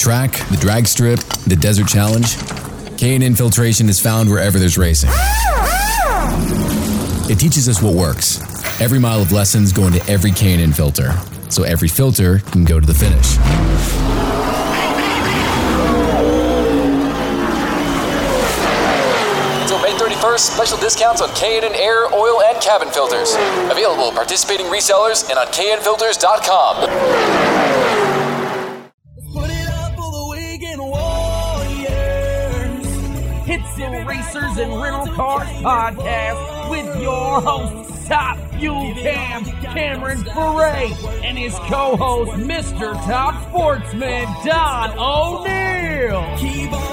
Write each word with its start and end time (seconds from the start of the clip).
track, 0.00 0.32
the 0.48 0.56
drag 0.56 0.86
strip, 0.86 1.20
the 1.46 1.56
desert 1.56 1.86
challenge, 1.86 2.36
K&N 2.96 3.34
Filtration 3.34 3.88
is 3.88 4.00
found 4.00 4.30
wherever 4.30 4.58
there's 4.58 4.78
racing. 4.78 5.10
It 7.30 7.38
teaches 7.38 7.68
us 7.68 7.82
what 7.82 7.94
works. 7.94 8.40
Every 8.80 8.98
mile 8.98 9.20
of 9.20 9.30
lessons 9.30 9.72
go 9.72 9.86
into 9.86 10.02
every 10.10 10.32
K&N 10.32 10.72
filter, 10.72 11.12
so 11.50 11.64
every 11.64 11.88
filter 11.88 12.38
can 12.38 12.64
go 12.64 12.80
to 12.80 12.86
the 12.86 12.94
finish. 12.94 13.36
Until 19.60 19.80
May 19.82 19.92
31st, 19.98 20.54
special 20.54 20.78
discounts 20.78 21.20
on 21.20 21.28
K&N 21.34 21.74
air, 21.74 22.06
oil, 22.14 22.40
and 22.42 22.60
cabin 22.62 22.88
filters. 22.88 23.34
Available 23.70 24.04
at 24.04 24.14
participating 24.14 24.66
resellers 24.66 25.28
and 25.28 25.38
on 25.38 25.46
knfilters.com. 25.48 27.89
The 33.80 34.04
Racers 34.06 34.58
In 34.58 34.78
Rental 34.78 35.06
Cars 35.14 35.48
podcast 35.62 36.70
with 36.70 37.00
your 37.00 37.40
host, 37.40 38.06
Top 38.06 38.36
Fuel 38.58 38.92
Cam 38.92 39.42
Cameron 39.44 40.18
Ferré, 40.18 40.92
and 41.24 41.38
his 41.38 41.54
co-host, 41.60 42.32
Mr. 42.32 42.92
Top 43.06 43.42
Sportsman 43.48 44.26
Don 44.44 44.98
O'Neill. 44.98 46.89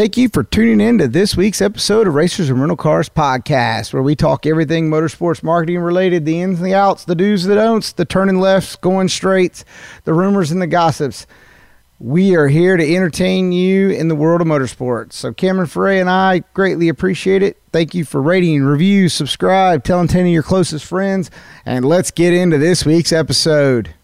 Thank 0.00 0.16
you 0.16 0.30
for 0.30 0.42
tuning 0.42 0.80
in 0.80 0.96
to 0.96 1.08
this 1.08 1.36
week's 1.36 1.60
episode 1.60 2.08
of 2.08 2.14
Racers 2.14 2.48
In 2.48 2.58
Rental 2.58 2.74
Cars 2.74 3.10
Podcast, 3.10 3.92
where 3.92 4.02
we 4.02 4.16
talk 4.16 4.46
everything 4.46 4.88
motorsports 4.88 5.42
marketing 5.42 5.80
related 5.80 6.24
the 6.24 6.40
ins 6.40 6.58
and 6.58 6.66
the 6.66 6.72
outs, 6.72 7.04
the 7.04 7.14
do's, 7.14 7.44
and 7.44 7.52
the 7.52 7.56
don'ts, 7.56 7.92
the 7.92 8.06
turning 8.06 8.38
lefts, 8.38 8.76
going 8.76 9.08
straights, 9.08 9.62
the 10.04 10.14
rumors 10.14 10.50
and 10.50 10.62
the 10.62 10.66
gossips. 10.66 11.26
We 11.98 12.34
are 12.34 12.48
here 12.48 12.78
to 12.78 12.94
entertain 12.96 13.52
you 13.52 13.90
in 13.90 14.08
the 14.08 14.14
world 14.14 14.40
of 14.40 14.46
motorsports. 14.46 15.12
So, 15.12 15.34
Cameron 15.34 15.68
Ferré 15.68 16.00
and 16.00 16.08
I 16.08 16.44
greatly 16.54 16.88
appreciate 16.88 17.42
it. 17.42 17.58
Thank 17.70 17.94
you 17.94 18.06
for 18.06 18.22
rating, 18.22 18.62
review, 18.62 19.10
subscribe, 19.10 19.84
telling 19.84 20.08
10 20.08 20.24
of 20.24 20.32
your 20.32 20.42
closest 20.42 20.86
friends, 20.86 21.30
and 21.66 21.84
let's 21.84 22.10
get 22.10 22.32
into 22.32 22.56
this 22.56 22.86
week's 22.86 23.12
episode. 23.12 23.94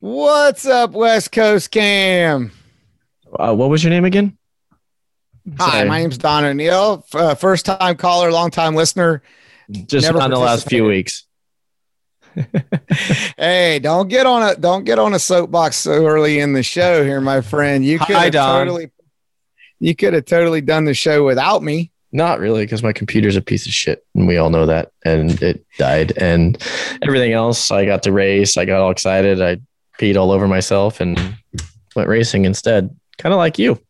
What's 0.00 0.66
up, 0.66 0.90
West 0.90 1.30
Coast 1.30 1.70
Cam? 1.70 2.50
Uh, 3.32 3.54
what 3.54 3.70
was 3.70 3.84
your 3.84 3.90
name 3.90 4.04
again? 4.04 4.36
Hi, 5.58 5.70
Sorry. 5.70 5.88
my 5.88 6.00
name's 6.00 6.18
Don 6.18 6.44
O'Neill. 6.44 7.04
Uh, 7.12 7.34
first 7.34 7.66
time 7.66 7.96
caller, 7.96 8.32
long 8.32 8.50
time 8.50 8.74
listener. 8.74 9.22
Just 9.70 10.06
Never 10.06 10.20
on 10.20 10.30
the 10.30 10.38
last 10.38 10.68
few 10.68 10.84
weeks. 10.84 11.24
Hey, 13.36 13.78
don't 13.78 14.08
get 14.08 14.26
on 14.26 14.42
a 14.42 14.56
don't 14.56 14.82
get 14.82 14.98
on 14.98 15.14
a 15.14 15.20
soapbox 15.20 15.76
so 15.76 16.04
early 16.06 16.40
in 16.40 16.52
the 16.52 16.64
show 16.64 17.04
here, 17.04 17.20
my 17.20 17.40
friend. 17.40 17.84
You 17.84 18.00
could 18.00 18.16
have 18.16 18.32
totally 18.32 18.90
you 19.78 19.94
could 19.94 20.14
have 20.14 20.24
totally 20.24 20.60
done 20.60 20.84
the 20.84 20.94
show 20.94 21.24
without 21.24 21.62
me. 21.62 21.92
Not 22.10 22.40
really, 22.40 22.64
because 22.64 22.82
my 22.82 22.92
computer's 22.92 23.36
a 23.36 23.42
piece 23.42 23.66
of 23.66 23.72
shit, 23.72 24.04
and 24.14 24.26
we 24.26 24.36
all 24.36 24.50
know 24.50 24.66
that. 24.66 24.92
And 25.04 25.40
it 25.42 25.64
died, 25.78 26.12
and 26.16 26.60
everything 27.02 27.32
else. 27.32 27.70
I 27.70 27.84
got 27.84 28.02
to 28.04 28.12
race. 28.12 28.56
I 28.56 28.64
got 28.64 28.80
all 28.80 28.90
excited. 28.90 29.42
I 29.42 29.58
peed 29.98 30.16
all 30.16 30.30
over 30.30 30.48
myself 30.48 31.00
and 31.00 31.18
went 31.94 32.08
racing 32.08 32.44
instead. 32.44 32.94
Kind 33.18 33.32
of 33.32 33.38
like 33.38 33.58
you. 33.58 33.80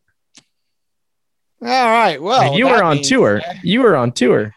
All 1.65 1.89
right. 1.89 2.21
Well, 2.21 2.55
you 2.57 2.67
were 2.67 2.83
on 2.83 2.97
means- 2.97 3.09
tour. 3.09 3.41
You 3.63 3.81
were 3.81 3.95
on 3.95 4.11
tour. 4.11 4.53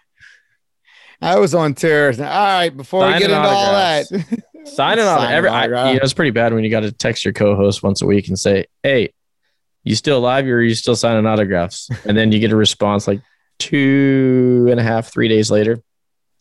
I 1.21 1.39
was 1.39 1.55
on 1.55 1.75
tour. 1.75 2.13
All 2.13 2.23
right. 2.23 2.69
Before 2.71 3.07
we 3.07 3.13
get 3.15 3.23
into 3.23 3.37
all 3.37 3.73
that, 3.73 4.07
Signing 4.67 5.05
on 5.05 5.33
every. 5.33 5.49
I, 5.49 5.65
you 5.65 5.99
know, 5.99 6.01
it's 6.03 6.13
pretty 6.13 6.31
bad 6.31 6.53
when 6.53 6.63
you 6.63 6.71
got 6.71 6.81
to 6.81 6.93
text 6.93 7.25
your 7.25 7.33
co-host 7.33 7.83
once 7.83 8.03
a 8.03 8.07
week 8.07 8.29
and 8.29 8.39
say, 8.39 8.67
"Hey, 8.83 9.15
you 9.83 9.95
still 9.95 10.19
alive? 10.19 10.47
Or 10.47 10.57
are 10.57 10.63
you 10.63 10.75
still 10.75 10.97
signing 10.97 11.25
autographs?" 11.27 11.89
And 12.05 12.17
then 12.17 12.33
you 12.33 12.39
get 12.39 12.53
a 12.53 12.57
response 12.57 13.09
like 13.09 13.21
two 13.59 14.69
and 14.71 14.79
a 14.79 14.83
half, 14.83 15.11
three 15.11 15.29
days 15.29 15.51
later. 15.51 15.83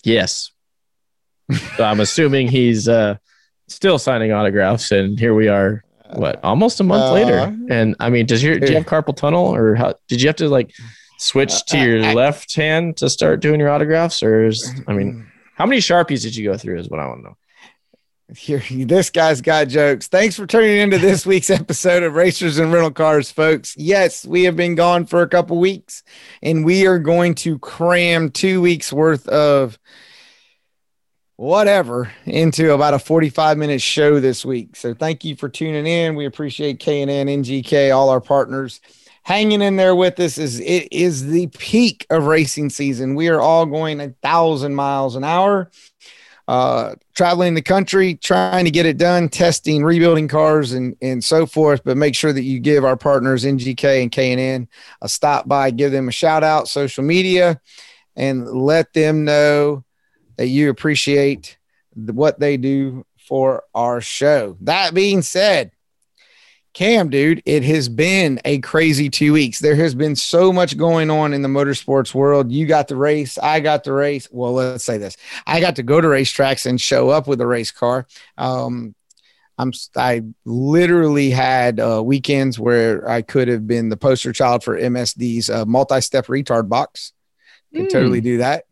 Yes. 0.04 0.52
so 1.78 1.84
I'm 1.84 2.00
assuming 2.02 2.50
he's 2.50 2.90
uh, 2.90 3.16
still 3.68 3.98
signing 3.98 4.32
autographs, 4.34 4.92
and 4.92 5.18
here 5.18 5.34
we 5.34 5.48
are. 5.48 5.84
What? 6.14 6.40
Almost 6.44 6.80
a 6.80 6.84
month 6.84 7.04
Uh, 7.04 7.14
later. 7.14 7.58
And 7.70 7.96
I 8.00 8.10
mean, 8.10 8.26
does 8.26 8.42
your 8.44 8.60
do 8.60 8.68
you 8.68 8.76
have 8.76 8.86
carpal 8.86 9.16
tunnel, 9.16 9.54
or 9.54 9.76
how 9.76 9.94
did 10.08 10.22
you 10.22 10.28
have 10.30 10.36
to 10.38 10.50
like 10.50 10.72
switch 11.20 11.66
to 11.66 11.78
your 11.78 12.02
Uh, 12.02 12.08
I- 12.08 12.14
left 12.14 12.56
hand 12.56 12.98
to 12.98 13.10
start 13.10 13.40
doing 13.40 13.60
your 13.60 13.70
autographs, 13.70 14.22
or 14.24 14.46
is 14.46 14.72
I 14.88 14.94
mean, 14.94 15.26
how 15.56 15.66
many 15.66 15.82
sharpies 15.82 16.22
did 16.24 16.36
you 16.36 16.50
go 16.50 16.58
through? 16.58 16.80
Is 16.80 16.90
what 16.90 17.00
I 17.00 17.08
want 17.08 17.20
to 17.22 17.24
know. 17.30 17.38
Here, 18.36 18.62
this 18.86 19.10
guy's 19.10 19.40
got 19.40 19.70
jokes. 19.70 20.10
Thanks 20.10 20.36
for 20.36 20.46
tuning 20.46 20.80
into 20.80 20.98
this 20.98 21.26
week's 21.32 21.50
episode 21.50 22.04
of 22.04 22.14
Racers 22.14 22.60
In 22.60 22.72
Rental 22.72 22.92
Cars, 22.92 23.32
folks. 23.32 23.74
Yes, 23.78 24.26
we 24.26 24.44
have 24.44 24.58
been 24.58 24.76
gone 24.76 25.06
for 25.06 25.22
a 25.22 25.30
couple 25.30 25.58
weeks, 25.60 26.04
and 26.44 26.66
we 26.66 26.86
are 26.86 27.00
going 27.00 27.36
to 27.36 27.58
cram 27.60 28.30
two 28.30 28.60
weeks 28.62 28.92
worth 28.92 29.28
of 29.30 29.80
whatever 31.38 32.12
into 32.26 32.74
about 32.74 32.94
a 32.94 33.00
45 33.00 33.58
minute 33.58 33.82
show 33.82 34.20
this 34.20 34.44
week. 34.44 34.76
So 34.76 34.94
thank 34.94 35.24
you 35.24 35.36
for 35.36 35.50
tuning 35.50 35.88
in. 35.88 36.16
We 36.16 36.26
appreciate 36.26 36.80
K&N, 36.80 37.08
NGK, 37.08 37.96
all 37.96 38.10
our 38.10 38.22
partners 38.22 38.82
hanging 39.24 39.62
in 39.62 39.76
there 39.76 39.94
with 39.94 40.18
us 40.22 40.38
is 40.38 40.62
it 40.62 40.88
is 40.90 41.28
the 41.28 41.48
peak 41.48 42.06
of 42.10 42.26
racing 42.28 42.70
season. 42.70 43.14
We 43.14 43.28
are 43.28 43.42
all 43.42 43.66
going 43.66 44.00
a 44.00 44.10
thousand 44.24 44.74
miles 44.74 45.18
an 45.18 45.26
hour 45.26 45.70
uh, 46.48 46.96
traveling 47.14 47.54
the 47.54 47.62
country, 47.62 48.16
trying 48.16 48.64
to 48.64 48.72
get 48.72 48.86
it 48.86 48.98
done, 48.98 49.28
testing, 49.28 49.84
rebuilding 49.84 50.30
cars, 50.30 50.72
and 50.72 50.96
and 51.02 51.22
so 51.22 51.46
forth. 51.46 51.84
But 51.84 51.98
make 51.98 52.16
sure 52.16 52.32
that 52.32 52.44
you 52.44 52.60
give 52.60 52.86
our 52.86 52.96
partners 52.96 53.44
NGK 53.44 54.02
and 54.02 54.12
K 54.12 54.32
and 54.32 54.40
N 54.40 54.68
a 55.02 55.10
stop 55.10 55.48
by, 55.48 55.72
give 55.72 55.92
them 55.92 56.08
a 56.08 56.12
shout 56.14 56.44
out, 56.44 56.70
social 56.70 57.04
media, 57.04 57.60
and 58.16 58.48
let 58.48 58.94
them 58.94 59.26
know 59.26 59.84
that 60.38 60.48
you 60.48 60.70
appreciate 60.70 61.58
the, 61.96 62.14
what 62.14 62.40
they 62.40 62.58
do 62.58 63.06
for 63.28 63.64
our 63.76 64.02
show. 64.02 64.58
That 64.62 64.94
being 64.94 65.22
said. 65.22 65.72
Cam, 66.74 67.10
dude, 67.10 67.42
it 67.48 67.64
has 67.64 67.90
been 67.90 68.40
a 68.46 68.60
crazy 68.60 69.10
two 69.10 69.34
weeks. 69.34 69.58
There 69.58 69.76
has 69.76 69.96
been 69.96 70.16
so 70.16 70.54
much 70.54 70.78
going 70.78 71.10
on 71.10 71.34
in 71.34 71.42
the 71.42 71.48
motorsports 71.48 72.14
world. 72.14 72.52
You 72.52 72.68
got 72.68 72.88
the 72.88 72.96
race, 72.96 73.40
I 73.40 73.62
got 73.62 73.84
the 73.84 73.94
race. 73.94 74.28
Well, 74.32 74.54
let's 74.54 74.84
say 74.84 75.00
this 75.00 75.18
I 75.48 75.60
got 75.60 75.78
to 75.78 75.84
go 75.84 76.00
to 76.00 76.08
racetracks 76.08 76.68
and 76.68 76.80
show 76.80 77.10
up 77.10 77.28
with 77.28 77.42
a 77.42 77.48
race 77.48 77.72
car. 77.72 78.06
Um, 78.38 78.94
I'm 79.58 79.72
I 79.96 80.22
literally 80.46 81.32
had 81.32 81.80
uh, 81.80 82.04
weekends 82.06 82.60
where 82.60 83.10
I 83.10 83.24
could 83.24 83.48
have 83.48 83.66
been 83.66 83.90
the 83.90 83.98
poster 83.98 84.32
child 84.32 84.64
for 84.64 84.80
MSD's 84.80 85.50
uh, 85.50 85.66
multi-step 85.66 86.28
retard 86.28 86.70
box. 86.70 87.12
Could 87.74 87.86
Hmm. 87.86 87.88
totally 87.88 88.22
do 88.22 88.38
that. 88.38 88.66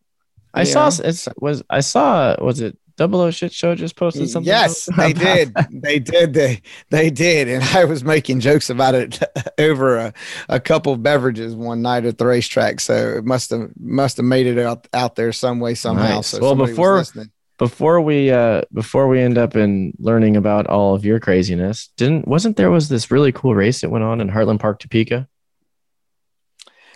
I 0.62 0.64
saw 0.64 0.90
know? 0.90 1.10
it's 1.10 1.28
was 1.38 1.64
I 1.70 1.82
saw 1.82 2.36
was 2.44 2.62
it 2.62 2.78
Double 2.98 3.20
O 3.20 3.30
Shit 3.30 3.52
Show 3.52 3.76
just 3.76 3.98
posted 3.98 4.30
something? 4.30 4.48
Yes, 4.48 4.88
they 4.98 5.12
did. 5.12 5.54
They 5.72 6.00
did. 6.00 6.34
They 6.34 6.62
they 6.90 7.10
did. 7.10 7.50
And 7.50 7.62
I 7.64 7.84
was 7.86 8.04
making 8.06 8.40
jokes 8.40 8.70
about 8.70 8.96
it 8.96 9.20
over 9.60 9.98
a, 9.98 10.14
a 10.48 10.60
couple 10.62 10.94
of 10.94 11.04
beverages 11.04 11.56
one 11.56 11.82
night 11.82 12.06
at 12.06 12.18
the 12.18 12.26
racetrack. 12.26 12.80
So 12.80 12.94
it 13.18 13.26
must 13.26 13.50
have 13.50 13.70
must 13.78 14.16
have 14.18 14.26
made 14.26 14.48
it 14.48 14.58
out 14.58 14.88
out 14.94 15.16
there 15.16 15.32
some 15.34 15.60
way 15.60 15.76
somehow. 15.76 16.16
Nice. 16.16 16.28
So 16.28 16.40
Well, 16.40 16.56
before- 16.56 17.04
Before 17.58 18.02
we 18.02 18.32
uh 18.32 18.62
before 18.74 19.08
we 19.08 19.22
end 19.22 19.38
up 19.38 19.56
in 19.56 19.94
learning 20.00 20.36
about 20.36 20.68
all 20.68 20.94
of 20.96 21.06
your 21.06 21.20
craziness, 21.22 21.90
didn't 21.96 22.28
wasn't 22.28 22.58
there 22.58 22.70
was 22.72 22.90
this 22.90 23.12
really 23.12 23.32
cool 23.32 23.56
race 23.56 23.80
that 23.82 23.90
went 23.90 24.04
on 24.04 24.20
in 24.22 24.30
Heartland 24.30 24.60
Park, 24.60 24.80
Topeka? 24.80 25.28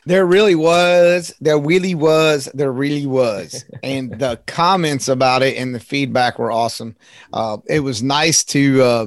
There 0.10 0.26
really 0.26 0.56
was. 0.56 1.36
There 1.40 1.60
really 1.60 1.94
was. 1.94 2.50
There 2.56 2.72
really 2.72 3.06
was. 3.06 3.64
And 3.84 4.12
the 4.18 4.42
comments 4.48 5.08
about 5.08 5.44
it 5.44 5.56
and 5.56 5.76
the 5.76 5.80
feedback 5.80 6.40
were 6.40 6.52
awesome. 6.52 6.96
Uh, 7.32 7.58
it 7.68 7.82
was 7.82 8.02
nice 8.02 8.44
to 8.46 8.82
uh, 8.82 9.06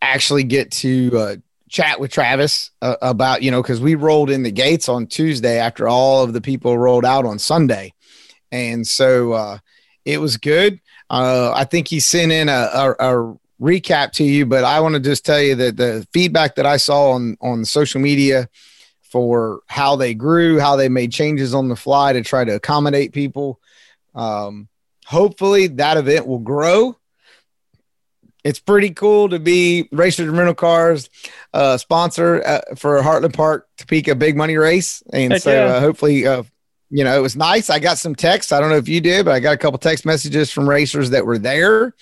actually 0.00 0.44
get 0.44 0.70
to 0.70 1.10
uh, 1.18 1.36
chat 1.68 1.98
with 1.98 2.12
Travis 2.12 2.70
uh, 2.82 2.94
about, 3.02 3.42
you 3.42 3.50
know, 3.50 3.60
because 3.62 3.80
we 3.80 3.96
rolled 3.96 4.30
in 4.30 4.44
the 4.44 4.52
gates 4.52 4.88
on 4.88 5.08
Tuesday 5.08 5.58
after 5.58 5.88
all 5.88 6.22
of 6.22 6.32
the 6.32 6.40
people 6.40 6.78
rolled 6.78 7.04
out 7.04 7.26
on 7.26 7.40
Sunday. 7.40 7.92
And 8.52 8.86
so 8.86 9.32
uh, 9.32 9.58
it 10.04 10.20
was 10.20 10.36
good. 10.36 10.80
Uh, 11.10 11.50
I 11.52 11.64
think 11.64 11.88
he 11.88 11.98
sent 11.98 12.30
in 12.30 12.48
a, 12.48 12.70
a, 12.72 12.90
a 12.92 13.38
recap 13.60 14.12
to 14.12 14.22
you, 14.22 14.46
but 14.46 14.62
I 14.62 14.78
want 14.78 14.94
to 14.94 15.00
just 15.00 15.26
tell 15.26 15.42
you 15.42 15.56
that 15.56 15.78
the 15.78 16.06
feedback 16.12 16.54
that 16.54 16.64
I 16.64 16.76
saw 16.76 17.10
on, 17.10 17.36
on 17.40 17.64
social 17.64 18.00
media 18.00 18.48
for 19.10 19.60
how 19.66 19.96
they 19.96 20.14
grew, 20.14 20.58
how 20.58 20.76
they 20.76 20.88
made 20.88 21.12
changes 21.12 21.54
on 21.54 21.68
the 21.68 21.76
fly 21.76 22.12
to 22.12 22.22
try 22.22 22.44
to 22.44 22.54
accommodate 22.54 23.12
people. 23.12 23.60
Um, 24.14 24.68
hopefully 25.06 25.68
that 25.68 25.96
event 25.96 26.26
will 26.26 26.38
grow. 26.38 26.96
It's 28.44 28.60
pretty 28.60 28.90
cool 28.90 29.30
to 29.30 29.38
be 29.38 29.88
Racers 29.92 30.28
In 30.28 30.36
Rental 30.36 30.54
Cars 30.54 31.10
uh, 31.52 31.76
sponsor 31.76 32.42
uh, 32.44 32.74
for 32.76 33.00
Heartland 33.02 33.34
Park 33.34 33.68
Topeka 33.76 34.14
Big 34.14 34.36
Money 34.36 34.56
Race, 34.56 35.02
and 35.12 35.32
Heck 35.32 35.42
so 35.42 35.52
yeah. 35.52 35.74
uh, 35.74 35.80
hopefully, 35.80 36.26
uh, 36.26 36.44
you 36.88 37.04
know, 37.04 37.18
it 37.18 37.20
was 37.20 37.36
nice. 37.36 37.68
I 37.68 37.78
got 37.78 37.98
some 37.98 38.14
texts. 38.14 38.52
I 38.52 38.60
don't 38.60 38.70
know 38.70 38.76
if 38.76 38.88
you 38.88 39.00
did, 39.00 39.26
but 39.26 39.34
I 39.34 39.40
got 39.40 39.54
a 39.54 39.58
couple 39.58 39.78
text 39.78 40.06
messages 40.06 40.50
from 40.50 40.68
racers 40.68 41.10
that 41.10 41.26
were 41.26 41.36
there 41.36 41.94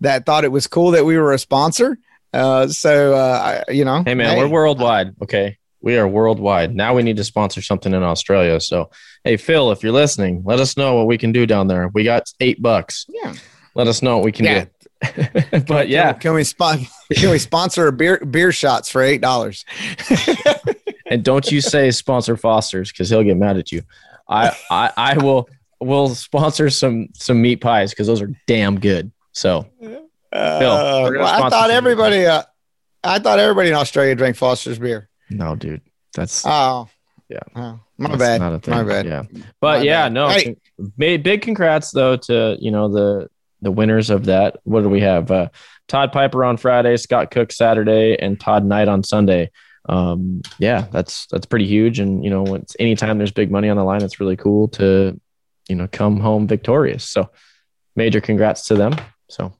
that 0.00 0.24
thought 0.24 0.44
it 0.44 0.52
was 0.52 0.66
cool 0.66 0.92
that 0.92 1.04
we 1.04 1.18
were 1.18 1.32
a 1.32 1.38
sponsor. 1.38 1.98
Uh, 2.32 2.68
so, 2.68 3.14
uh, 3.14 3.62
I, 3.68 3.72
you 3.72 3.84
know, 3.84 4.02
Hey 4.04 4.14
man, 4.14 4.38
we're 4.38 4.48
worldwide. 4.48 5.16
Okay. 5.22 5.58
We 5.82 5.96
are 5.96 6.06
worldwide. 6.06 6.74
Now 6.74 6.94
we 6.94 7.02
need 7.02 7.16
to 7.16 7.24
sponsor 7.24 7.62
something 7.62 7.92
in 7.94 8.02
Australia. 8.02 8.60
So, 8.60 8.90
hey, 9.24 9.36
Phil, 9.36 9.72
if 9.72 9.82
you're 9.82 9.92
listening, 9.92 10.42
let 10.44 10.60
us 10.60 10.76
know 10.76 10.94
what 10.94 11.06
we 11.06 11.16
can 11.18 11.32
do 11.32 11.46
down 11.46 11.68
there. 11.68 11.88
We 11.88 12.04
got 12.04 12.30
eight 12.40 12.60
bucks. 12.60 13.06
Yeah. 13.08 13.34
Let 13.74 13.86
us 13.86 14.02
know 14.02 14.16
what 14.16 14.24
we 14.24 14.32
can 14.32 14.44
Yeah. 14.46 14.64
do. 14.64 15.60
but 15.66 15.88
yeah, 15.88 16.12
Can 16.12 16.34
we 16.34 16.44
spon- 16.44 16.86
Can 17.12 17.30
we 17.30 17.38
sponsor 17.38 17.86
a 17.86 17.92
beer 17.92 18.18
beer 18.18 18.52
shots 18.52 18.90
for 18.90 19.00
eight 19.02 19.22
dollars? 19.22 19.64
and 21.06 21.24
don't 21.24 21.50
you 21.50 21.60
say 21.62 21.90
sponsor 21.90 22.36
Foster's 22.36 22.92
because 22.92 23.08
he'll 23.08 23.22
get 23.22 23.36
mad 23.38 23.56
at 23.56 23.72
you. 23.72 23.82
I 24.28 24.54
I, 24.70 24.92
I 24.96 25.16
will 25.16 25.48
will 25.80 26.10
sponsor 26.14 26.68
some 26.70 27.08
some 27.14 27.40
meat 27.40 27.62
pies 27.62 27.90
because 27.90 28.06
those 28.06 28.20
are 28.20 28.30
damn 28.46 28.78
good. 28.78 29.10
So 29.32 29.66
Uh, 29.82 29.96
we're 31.08 31.18
well, 31.18 31.44
I 31.44 31.48
thought 31.48 31.70
everybody. 31.70 32.26
Uh, 32.26 32.42
I 33.02 33.18
thought 33.18 33.38
everybody 33.38 33.70
in 33.70 33.74
Australia 33.74 34.14
drank 34.14 34.36
Foster's 34.36 34.78
beer. 34.78 35.08
No, 35.30 35.54
dude, 35.56 35.80
that's 36.14 36.44
Oh, 36.46 36.88
Yeah. 37.28 37.38
Oh, 37.54 37.80
my 37.98 38.08
That's 38.08 38.18
bad. 38.18 38.40
not 38.40 38.52
a 38.54 38.58
thing. 38.58 38.74
My 38.74 38.82
bad. 38.82 39.06
Yeah. 39.06 39.22
But 39.60 39.78
My 39.78 39.84
yeah, 39.84 40.04
bad. 40.06 40.12
no. 40.12 40.28
Hey. 40.28 40.56
Big, 40.98 41.22
big 41.22 41.42
congrats 41.42 41.90
though 41.90 42.16
to 42.16 42.56
you 42.60 42.70
know 42.70 42.88
the 42.88 43.28
the 43.62 43.70
winners 43.70 44.08
of 44.10 44.24
that. 44.26 44.56
What 44.64 44.82
do 44.82 44.88
we 44.88 45.00
have? 45.00 45.30
Uh, 45.30 45.48
Todd 45.88 46.12
Piper 46.12 46.44
on 46.44 46.56
Friday, 46.56 46.96
Scott 46.96 47.30
Cook 47.30 47.52
Saturday, 47.52 48.16
and 48.18 48.40
Todd 48.40 48.64
Knight 48.64 48.88
on 48.88 49.02
Sunday. 49.04 49.50
Um, 49.88 50.40
yeah, 50.58 50.86
that's 50.90 51.26
that's 51.26 51.46
pretty 51.46 51.66
huge. 51.66 51.98
And 52.00 52.24
you 52.24 52.30
know, 52.30 52.54
it's 52.54 52.74
anytime 52.80 53.18
there's 53.18 53.30
big 53.32 53.50
money 53.50 53.68
on 53.68 53.76
the 53.76 53.84
line, 53.84 54.02
it's 54.02 54.18
really 54.20 54.36
cool 54.36 54.68
to 54.68 55.20
you 55.68 55.76
know 55.76 55.86
come 55.92 56.18
home 56.20 56.46
victorious. 56.46 57.04
So 57.04 57.30
major 57.94 58.20
congrats 58.22 58.66
to 58.68 58.74
them. 58.74 58.94
So 59.28 59.52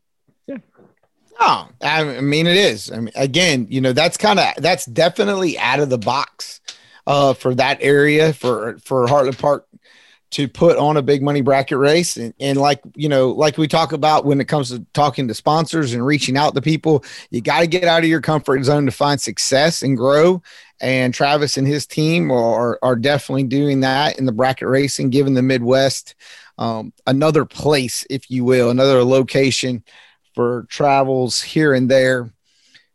Oh, 1.40 1.69
I 1.81 2.20
mean, 2.20 2.46
it 2.46 2.56
is. 2.56 2.92
I 2.92 2.98
mean, 3.00 3.12
again, 3.14 3.66
you 3.70 3.81
know, 3.81 3.92
that's 3.94 4.19
kind 4.19 4.38
of 4.38 4.54
that's 4.58 4.84
definitely 4.84 5.58
out 5.58 5.81
of 5.81 5.88
the 5.88 5.98
box 5.98 6.60
uh, 7.06 7.32
for 7.32 7.54
that 7.54 7.78
area 7.81 8.34
for 8.34 8.78
for 8.84 9.06
Heartland 9.06 9.38
Park 9.38 9.66
to 10.32 10.46
put 10.46 10.76
on 10.76 10.96
a 10.96 11.02
big 11.02 11.22
money 11.22 11.40
bracket 11.40 11.78
race, 11.78 12.16
and, 12.19 12.34
and 12.40 12.58
like 12.58 12.82
you 12.94 13.08
know, 13.08 13.31
like 13.31 13.56
we 13.56 13.66
talk 13.66 13.92
about 13.92 14.26
when 14.26 14.38
it 14.38 14.48
comes 14.48 14.69
to 14.69 14.84
talking 14.92 15.28
to 15.28 15.34
sponsors 15.34 15.94
and 15.94 16.04
reaching 16.04 16.37
out 16.37 16.54
to 16.54 16.60
people, 16.60 17.04
you 17.31 17.40
got 17.40 17.60
to 17.60 17.66
get 17.66 17.84
out 17.84 18.02
of 18.02 18.08
your 18.08 18.20
comfort 18.20 18.62
zone 18.64 18.84
to 18.84 18.93
find 18.93 19.19
success 19.19 19.82
and 19.82 19.96
grow. 19.96 20.43
And 20.82 21.14
Travis 21.14 21.56
and 21.56 21.66
his 21.66 21.86
team 21.86 22.31
are 22.31 22.78
are 22.82 22.96
definitely 22.96 23.44
doing 23.44 23.81
that 23.81 24.19
in 24.19 24.26
the 24.26 24.32
bracket 24.32 24.69
racing, 24.69 25.08
giving 25.08 25.34
the 25.34 25.43
Midwest 25.43 26.14
um, 26.58 26.93
another 27.06 27.46
place, 27.46 28.04
if 28.10 28.31
you 28.31 28.44
will, 28.44 28.69
another 28.69 29.02
location 29.02 29.82
for 30.35 30.67
travels 30.69 31.41
here 31.41 31.75
and 31.75 31.91
there 31.91 32.32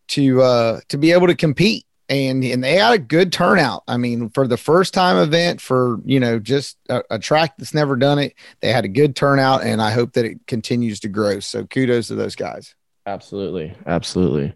to 0.08 0.42
uh 0.42 0.80
to 0.90 0.98
be 0.98 1.12
able 1.12 1.28
to 1.28 1.36
compete 1.36 1.86
and 2.10 2.44
and 2.44 2.64
they 2.64 2.76
had 2.76 2.94
a 2.94 3.00
good 3.00 3.34
turnout 3.34 3.84
i 3.88 3.98
mean 3.98 4.30
for 4.30 4.48
the 4.48 4.58
first 4.58 4.94
time 4.94 5.18
event 5.18 5.60
for 5.60 6.00
you 6.06 6.20
know 6.20 6.38
just 6.38 6.78
a, 6.90 7.02
a 7.10 7.20
track 7.20 7.56
that's 7.58 7.74
never 7.74 7.96
done 7.96 8.20
it 8.20 8.36
they 8.62 8.72
had 8.72 8.86
a 8.86 8.90
good 8.90 9.16
turnout 9.16 9.64
and 9.64 9.82
i 9.82 9.90
hope 9.90 10.14
that 10.14 10.26
it 10.26 10.38
continues 10.46 11.00
to 11.00 11.08
grow 11.08 11.40
so 11.40 11.66
kudos 11.66 12.08
to 12.08 12.16
those 12.16 12.36
guys 12.36 12.76
absolutely, 13.06 13.76
absolutely. 13.86 14.54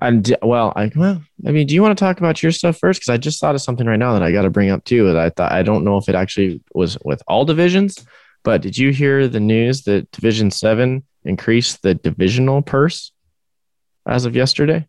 And 0.00 0.34
well, 0.42 0.72
I 0.76 0.90
well, 0.96 1.22
I 1.46 1.50
mean, 1.50 1.66
do 1.66 1.74
you 1.74 1.82
want 1.82 1.96
to 1.96 2.02
talk 2.02 2.18
about 2.18 2.42
your 2.42 2.52
stuff 2.52 2.78
first? 2.78 3.00
Because 3.00 3.10
I 3.10 3.18
just 3.18 3.38
thought 3.38 3.54
of 3.54 3.60
something 3.60 3.86
right 3.86 3.98
now 3.98 4.14
that 4.14 4.22
I 4.22 4.32
got 4.32 4.42
to 4.42 4.50
bring 4.50 4.70
up 4.70 4.84
too. 4.84 5.06
That 5.06 5.18
I 5.18 5.28
thought 5.28 5.52
I 5.52 5.62
don't 5.62 5.84
know 5.84 5.98
if 5.98 6.08
it 6.08 6.14
actually 6.14 6.62
was 6.74 6.96
with 7.04 7.22
all 7.28 7.44
divisions, 7.44 8.02
but 8.42 8.62
did 8.62 8.78
you 8.78 8.92
hear 8.92 9.28
the 9.28 9.40
news 9.40 9.82
that 9.82 10.10
Division 10.12 10.50
Seven 10.50 11.04
increased 11.24 11.82
the 11.82 11.94
divisional 11.94 12.62
purse 12.62 13.12
as 14.06 14.24
of 14.24 14.34
yesterday? 14.34 14.86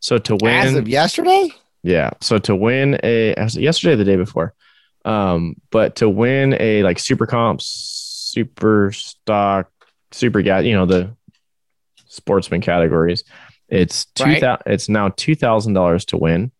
So 0.00 0.18
to 0.18 0.36
win, 0.40 0.54
as 0.54 0.74
of 0.74 0.88
yesterday 0.88 1.50
yeah. 1.82 2.10
So 2.20 2.38
to 2.38 2.54
win 2.56 2.98
a 3.02 3.30
it 3.30 3.54
yesterday 3.54 3.96
the 3.96 4.04
day 4.04 4.16
before? 4.16 4.54
Um, 5.04 5.56
but 5.70 5.96
to 5.96 6.08
win 6.08 6.56
a 6.60 6.82
like 6.82 6.98
super 6.98 7.26
comps, 7.26 7.66
super 7.66 8.92
stock, 8.92 9.70
super 10.12 10.42
gas, 10.42 10.64
you 10.64 10.74
know, 10.74 10.86
the 10.86 11.16
sportsman 12.06 12.60
categories, 12.60 13.24
it's 13.68 14.06
two 14.06 14.24
Right. 14.24 14.40
thousand 14.40 14.62
it's 14.66 14.88
now 14.88 15.08
two 15.10 15.34
thousand 15.34 15.74
dollars 15.74 16.04
to 16.06 16.16
win 16.16 16.52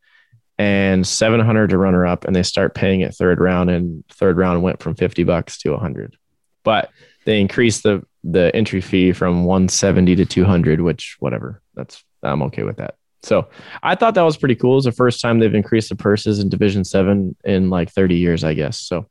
and 0.56 1.06
seven 1.06 1.40
hundred 1.40 1.70
to 1.70 1.78
runner 1.78 2.06
up, 2.06 2.24
and 2.24 2.34
they 2.34 2.42
start 2.42 2.74
paying 2.74 3.00
it 3.00 3.14
third 3.14 3.40
round, 3.40 3.70
and 3.70 4.04
third 4.08 4.36
round 4.36 4.62
went 4.62 4.82
from 4.82 4.94
fifty 4.94 5.24
bucks 5.24 5.58
to 5.58 5.74
a 5.74 5.78
hundred. 5.78 6.16
But 6.64 6.90
they 7.24 7.40
increased 7.40 7.82
the 7.82 8.02
the 8.24 8.54
entry 8.54 8.80
fee 8.80 9.12
from 9.12 9.44
170 9.44 10.16
to 10.16 10.24
200 10.26 10.80
which 10.80 11.16
whatever 11.20 11.62
that's 11.74 12.02
i'm 12.22 12.42
okay 12.42 12.64
with 12.64 12.76
that. 12.78 12.94
So 13.22 13.48
i 13.82 13.94
thought 13.94 14.14
that 14.14 14.22
was 14.22 14.36
pretty 14.36 14.54
cool. 14.56 14.76
It's 14.76 14.86
the 14.86 14.92
first 14.92 15.20
time 15.20 15.38
they've 15.38 15.54
increased 15.54 15.88
the 15.88 15.96
purses 15.96 16.38
in 16.40 16.48
division 16.48 16.84
7 16.84 17.36
in 17.44 17.70
like 17.70 17.90
30 17.90 18.16
years 18.16 18.44
i 18.44 18.54
guess. 18.54 18.80
So 18.80 19.06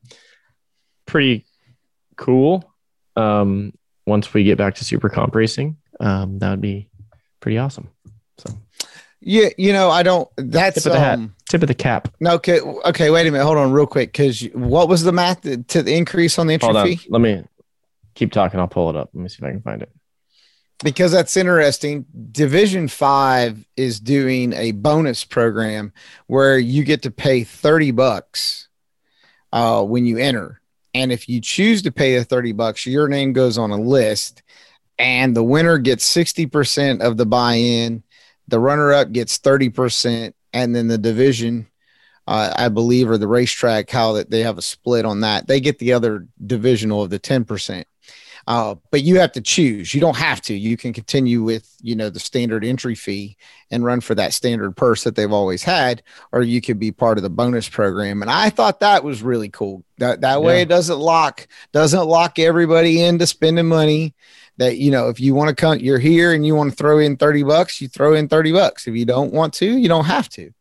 pretty 1.05 1.45
cool. 2.17 2.63
Um 3.15 3.73
once 4.05 4.33
we 4.33 4.43
get 4.43 4.57
back 4.57 4.75
to 4.75 4.85
super 4.85 5.09
comp 5.09 5.35
racing 5.35 5.77
um 5.99 6.39
that 6.39 6.49
would 6.51 6.61
be 6.61 6.89
pretty 7.39 7.57
awesome. 7.57 7.89
So. 8.39 8.57
Yeah 9.19 9.49
you 9.57 9.73
know 9.73 9.89
i 9.89 10.03
don't 10.03 10.29
that's 10.37 10.83
Tip 10.83 10.85
of 10.87 10.93
the 10.93 10.99
hat. 10.99 11.13
um 11.15 11.33
tip 11.49 11.61
of 11.63 11.67
the 11.67 11.73
cap. 11.73 12.13
no 12.19 12.31
okay 12.33 12.59
okay 12.61 13.09
wait 13.09 13.25
a 13.27 13.31
minute. 13.31 13.45
Hold 13.45 13.57
on 13.57 13.71
real 13.71 13.87
quick 13.87 14.11
because 14.11 14.41
what 14.53 14.87
was 14.89 15.03
the 15.03 15.11
math 15.13 15.41
to 15.41 15.81
the 15.81 15.95
increase 15.95 16.37
on 16.37 16.47
the 16.47 16.53
entry 16.53 16.65
hold 16.67 16.77
on. 16.77 16.87
fee? 16.87 16.99
Let 17.09 17.21
me 17.21 17.43
keep 18.17 18.31
talking 18.31 18.59
i'll 18.59 18.67
pull 18.67 18.89
it 18.89 18.95
up 18.95 19.09
let 19.13 19.21
me 19.21 19.29
see 19.29 19.37
if 19.39 19.43
i 19.43 19.51
can 19.51 19.61
find 19.61 19.81
it 19.81 19.91
because 20.83 21.11
that's 21.11 21.37
interesting. 21.37 22.05
Division 22.31 22.87
five 22.87 23.65
is 23.75 23.99
doing 23.99 24.53
a 24.53 24.71
bonus 24.73 25.25
program 25.25 25.91
where 26.27 26.57
you 26.57 26.83
get 26.83 27.01
to 27.03 27.11
pay 27.11 27.43
30 27.43 27.91
bucks 27.91 28.67
uh, 29.51 29.83
when 29.83 30.05
you 30.05 30.17
enter. 30.17 30.61
And 30.93 31.11
if 31.11 31.27
you 31.29 31.41
choose 31.41 31.81
to 31.83 31.91
pay 31.91 32.17
the 32.17 32.23
30 32.23 32.53
bucks, 32.53 32.85
your 32.85 33.07
name 33.07 33.33
goes 33.33 33.57
on 33.57 33.71
a 33.71 33.77
list 33.77 34.43
and 34.99 35.35
the 35.35 35.43
winner 35.43 35.77
gets 35.77 36.11
60% 36.15 37.01
of 37.01 37.17
the 37.17 37.25
buy 37.25 37.55
in, 37.55 38.03
the 38.47 38.59
runner 38.59 38.93
up 38.93 39.11
gets 39.11 39.37
30%, 39.37 40.33
and 40.53 40.75
then 40.75 40.87
the 40.87 40.97
division. 40.97 41.67
Uh, 42.25 42.53
I 42.57 42.67
believe, 42.67 43.09
or 43.09 43.17
the 43.17 43.27
racetrack, 43.27 43.89
how 43.89 44.11
that 44.13 44.29
they 44.29 44.41
have 44.41 44.57
a 44.57 44.61
split 44.61 45.05
on 45.05 45.21
that. 45.21 45.47
They 45.47 45.61
get 45.61 45.79
the 45.79 45.93
other 45.93 46.27
divisional 46.45 47.01
of 47.01 47.09
the 47.09 47.21
10%. 47.21 47.85
Uh, 48.47 48.75
but 48.91 49.03
you 49.03 49.19
have 49.19 49.33
to 49.33 49.41
choose. 49.41 49.93
You 49.93 49.99
don't 49.99 50.15
have 50.15 50.39
to. 50.43 50.53
You 50.55 50.77
can 50.77 50.93
continue 50.93 51.43
with, 51.43 51.69
you 51.81 51.95
know, 51.97 52.09
the 52.09 52.19
standard 52.19 52.63
entry 52.63 52.95
fee 52.95 53.35
and 53.71 53.83
run 53.83 53.99
for 53.99 54.15
that 54.15 54.33
standard 54.33 54.75
purse 54.77 55.03
that 55.03 55.17
they've 55.17 55.33
always 55.33 55.63
had, 55.63 56.01
or 56.31 56.41
you 56.41 56.61
could 56.61 56.79
be 56.79 56.91
part 56.93 57.17
of 57.17 57.23
the 57.23 57.29
bonus 57.29 57.67
program. 57.67 58.21
And 58.21 58.31
I 58.31 58.49
thought 58.49 58.79
that 58.79 59.03
was 59.03 59.21
really 59.21 59.49
cool. 59.49 59.83
That 59.97 60.21
that 60.21 60.41
way 60.41 60.55
Yeah. 60.57 60.61
it 60.61 60.69
doesn't 60.69 60.97
lock 60.97 61.45
doesn't 61.73 62.07
lock 62.07 62.39
everybody 62.39 63.01
into 63.03 63.27
spending 63.27 63.67
money. 63.67 64.13
That 64.55 64.77
you 64.77 64.89
know, 64.91 65.09
if 65.09 65.19
you 65.19 65.35
want 65.35 65.49
to 65.49 65.55
come, 65.55 65.77
you're 65.79 65.99
here 65.99 66.31
and 66.33 66.43
you 66.45 66.55
want 66.55 66.69
to 66.71 66.75
throw 66.75 66.99
in 66.99 67.17
thirty 67.17 67.43
bucks, 67.43 67.81
you 67.81 67.89
throw 67.89 68.13
in 68.13 68.27
thirty 68.29 68.51
bucks. 68.53 68.87
If 68.87 68.95
you 68.95 69.05
don't 69.05 69.33
want 69.33 69.53
to, 69.55 69.65
you 69.77 69.87
don't 69.89 70.05
have 70.05 70.29
to. 70.29 70.51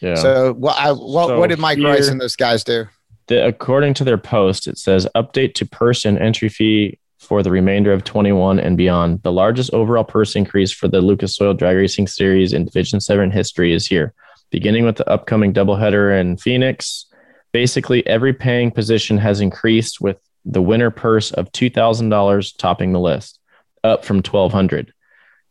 yeah 0.00 0.14
So 0.14 0.52
what 0.52 0.76
I 0.78 0.92
what 0.92 1.28
So 1.28 1.38
what 1.38 1.48
did 1.48 1.58
Mike 1.58 1.78
here- 1.78 1.88
Rice 1.88 2.08
and 2.08 2.20
those 2.20 2.36
guys 2.36 2.62
do? 2.64 2.84
the, 3.28 3.46
according 3.46 3.94
to 3.94 4.04
their 4.04 4.18
post, 4.18 4.66
it 4.68 4.76
says 4.76 5.06
update 5.16 5.54
to 5.54 5.64
person 5.66 6.18
entry 6.18 6.48
fee 6.48 6.98
for 7.30 7.44
the 7.44 7.50
remainder 7.52 7.92
of 7.92 8.02
21 8.02 8.58
and 8.58 8.76
beyond. 8.76 9.22
The 9.22 9.30
largest 9.30 9.72
overall 9.72 10.02
purse 10.02 10.34
increase 10.34 10.72
for 10.72 10.88
the 10.88 11.00
Lucas 11.00 11.40
Oil 11.40 11.54
Drag 11.54 11.76
Racing 11.76 12.08
Series 12.08 12.52
in 12.52 12.64
Division 12.64 12.98
7 12.98 13.30
history 13.30 13.72
is 13.72 13.86
here, 13.86 14.12
beginning 14.50 14.84
with 14.84 14.96
the 14.96 15.08
upcoming 15.08 15.52
doubleheader 15.52 16.20
in 16.20 16.38
Phoenix. 16.38 17.06
Basically, 17.52 18.04
every 18.08 18.32
paying 18.32 18.72
position 18.72 19.16
has 19.18 19.40
increased 19.40 20.00
with 20.00 20.18
the 20.44 20.60
winner 20.60 20.90
purse 20.90 21.30
of 21.30 21.52
$2,000 21.52 22.56
topping 22.58 22.92
the 22.92 22.98
list, 22.98 23.38
up 23.84 24.04
from 24.04 24.16
1200 24.16 24.92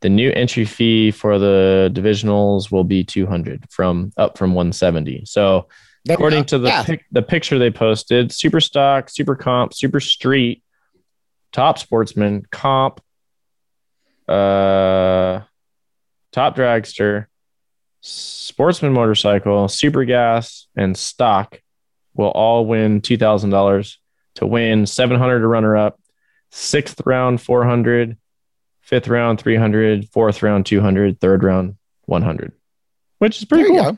The 0.02 0.10
new 0.10 0.32
entry 0.32 0.66
fee 0.66 1.12
for 1.12 1.40
the 1.40 1.90
divisionals 1.94 2.72
will 2.74 2.84
be 2.84 3.06
200 3.06 3.72
from 3.72 4.12
up 4.18 4.38
from 4.38 4.54
170 4.54 5.24
So 5.26 5.68
according 6.10 6.44
to 6.46 6.58
the 6.58 6.68
Yeah. 6.68 6.84
pic, 6.84 7.06
the 7.14 7.22
picture 7.22 7.58
they 7.58 7.72
posted, 7.72 8.34
super 8.34 8.60
stock, 8.60 9.10
super 9.10 9.36
comp, 9.36 9.74
super 9.74 10.02
street, 10.02 10.62
top 11.51 11.77
sportsman, 11.79 12.46
comp, 12.51 13.01
uh, 14.27 15.41
top 16.32 16.56
dragster, 16.56 17.25
sportsman 18.01 18.94
motorcycle, 18.94 19.68
super 19.68 20.06
gas, 20.06 20.68
and 20.75 20.96
stock 20.98 21.62
will 22.13 22.29
all 22.29 22.65
win 22.65 23.01
two 23.01 23.18
thousand 23.18 23.50
dollars 23.50 24.00
to 24.36 24.46
win 24.46 24.86
seven 24.86 25.18
hundred 25.18 25.39
to 25.39 25.48
runner 25.48 25.75
up, 25.75 26.00
sixth 26.51 27.01
round 27.06 27.41
four 27.41 27.65
hundred, 27.65 28.18
fifth 28.82 29.08
round 29.08 29.39
three 29.39 29.56
hundred, 29.56 30.08
fourth 30.10 30.44
round 30.44 30.65
two 30.65 30.82
hundred, 30.82 31.20
third 31.20 31.44
round 31.44 31.75
one 32.06 32.22
hundred, 32.22 32.53
which 33.18 33.38
is 33.39 33.46
pretty 33.46 33.65
cool. 33.70 33.84
go. 33.94 33.98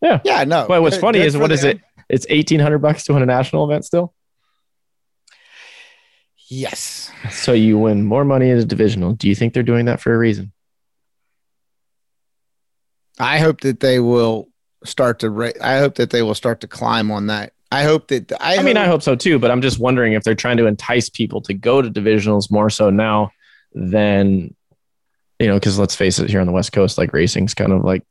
Yeah. 0.00 0.20
Yeah, 0.24 0.44
no. 0.44 0.66
But 0.66 0.82
what's 0.82 0.96
Good- 0.96 1.00
funny 1.02 1.18
good 1.20 1.26
is 1.26 1.36
what 1.36 1.52
is 1.52 1.62
it? 1.64 1.80
it's 2.08 2.26
eighteen 2.28 2.58
hundred 2.60 2.78
bucks 2.78 3.04
to 3.04 3.12
win 3.14 3.22
a 3.22 3.26
national 3.26 3.64
event 3.70 3.84
still. 3.84 4.12
Yes. 6.48 7.10
So 7.30 7.52
you 7.52 7.78
win 7.78 8.04
more 8.04 8.24
money 8.24 8.50
as 8.50 8.62
a 8.64 8.66
divisional. 8.66 9.12
Do 9.14 9.28
you 9.28 9.34
think 9.34 9.54
they're 9.54 9.62
doing 9.62 9.86
that 9.86 10.00
for 10.00 10.14
a 10.14 10.18
reason? 10.18 10.52
I 13.18 13.38
hope 13.38 13.60
that 13.60 13.80
they 13.80 14.00
will 14.00 14.48
start 14.84 15.20
to. 15.20 15.30
Ra- 15.30 15.50
I 15.60 15.78
hope 15.78 15.96
that 15.96 16.10
they 16.10 16.22
will 16.22 16.34
start 16.34 16.60
to 16.62 16.66
climb 16.68 17.10
on 17.10 17.26
that. 17.28 17.52
I 17.70 17.84
hope 17.84 18.08
that. 18.08 18.32
I, 18.40 18.58
I 18.58 18.62
mean, 18.62 18.76
I 18.76 18.86
hope 18.86 19.02
so 19.02 19.14
too, 19.14 19.38
but 19.38 19.50
I'm 19.50 19.62
just 19.62 19.78
wondering 19.78 20.12
if 20.14 20.24
they're 20.24 20.34
trying 20.34 20.56
to 20.58 20.66
entice 20.66 21.08
people 21.08 21.40
to 21.42 21.54
go 21.54 21.80
to 21.80 21.90
divisionals 21.90 22.50
more 22.50 22.68
so 22.70 22.90
now 22.90 23.30
than, 23.74 24.54
you 25.38 25.46
know, 25.46 25.54
because 25.54 25.78
let's 25.78 25.94
face 25.94 26.18
it, 26.18 26.28
here 26.28 26.40
on 26.40 26.46
the 26.46 26.52
West 26.52 26.72
Coast, 26.72 26.98
like 26.98 27.12
racing's 27.12 27.54
kind 27.54 27.72
of 27.72 27.82
like, 27.84 28.02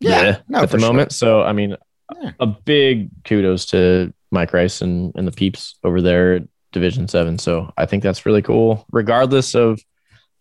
Yeah, 0.00 0.38
no, 0.48 0.58
at 0.58 0.62
the 0.62 0.68
for 0.68 0.78
sure. 0.80 0.88
moment. 0.88 1.12
So, 1.12 1.42
I 1.42 1.52
mean, 1.52 1.76
Yeah. 2.20 2.32
a 2.40 2.46
big 2.46 3.10
kudos 3.24 3.66
to 3.66 4.12
Mike 4.32 4.52
Rice 4.52 4.80
and, 4.82 5.12
and 5.14 5.26
the 5.28 5.32
peeps 5.32 5.76
over 5.84 6.00
there 6.02 6.40
Division 6.72 7.08
7. 7.08 7.38
So, 7.38 7.72
I 7.76 7.86
think 7.86 8.02
that's 8.02 8.26
really 8.26 8.42
cool, 8.42 8.86
regardless 8.90 9.54
of 9.54 9.80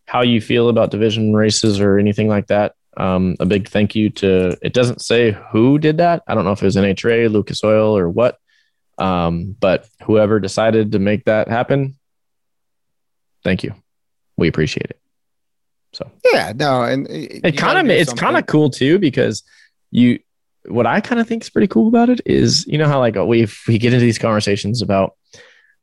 how 0.10 0.22
you 0.22 0.42
feel 0.42 0.70
about 0.70 0.90
division 0.90 1.36
races 1.36 1.80
or 1.80 2.00
anything 2.00 2.28
like 2.28 2.48
that. 2.48 2.74
Um, 2.98 3.36
a 3.40 3.46
big 3.46 3.70
thank 3.70 3.96
you 3.96 4.10
to 4.10 4.58
it 4.62 4.74
doesn't 4.74 5.02
say 5.02 5.38
who 5.52 5.78
did 5.78 5.98
that. 5.98 6.24
I 6.28 6.34
don't 6.34 6.46
know 6.46 6.52
if 6.52 6.62
it 6.62 6.66
was 6.66 6.76
NHRA, 6.76 7.32
Lucas 7.32 7.64
Oil, 7.64 7.96
or 7.96 8.10
what. 8.10 8.40
Um, 8.98 9.56
but 9.60 9.88
whoever 10.04 10.40
decided 10.40 10.92
to 10.94 11.00
make 11.00 11.26
that 11.26 11.48
happen, 11.48 11.96
thank 13.44 13.64
you. 13.64 13.74
We 14.36 14.48
appreciate 14.48 14.90
it. 14.90 15.00
So 15.94 16.12
Yeah, 16.34 16.54
no, 16.56 16.82
and 16.84 17.08
it 17.10 17.56
kind 17.58 17.78
of 17.78 17.96
it's 17.96 18.14
kind 18.14 18.36
of 18.36 18.48
cool 18.48 18.70
too 18.70 18.98
because 19.00 19.44
you 19.92 20.20
what 20.66 20.86
I 20.86 21.02
kind 21.02 21.22
of 21.22 21.28
think 21.28 21.44
is 21.44 21.50
pretty 21.50 21.68
cool 21.68 21.88
about 21.88 22.10
it 22.10 22.22
is 22.26 22.66
you 22.68 22.78
know 22.78 22.88
how 22.88 23.00
like 23.00 23.16
we 23.16 23.48
we 23.68 23.78
get 23.78 23.94
into 23.94 24.06
these 24.06 24.20
conversations 24.20 24.82
about 24.82 25.16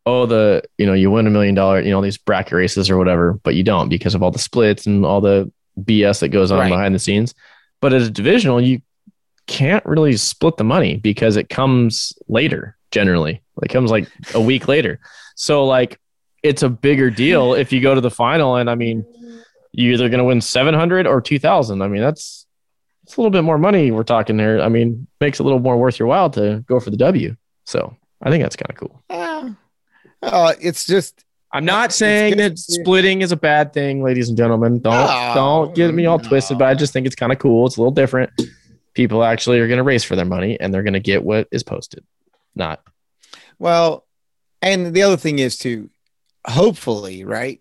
oh 0.06 0.24
the 0.26 0.62
you 0.78 0.86
know 0.86 0.92
you 0.92 1.10
win 1.10 1.26
a 1.26 1.30
million 1.30 1.54
dollar 1.54 1.80
you 1.80 1.90
know 1.90 2.00
these 2.00 2.16
bracket 2.18 2.52
races 2.52 2.88
or 2.88 2.96
whatever 2.96 3.34
but 3.42 3.54
you 3.54 3.62
don't 3.64 3.88
because 3.88 4.14
of 4.14 4.22
all 4.22 4.30
the 4.30 4.38
splits 4.38 4.86
and 4.86 5.04
all 5.04 5.20
the 5.20 5.50
BS 5.78 6.20
that 6.20 6.28
goes 6.28 6.50
on 6.50 6.58
Right. 6.60 6.68
behind 6.70 6.94
the 6.94 6.98
scenes. 6.98 7.34
But 7.82 7.92
as 7.92 8.06
a 8.08 8.10
divisional 8.10 8.60
you 8.60 8.80
can't 9.46 9.84
really 9.84 10.16
split 10.16 10.56
the 10.56 10.64
money 10.64 10.96
because 10.96 11.36
it 11.36 11.48
comes 11.48 12.12
later 12.28 12.76
generally. 12.90 13.42
It 13.62 13.68
comes 13.68 13.90
like 13.90 14.08
a 14.34 14.40
week 14.40 14.68
later. 14.74 14.98
So 15.34 15.64
like 15.66 15.98
it's 16.42 16.62
a 16.62 16.68
bigger 16.68 17.10
deal 17.10 17.54
if 17.54 17.72
you 17.72 17.80
go 17.80 17.94
to 17.94 18.00
the 18.00 18.10
final 18.10 18.56
and 18.56 18.70
I 18.70 18.74
mean 18.74 19.04
you're 19.72 19.92
either 19.94 20.08
going 20.08 20.18
to 20.18 20.24
win 20.24 20.40
700 20.40 21.06
or 21.06 21.20
2000 21.20 21.82
i 21.82 21.88
mean 21.88 22.00
that's 22.00 22.46
it's 23.02 23.16
a 23.16 23.20
little 23.20 23.30
bit 23.30 23.44
more 23.44 23.58
money 23.58 23.90
we're 23.90 24.04
talking 24.04 24.38
there 24.38 24.58
i 24.62 24.70
mean 24.70 25.06
makes 25.20 25.38
it 25.38 25.42
a 25.42 25.44
little 25.44 25.58
more 25.58 25.76
worth 25.76 25.98
your 25.98 26.08
while 26.08 26.30
to 26.30 26.64
go 26.66 26.80
for 26.80 26.88
the 26.88 26.96
w. 26.96 27.36
So 27.66 27.94
i 28.22 28.30
think 28.30 28.42
that's 28.42 28.56
kind 28.56 28.70
of 28.70 28.76
cool. 28.76 29.02
Yeah. 29.10 29.50
Uh, 30.22 30.54
it's 30.60 30.86
just 30.86 31.24
i'm 31.52 31.64
not 31.64 31.92
saying 31.92 32.36
that 32.36 32.58
splitting 32.58 33.22
is 33.22 33.32
a 33.32 33.36
bad 33.36 33.72
thing 33.72 34.02
ladies 34.02 34.28
and 34.28 34.36
gentlemen 34.36 34.78
don't 34.80 34.92
No, 34.92 35.32
don't 35.34 35.74
get 35.74 35.94
me 35.94 36.06
all 36.06 36.18
twisted 36.18 36.58
but 36.58 36.66
i 36.66 36.74
just 36.74 36.92
think 36.92 37.06
it's 37.06 37.14
kind 37.14 37.32
of 37.32 37.38
cool 37.38 37.66
it's 37.66 37.76
a 37.76 37.80
little 37.80 37.92
different 37.92 38.30
people 38.94 39.22
actually 39.22 39.60
are 39.60 39.68
going 39.68 39.78
to 39.78 39.84
race 39.84 40.02
for 40.02 40.16
their 40.16 40.24
money 40.24 40.58
and 40.58 40.72
they're 40.72 40.82
going 40.82 40.94
to 40.94 41.00
get 41.00 41.22
what 41.22 41.46
is 41.52 41.62
posted 41.62 42.04
not 42.54 42.80
well, 43.58 44.06
and 44.62 44.94
the 44.94 45.02
other 45.02 45.16
thing 45.16 45.38
is 45.38 45.56
too, 45.56 45.90
hopefully, 46.46 47.24
right? 47.24 47.60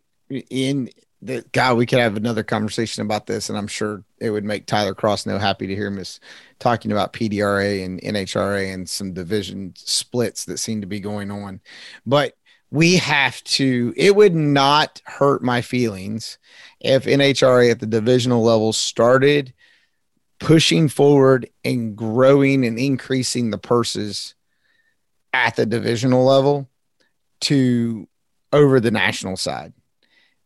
In 0.49 0.89
the 1.21 1.45
God, 1.51 1.77
we 1.77 1.85
could 1.85 1.99
have 1.99 2.17
another 2.17 2.43
conversation 2.43 3.03
about 3.03 3.25
this, 3.25 3.49
and 3.49 3.57
I'm 3.57 3.67
sure 3.67 4.03
it 4.19 4.29
would 4.29 4.43
make 4.43 4.65
Tyler 4.65 4.93
Crossnoe 4.93 5.39
happy 5.39 5.67
to 5.67 5.75
hear 5.75 5.97
us 5.99 6.19
talking 6.59 6.91
about 6.91 7.13
PDRA 7.13 7.83
and 7.85 8.01
NHRA 8.01 8.73
and 8.73 8.87
some 8.89 9.13
division 9.13 9.73
splits 9.75 10.45
that 10.45 10.57
seem 10.57 10.81
to 10.81 10.87
be 10.87 10.99
going 10.99 11.31
on. 11.31 11.61
But 12.05 12.33
we 12.71 12.97
have 12.97 13.43
to, 13.43 13.93
it 13.95 14.15
would 14.15 14.35
not 14.35 15.01
hurt 15.05 15.41
my 15.43 15.61
feelings 15.61 16.37
if 16.79 17.05
NHRA 17.05 17.71
at 17.71 17.79
the 17.79 17.85
divisional 17.85 18.43
level 18.43 18.73
started 18.73 19.53
pushing 20.39 20.89
forward 20.89 21.49
and 21.63 21.95
growing 21.95 22.65
and 22.65 22.77
increasing 22.77 23.49
the 23.49 23.57
purses 23.57 24.35
at 25.33 25.55
the 25.55 25.65
divisional 25.65 26.25
level 26.25 26.69
to 27.41 28.07
over 28.51 28.79
the 28.79 28.91
national 28.91 29.37
side 29.37 29.73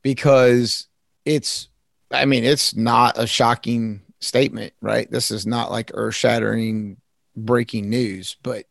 because 0.02 0.88
it's 1.26 1.70
I 2.12 2.26
mean 2.26 2.44
it's 2.44 2.76
not 2.76 3.18
a 3.18 3.28
shocking 3.28 4.02
statement, 4.20 4.74
right? 4.82 5.10
This 5.10 5.32
is 5.32 5.46
not 5.46 5.72
like 5.72 5.92
earth-shattering 5.94 6.98
breaking 7.36 7.90
news, 7.90 8.36
but 8.42 8.66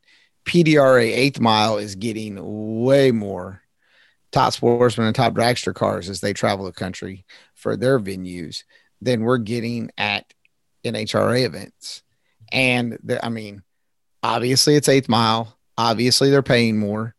PDRA 0.49 1.05
eighth 1.05 1.41
mile 1.41 1.77
is 1.79 1.95
getting 1.95 2.39
way 2.83 3.11
more 3.11 3.63
top 4.33 4.53
sportsmen 4.53 5.07
and 5.07 5.17
top 5.17 5.35
dragster 5.35 5.75
cars 5.75 6.09
as 6.09 6.21
they 6.21 6.33
travel 6.33 6.65
the 6.65 6.73
country 6.73 7.25
for 7.55 7.77
their 7.77 7.99
venues 7.99 8.65
than 9.01 9.23
we're 9.23 9.39
getting 9.39 9.91
at 9.97 10.33
NHRA 10.85 11.45
events. 11.45 12.03
And 12.51 12.99
the, 13.03 13.25
I 13.25 13.29
mean, 13.29 13.63
obviously 14.23 14.75
it's 14.75 14.89
eighth 14.89 15.09
mile. 15.09 15.57
Obviously 15.77 16.31
they're 16.31 16.43
paying 16.43 16.79
more, 16.79 17.15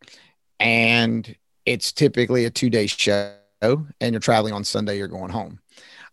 and 0.59 1.35
it's 1.65 1.91
typically 1.93 2.45
a 2.45 2.49
two 2.49 2.69
day 2.69 2.87
show. 2.87 3.35
And 3.61 3.87
you're 4.11 4.19
traveling 4.19 4.53
on 4.53 4.63
Sunday, 4.63 4.97
you're 4.97 5.07
going 5.07 5.31
home. 5.31 5.59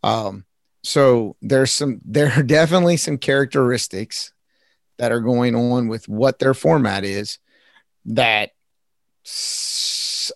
Um, 0.02 0.44
so 0.84 1.36
there's 1.42 1.72
some, 1.72 2.00
there 2.04 2.32
are 2.32 2.42
definitely 2.42 2.98
some 2.98 3.18
characteristics 3.18 4.32
that 4.98 5.12
are 5.12 5.20
going 5.20 5.54
on 5.54 5.88
with 5.88 6.08
what 6.08 6.38
their 6.38 6.54
format 6.54 7.04
is 7.04 7.38
that 8.06 8.50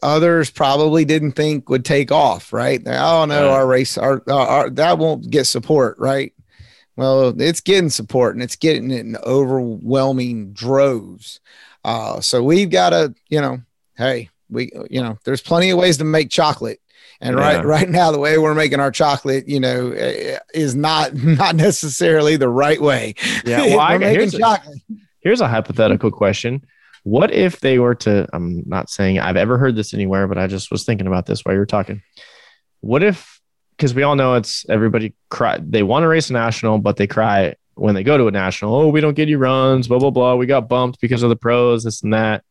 others 0.02 0.50
probably 0.50 1.04
didn't 1.04 1.32
think 1.32 1.68
would 1.68 1.84
take 1.84 2.12
off. 2.12 2.52
Right? 2.52 2.82
They, 2.82 2.96
oh 2.96 3.24
no, 3.24 3.46
Right. 3.48 3.54
our 3.54 3.66
race, 3.66 3.98
our, 3.98 4.22
our, 4.28 4.46
our 4.46 4.70
that 4.70 4.98
won't 4.98 5.30
get 5.30 5.46
support. 5.46 5.98
Right? 5.98 6.32
Well, 6.96 7.40
it's 7.40 7.60
getting 7.60 7.90
support 7.90 8.34
and 8.34 8.42
it's 8.42 8.56
getting 8.56 8.90
it 8.90 9.00
in 9.00 9.16
overwhelming 9.24 10.52
droves. 10.52 11.40
Uh, 11.82 12.20
so 12.20 12.42
we've 12.42 12.68
got 12.68 12.90
to, 12.90 13.14
you 13.30 13.40
know, 13.40 13.62
hey, 13.96 14.28
we, 14.50 14.70
you 14.90 15.00
know, 15.00 15.16
there's 15.24 15.40
plenty 15.40 15.70
of 15.70 15.78
ways 15.78 15.96
to 15.98 16.04
make 16.04 16.28
chocolate. 16.28 16.80
And 17.20 17.36
Yeah. 17.36 17.56
right, 17.56 17.64
right 17.64 17.88
now, 17.88 18.10
the 18.12 18.18
way 18.18 18.38
we're 18.38 18.54
making 18.54 18.80
our 18.80 18.90
chocolate, 18.90 19.46
you 19.48 19.60
know, 19.60 19.90
eh, 19.92 20.38
is 20.54 20.74
not 20.74 21.14
not 21.14 21.54
necessarily 21.56 22.36
the 22.36 22.48
right 22.48 22.80
way. 22.80 23.14
Yeah, 23.44 23.60
well, 23.66 23.80
I- 23.80 23.98
here's 23.98 24.34
a- 24.34 24.62
Here's 25.22 25.42
a 25.42 25.48
hypothetical 25.48 26.10
question. 26.10 26.64
What 27.02 27.30
if 27.30 27.60
they 27.60 27.78
were 27.78 27.94
to, 27.96 28.26
I'm 28.32 28.62
not 28.66 28.88
saying 28.88 29.18
I've 29.18 29.36
ever 29.36 29.58
heard 29.58 29.76
this 29.76 29.92
anywhere, 29.92 30.26
but 30.26 30.38
I 30.38 30.46
just 30.46 30.70
was 30.70 30.84
thinking 30.84 31.06
about 31.06 31.26
this 31.26 31.42
while 31.44 31.54
you 31.54 31.58
were 31.58 31.66
talking. 31.66 32.00
What 32.80 33.02
if, 33.02 33.38
because 33.76 33.92
we 33.94 34.02
all 34.02 34.16
know 34.16 34.34
it's 34.36 34.64
everybody 34.70 35.14
cry, 35.28 35.58
they 35.62 35.82
want 35.82 36.04
to 36.04 36.08
race 36.08 36.30
a 36.30 36.32
national, 36.32 36.78
but 36.78 36.96
they 36.96 37.06
cry 37.06 37.54
when 37.74 37.94
they 37.94 38.02
go 38.02 38.16
to 38.16 38.28
a 38.28 38.30
national. 38.30 38.74
Oh, 38.74 38.88
we 38.88 39.02
don't 39.02 39.12
get 39.14 39.28
you 39.28 39.36
runs, 39.36 39.88
blah, 39.88 39.98
blah, 39.98 40.10
blah. 40.10 40.36
We 40.36 40.46
got 40.46 40.68
bumped 40.70 41.00
because 41.02 41.22
of 41.22 41.28
the 41.28 41.36
pros, 41.36 41.84
this 41.84 42.02
and 42.02 42.14
that. 42.14 42.42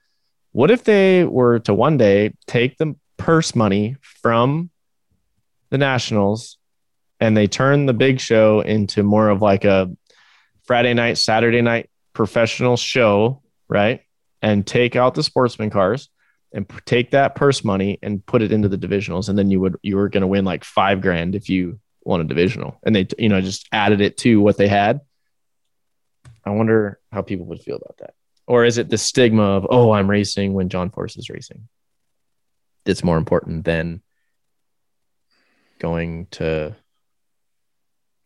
What 0.51 0.69
if 0.71 0.83
they 0.83 1.23
were 1.25 1.57
to 1.61 1.73
one 1.73 1.97
day 1.97 2.33
take 2.45 2.77
the 2.77 2.95
purse 3.19 3.55
money 3.55 3.97
from 4.01 4.71
the 5.69 5.77
nationals 5.77 6.57
and 7.19 7.35
they 7.37 7.47
turn 7.47 7.85
the 7.85 7.93
big 7.93 8.19
show 8.19 8.61
into 8.61 9.03
more 9.03 9.29
of 9.29 9.41
like 9.41 9.65
a 9.65 9.91
Friday 10.63 10.93
night, 10.93 11.17
Saturday 11.17 11.61
night 11.61 11.89
professional 12.13 12.77
show, 12.77 13.41
right? 13.67 14.01
And 14.41 14.65
take 14.65 14.95
out 14.95 15.15
the 15.15 15.23
sportsman 15.23 15.69
cars 15.69 16.09
and 16.53 16.67
p- 16.67 16.77
take 16.85 17.11
that 17.11 17.35
purse 17.35 17.63
money 17.63 17.99
and 18.01 18.25
put 18.25 18.41
it 18.41 18.51
into 18.51 18.69
the 18.69 18.77
divisionals, 18.77 19.29
and 19.29 19.37
then 19.37 19.51
you 19.51 19.59
would 19.59 19.77
you 19.81 19.97
were 19.97 20.09
going 20.09 20.21
to 20.21 20.27
win 20.27 20.45
like 20.45 20.63
five 20.63 21.01
grand 21.01 21.35
if 21.35 21.49
you 21.49 21.79
won 22.03 22.21
a 22.21 22.23
divisional, 22.23 22.79
and 22.83 22.95
they 22.95 23.07
you 23.17 23.29
know 23.29 23.41
just 23.41 23.67
added 23.71 24.01
it 24.01 24.17
to 24.17 24.39
what 24.41 24.57
they 24.57 24.67
had. 24.67 25.01
I 26.45 26.51
wonder 26.51 26.99
how 27.11 27.21
people 27.21 27.45
would 27.47 27.61
feel 27.61 27.75
about 27.75 27.97
that, 27.99 28.13
or 28.47 28.65
is 28.65 28.77
it 28.77 28.89
the 28.89 28.97
stigma 28.97 29.43
of 29.43 29.67
oh 29.69 29.91
I'm 29.91 30.09
racing 30.09 30.53
when 30.53 30.69
John 30.69 30.89
Force 30.89 31.17
is 31.17 31.29
racing? 31.29 31.67
That's 32.89 33.03
more 33.03 33.17
important 33.17 33.65
than 33.65 34.01
going 35.79 36.27
to 36.31 36.75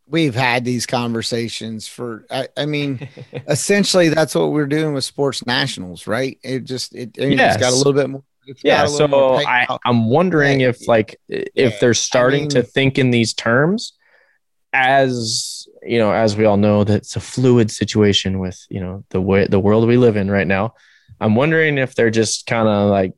We've 0.05 0.35
had 0.35 0.65
these 0.65 0.85
conversations 0.85 1.87
for, 1.87 2.25
I, 2.29 2.47
I 2.57 2.65
mean, 2.65 3.07
essentially 3.47 4.09
that's 4.09 4.35
what 4.35 4.51
we're 4.51 4.67
doing 4.67 4.93
with 4.93 5.05
sports 5.05 5.45
nationals, 5.45 6.07
right? 6.07 6.37
It 6.43 6.65
just, 6.65 6.93
it, 6.93 7.11
I 7.19 7.25
mean, 7.27 7.39
it's 7.39 7.57
got 7.57 7.71
a 7.71 7.75
little 7.75 7.93
bit 7.93 8.09
more. 8.09 8.23
it's 8.45 8.61
yeah 8.65 8.85
so 8.85 9.07
more 9.07 9.37
I, 9.47 9.65
i'm 9.85 10.09
wondering 10.09 10.59
Yeah. 10.59 10.69
if 10.69 10.85
like 10.87 11.15
if 11.29 11.47
Yeah. 11.55 11.69
they're 11.79 11.93
starting 11.93 12.49
to 12.49 12.59
mean- 12.59 12.65
think 12.65 12.99
in 12.99 13.09
these 13.11 13.33
terms 13.33 13.93
as 14.73 15.65
you 15.81 15.97
know 15.97 16.11
as 16.11 16.35
we 16.35 16.43
all 16.43 16.57
know 16.57 16.83
that 16.83 16.95
it's 16.95 17.15
a 17.15 17.21
fluid 17.21 17.71
situation 17.71 18.39
with 18.39 18.59
you 18.69 18.81
know 18.81 19.05
the 19.11 19.21
way 19.21 19.47
the 19.47 19.59
world 19.61 19.87
we 19.87 19.95
live 19.95 20.17
in 20.17 20.29
right 20.29 20.45
now 20.47 20.73
i'm 21.21 21.35
wondering 21.35 21.77
if 21.77 21.95
they're 21.95 22.09
just 22.09 22.45
kind 22.45 22.67
of 22.67 22.89
like 22.89 23.13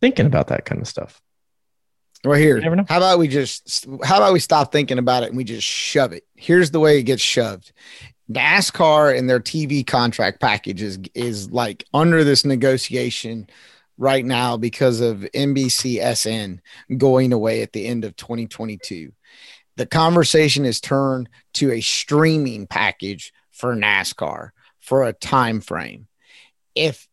thinking 0.00 0.26
about 0.26 0.48
that 0.48 0.64
kind 0.64 0.80
of 0.80 0.88
stuff 0.88 1.20
Well, 2.24 2.38
here, 2.38 2.60
never 2.60 2.76
know. 2.76 2.84
how 2.88 2.98
about 2.98 3.18
we 3.18 3.28
just 3.28 3.86
how 4.04 4.18
about 4.18 4.32
we 4.32 4.40
stop 4.40 4.72
thinking 4.72 4.98
about 4.98 5.22
it 5.22 5.28
and 5.28 5.36
we 5.36 5.44
just 5.44 5.66
shove 5.66 6.12
it? 6.12 6.24
Here's 6.36 6.70
the 6.70 6.80
way 6.80 6.98
it 6.98 7.04
gets 7.04 7.22
shoved. 7.22 7.72
NASCAR 8.30 9.16
and 9.18 9.28
their 9.28 9.40
TV 9.40 9.84
contract 9.86 10.40
package 10.40 10.82
is, 10.82 10.98
is 11.14 11.50
like 11.50 11.84
under 11.92 12.22
this 12.22 12.44
negotiation 12.44 13.48
right 13.98 14.24
now 14.24 14.56
because 14.56 15.00
of 15.00 15.26
NBCSN 15.34 16.60
going 16.96 17.32
away 17.32 17.62
at 17.62 17.72
the 17.72 17.86
end 17.86 18.04
of 18.04 18.14
2022. 18.16 19.12
The 19.76 19.86
conversation 19.86 20.64
is 20.64 20.80
turned 20.80 21.28
to 21.54 21.72
a 21.72 21.80
streaming 21.80 22.66
package 22.66 23.32
for 23.50 23.74
NASCAR 23.74 24.50
for 24.78 25.04
a 25.04 25.12
time 25.12 25.60
frame. 25.60 26.06
If 26.74 27.08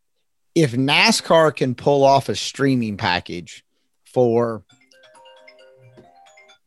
if 0.58 0.72
NASCAR 0.72 1.56
can 1.56 1.76
pull 1.76 2.04
off 2.04 2.30
a 2.30 2.36
streaming 2.36 2.98
package 2.98 3.64
for 4.06 4.64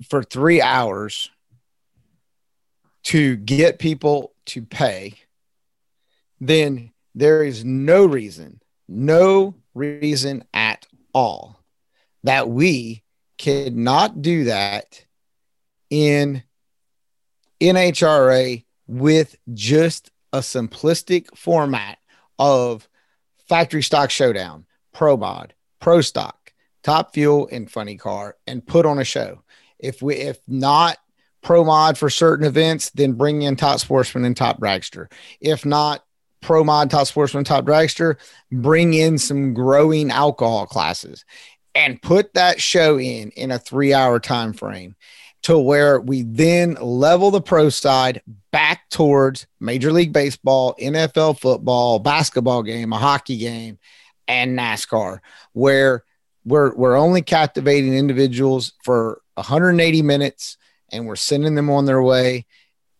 for 0.08 0.22
3 0.22 0.62
hours 0.62 1.28
to 3.02 3.34
get 3.34 3.80
people 3.80 4.32
to 4.46 4.62
pay, 4.62 5.14
then 6.40 6.92
there 7.16 7.42
is 7.42 7.64
no 7.64 8.06
reason, 8.06 8.62
no 8.86 9.56
reason 9.74 10.44
at 10.54 10.86
all 11.12 11.58
that 12.22 12.48
we 12.48 13.02
could 13.38 13.76
not 13.76 14.22
do 14.22 14.44
that 14.44 15.04
in 15.90 16.44
NHRA 17.60 18.64
with 18.86 19.34
just 19.52 20.12
a 20.32 20.38
simplistic 20.38 21.36
format 21.36 21.98
of 22.38 22.88
factory 23.50 23.82
stock 23.82 24.10
showdown, 24.10 24.64
pro 24.92 25.16
mod, 25.16 25.54
pro 25.80 26.00
stock, 26.00 26.52
top 26.84 27.12
fuel, 27.12 27.48
and 27.50 27.68
funny 27.68 27.96
car, 27.96 28.36
and 28.46 28.64
put 28.64 28.86
on 28.86 29.00
a 29.00 29.04
show. 29.04 29.42
If 29.80 30.00
we 30.00 30.14
if 30.14 30.38
not 30.46 30.98
pro 31.42 31.64
mod 31.64 31.98
for 31.98 32.08
certain 32.08 32.46
events, 32.46 32.90
then 32.90 33.14
bring 33.14 33.42
in 33.42 33.56
top 33.56 33.80
sportsman 33.80 34.24
and 34.24 34.36
top 34.36 34.60
dragster. 34.60 35.10
If 35.40 35.66
not 35.66 36.04
pro 36.40 36.62
mod, 36.62 36.90
top 36.90 37.08
sportsman, 37.08 37.42
top 37.42 37.64
dragster, 37.64 38.18
bring 38.52 38.94
in 38.94 39.18
some 39.18 39.52
growing 39.52 40.12
alcohol 40.12 40.66
classes 40.66 41.24
and 41.74 42.00
put 42.00 42.32
that 42.34 42.60
show 42.60 43.00
in 43.00 43.30
in 43.30 43.50
a 43.50 43.58
three 43.58 43.92
hour 43.92 44.20
time 44.20 44.52
frame 44.52 44.94
to 45.42 45.58
where 45.58 46.00
we 46.00 46.22
then 46.22 46.74
level 46.74 47.30
the 47.30 47.40
pro 47.40 47.68
side 47.68 48.22
back 48.50 48.88
towards 48.90 49.46
Major 49.58 49.92
League 49.92 50.12
Baseball, 50.12 50.74
NFL 50.80 51.40
football, 51.40 51.98
basketball 51.98 52.62
game, 52.62 52.92
a 52.92 52.98
hockey 52.98 53.38
game, 53.38 53.78
and 54.28 54.58
NASCAR, 54.58 55.20
where 55.52 56.04
we're 56.44 56.74
we're 56.74 56.96
only 56.96 57.22
captivating 57.22 57.94
individuals 57.94 58.72
for 58.82 59.20
180 59.34 60.02
minutes 60.02 60.56
and 60.92 61.06
we're 61.06 61.16
sending 61.16 61.54
them 61.54 61.70
on 61.70 61.86
their 61.86 62.02
way 62.02 62.46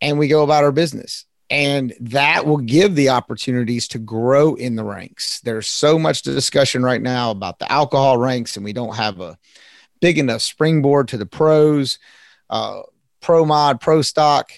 and 0.01 0.19
we 0.19 0.29
go 0.29 0.43
about 0.43 0.65
our 0.65 0.73
business. 0.73 1.27
And 1.51 1.93
that 1.99 2.47
will 2.47 2.59
give 2.59 2.95
the 2.95 3.09
opportunities 3.09 3.89
to 3.89 3.99
grow 3.99 4.55
in 4.55 4.77
the 4.77 4.85
ranks. 4.85 5.41
There's 5.41 5.67
so 5.67 5.99
much 5.99 6.23
discussion 6.23 6.85
right 6.85 7.03
now 7.03 7.33
about 7.33 7.59
the 7.59 7.71
alcohol 7.71 8.19
ranks, 8.19 8.55
and 8.55 8.65
we 8.65 8.73
don't 8.73 8.95
have 8.95 9.21
a 9.21 9.37
big 10.01 10.17
enough 10.17 10.43
springboard 10.43 11.09
to 11.09 11.17
the 11.17 11.27
pros, 11.27 11.99
uh, 12.51 12.83
pro 13.23 13.47
mod, 13.47 13.81
pro 13.81 14.03
stock. 14.03 14.51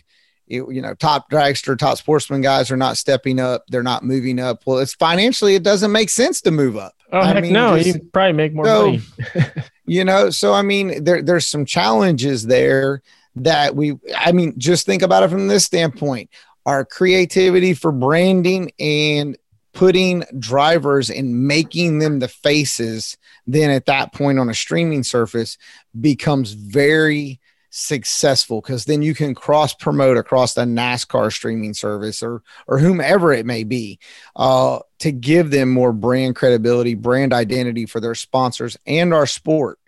You, 0.48 0.70
you 0.70 0.82
know, 0.82 0.92
top 0.94 1.30
dragster, 1.30 1.78
top 1.78 1.96
sportsman 1.96 2.40
guys 2.42 2.70
are 2.70 2.76
not 2.76 2.96
stepping 2.98 3.38
up. 3.40 3.64
They're 3.68 3.82
not 3.82 4.02
moving 4.04 4.38
up. 4.38 4.64
Well, 4.66 4.80
it's 4.80 4.92
financially, 4.92 5.54
it 5.54 5.62
doesn't 5.62 5.92
make 5.92 6.10
sense 6.10 6.40
to 6.42 6.50
move 6.50 6.76
up. 6.76 6.92
Oh 7.10 7.20
I 7.20 7.26
heck 7.28 7.42
mean, 7.42 7.52
no! 7.54 7.78
just- 7.78 7.96
You 7.96 8.10
probably 8.12 8.32
make 8.32 8.52
more 8.52 8.66
So- 8.66 8.86
money. 8.86 9.02
you 9.84 10.04
know 10.04 10.30
so 10.30 10.54
i 10.54 10.62
mean 10.62 11.02
there 11.02 11.20
there's 11.22 11.44
some 11.46 11.64
challenges 11.66 12.46
there 12.46 13.02
that 13.34 13.74
we 13.74 13.98
i 14.16 14.30
mean 14.30 14.54
just 14.56 14.86
think 14.86 15.02
about 15.02 15.24
it 15.24 15.28
from 15.28 15.48
this 15.48 15.64
standpoint 15.64 16.30
our 16.66 16.84
creativity 16.84 17.74
for 17.74 17.90
branding 17.90 18.70
and 18.78 19.36
putting 19.74 20.22
drivers 20.38 21.10
and 21.10 21.48
making 21.48 21.98
them 21.98 22.20
the 22.20 22.28
faces 22.28 23.18
then 23.44 23.70
at 23.70 23.86
that 23.86 24.12
point 24.14 24.38
on 24.38 24.48
a 24.48 24.54
streaming 24.54 25.02
surface 25.02 25.58
becomes 26.00 26.52
very 26.52 27.40
successful 27.74 28.60
because 28.60 28.84
then 28.84 29.00
you 29.00 29.14
can 29.14 29.34
cross 29.34 29.72
promote 29.72 30.18
across 30.18 30.52
the 30.52 30.62
NASCAR 30.62 31.32
streaming 31.32 31.72
service 31.72 32.22
or 32.22 32.42
or 32.66 32.78
whomever 32.78 33.32
it 33.32 33.46
may 33.46 33.64
be 33.64 33.98
uh, 34.36 34.78
to 34.98 35.10
give 35.10 35.50
them 35.50 35.70
more 35.70 35.92
brand 35.92 36.36
credibility, 36.36 36.94
brand 36.94 37.32
identity 37.32 37.86
for 37.86 37.98
their 37.98 38.14
sponsors 38.14 38.76
and 38.86 39.14
our 39.14 39.26
sport. 39.26 39.78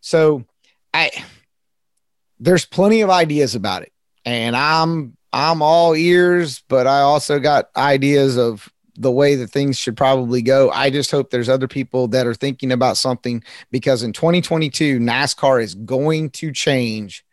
So 0.00 0.44
I 0.92 1.10
there's 2.40 2.66
plenty 2.66 3.02
of 3.02 3.10
ideas 3.10 3.54
about 3.54 3.82
it. 3.82 3.92
And 4.24 4.56
I'm 4.56 5.16
I'm 5.32 5.62
all 5.62 5.94
ears, 5.94 6.62
but 6.68 6.88
I 6.88 7.00
also 7.02 7.38
got 7.38 7.70
ideas 7.76 8.36
of 8.36 8.68
the 8.96 9.10
way 9.10 9.34
that 9.36 9.50
things 9.50 9.78
should 9.78 9.96
probably 9.96 10.42
go. 10.42 10.70
I 10.70 10.90
just 10.90 11.10
hope 11.10 11.30
there's 11.30 11.48
other 11.48 11.68
people 11.68 12.08
that 12.08 12.26
are 12.26 12.34
thinking 12.34 12.72
about 12.72 12.96
something 12.96 13.42
because 13.70 14.02
in 14.02 14.12
2022 14.12 14.98
NASCAR 14.98 15.62
is 15.62 15.74
going 15.74 16.30
to 16.30 16.52
change 16.52 17.24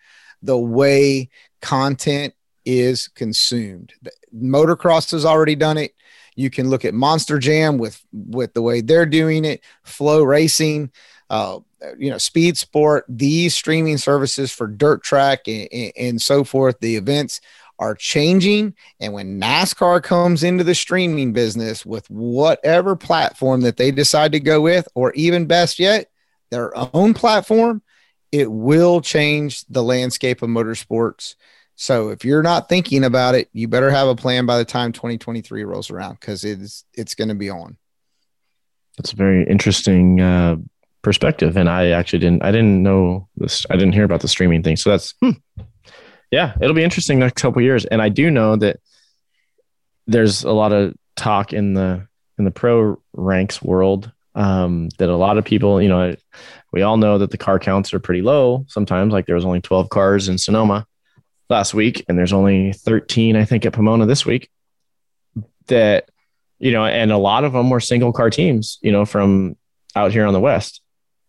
the 0.41 0.57
way 0.57 1.29
content 1.61 2.33
is 2.65 3.07
consumed. 3.09 3.93
Motocross 4.33 5.11
has 5.11 5.25
already 5.25 5.55
done 5.55 5.77
it. 5.77 5.93
You 6.35 6.49
can 6.49 6.69
look 6.69 6.85
at 6.85 6.93
Monster 6.93 7.39
Jam 7.39 7.77
with 7.77 8.01
with 8.13 8.53
the 8.53 8.61
way 8.61 8.79
they're 8.79 9.05
doing 9.05 9.43
it, 9.43 9.61
FloRacing, 9.85 10.91
uh, 11.29 11.59
you 11.97 12.09
know, 12.09 12.17
Speed 12.17 12.57
Sport. 12.57 13.03
These 13.09 13.55
streaming 13.55 13.97
services 13.97 14.51
for 14.51 14.67
dirt 14.67 15.03
track 15.03 15.47
and, 15.47 15.67
and, 15.73 15.91
and 15.97 16.21
so 16.21 16.45
forth, 16.45 16.79
the 16.79 16.95
events 16.95 17.41
are 17.79 17.95
changing. 17.95 18.75
And 18.99 19.13
when 19.13 19.39
NASCAR 19.39 20.03
comes 20.03 20.43
into 20.43 20.63
the 20.63 20.75
streaming 20.75 21.33
business 21.33 21.85
with 21.85 22.09
whatever 22.09 22.95
platform 22.95 23.61
that 23.61 23.77
they 23.77 23.89
decide 23.89 24.33
to 24.33 24.39
go 24.39 24.61
with, 24.61 24.87
or 24.93 25.13
even 25.13 25.47
best 25.47 25.79
yet, 25.79 26.11
their 26.51 26.73
own 26.93 27.13
platform, 27.13 27.81
it 28.31 28.51
will 28.51 29.01
change 29.01 29.65
the 29.65 29.83
landscape 29.83 30.41
of 30.41 30.49
motorsports. 30.49 31.35
So 31.75 32.09
if 32.09 32.25
you're 32.25 32.43
not 32.43 32.67
thinking 32.67 33.05
about 33.05 33.35
it, 33.35 33.49
you 33.53 33.67
better 33.67 33.89
have 33.89 34.09
a 34.09 34.15
plan 34.15 34.45
by 34.45 34.57
the 34.57 34.65
time 34.65 34.91
2023 34.91 35.63
rolls 35.63 35.89
around 35.89 36.19
because 36.19 36.43
it's 36.43 36.83
it's 36.93 37.15
going 37.15 37.29
to 37.29 37.35
be 37.35 37.49
on. 37.49 37.77
That's 38.97 39.13
a 39.13 39.15
very 39.15 39.47
interesting 39.47 40.19
uh, 40.19 40.57
perspective, 41.01 41.55
and 41.55 41.69
I 41.69 41.91
actually 41.91 42.19
didn't. 42.19 42.43
I 42.43 42.51
didn't 42.51 42.83
know 42.83 43.29
this. 43.37 43.65
I 43.69 43.75
didn't 43.75 43.93
hear 43.93 44.03
about 44.03 44.19
the 44.19 44.27
streaming 44.27 44.61
thing. 44.61 44.75
So 44.75 44.89
that's 44.89 45.13
hmm. 45.21 45.31
Yeah, 46.31 46.53
it'll 46.61 46.75
be 46.75 46.83
interesting 46.83 47.19
next 47.19 47.41
couple 47.41 47.61
years. 47.61 47.85
And 47.85 48.01
I 48.01 48.09
do 48.09 48.29
know 48.29 48.55
that 48.55 48.79
there's 50.07 50.43
a 50.43 50.51
lot 50.51 50.71
of 50.71 50.95
talk 51.15 51.53
in 51.53 51.73
the 51.73 52.07
in 52.37 52.45
the 52.45 52.51
pro 52.51 53.01
ranks 53.13 53.61
world 53.61 54.11
um, 54.35 54.89
that 54.97 55.09
a 55.09 55.15
lot 55.15 55.37
of 55.37 55.45
people, 55.45 55.81
you 55.81 55.89
know, 55.89 56.15
we 56.71 56.81
all 56.81 56.97
know 56.97 57.17
that 57.17 57.31
the 57.31 57.37
car 57.37 57.59
counts 57.59 57.93
are 57.93 57.99
pretty 57.99 58.21
low. 58.21 58.65
Sometimes, 58.67 59.11
like 59.11 59.25
there 59.25 59.35
was 59.35 59.45
only 59.45 59.61
12 59.61 59.89
cars 59.89 60.29
in 60.29 60.37
Sonoma 60.37 60.85
last 61.49 61.73
week, 61.73 62.05
and 62.07 62.17
there's 62.17 62.33
only 62.33 62.73
13, 62.73 63.35
I 63.35 63.43
think, 63.43 63.65
at 63.65 63.73
Pomona 63.73 64.05
this 64.05 64.25
week. 64.25 64.49
That 65.67 66.09
you 66.59 66.71
know, 66.71 66.85
and 66.85 67.11
a 67.11 67.17
lot 67.17 67.43
of 67.43 67.53
them 67.53 67.69
were 67.69 67.79
single 67.79 68.11
car 68.13 68.29
teams, 68.29 68.79
you 68.81 68.91
know, 68.91 69.05
from 69.05 69.55
out 69.95 70.11
here 70.11 70.25
on 70.25 70.33
the 70.33 70.39
west. 70.39 70.81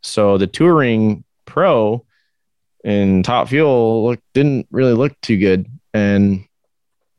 So 0.02 0.38
the 0.38 0.46
touring 0.46 1.24
pro 1.44 2.04
in 2.84 3.22
top 3.22 3.48
fuel 3.48 4.04
look 4.04 4.20
didn't 4.34 4.66
really 4.70 4.94
look 4.94 5.18
too 5.20 5.36
good, 5.36 5.66
and 5.92 6.44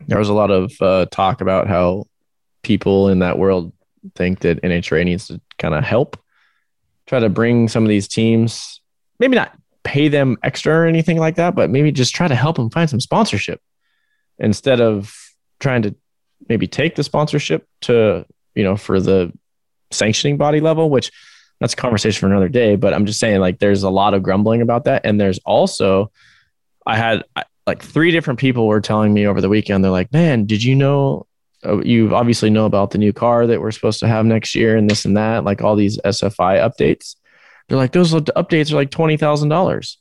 there 0.08 0.20
was 0.20 0.30
a 0.30 0.34
lot 0.34 0.52
of 0.52 0.74
uh, 0.82 1.06
talk 1.12 1.42
about 1.42 1.68
how 1.68 2.06
people 2.64 3.10
in 3.10 3.20
that 3.20 3.38
world 3.38 3.74
think 4.16 4.40
that 4.40 4.62
NHRA 4.62 5.06
needs 5.06 5.28
to 5.28 5.40
kind 5.58 5.76
of 5.76 5.84
help 5.84 6.18
try 7.08 7.20
to 7.20 7.30
bring 7.30 7.68
some 7.68 7.84
of 7.84 7.90
these 7.90 8.08
teams, 8.08 8.82
maybe 9.20 9.36
not 9.36 9.58
pay 9.84 10.08
them 10.08 10.38
extra 10.44 10.74
or 10.74 10.86
anything 10.86 11.18
like 11.18 11.36
that, 11.36 11.56
but 11.56 11.70
maybe 11.70 11.92
just 11.92 12.16
try 12.16 12.28
to 12.28 12.36
help 12.36 12.56
them 12.56 12.70
find 12.70 12.90
some 12.90 13.00
sponsorship 13.00 13.60
instead 14.40 14.80
of 14.80 15.14
trying 15.60 15.82
to 15.82 15.96
maybe 16.48 16.68
take 16.68 16.96
the 16.96 17.04
sponsorship 17.04 17.68
to, 17.82 18.26
you 18.56 18.64
know, 18.64 18.78
for 18.78 19.00
the 19.00 19.32
sanctioning 19.92 20.38
body 20.38 20.60
level, 20.60 20.90
which 20.90 21.12
that's 21.62 21.74
a 21.74 21.78
conversation 21.78 22.20
for 22.20 22.26
another 22.26 22.50
day. 22.50 22.76
But 22.76 22.94
I'm 22.94 23.06
just 23.06 23.20
saying, 23.20 23.40
like, 23.40 23.60
there's 23.60 23.84
a 23.84 23.90
lot 23.90 24.14
of 24.16 24.24
grumbling 24.24 24.62
about 24.62 24.86
that. 24.86 25.06
And 25.06 25.22
there's 25.22 25.40
also, 25.46 26.12
I 26.86 26.98
had 26.98 27.24
like 27.68 27.84
three 27.84 28.10
different 28.12 28.40
people 28.40 28.68
were 28.68 28.82
telling 28.82 29.14
me 29.14 29.28
over 29.28 29.40
the 29.40 29.48
weekend, 29.48 29.84
they're 29.84 29.92
like, 29.92 30.12
man, 30.12 30.46
did 30.46 30.64
you 30.64 30.76
know? 30.76 31.28
uh, 31.64 31.80
You 31.82 32.16
obviously 32.16 32.50
know 32.50 32.66
about 32.66 32.90
the 32.90 32.98
new 32.98 33.14
car 33.14 33.46
that 33.46 33.62
we're 33.62 33.72
supposed 33.72 34.00
to 34.00 34.08
have 34.08 34.26
next 34.26 34.56
year 34.56 34.76
and 34.76 34.90
this 34.90 35.06
and 35.06 35.16
that, 35.16 35.44
like 35.44 35.62
all 35.62 35.76
these 35.76 36.00
SFI 36.00 36.60
updates. 36.60 37.16
They're 37.70 37.78
like, 37.78 37.92
those 37.92 38.12
updates 38.12 38.72
are 38.72 38.76
like 38.76 38.90
$20,000. 38.90 39.98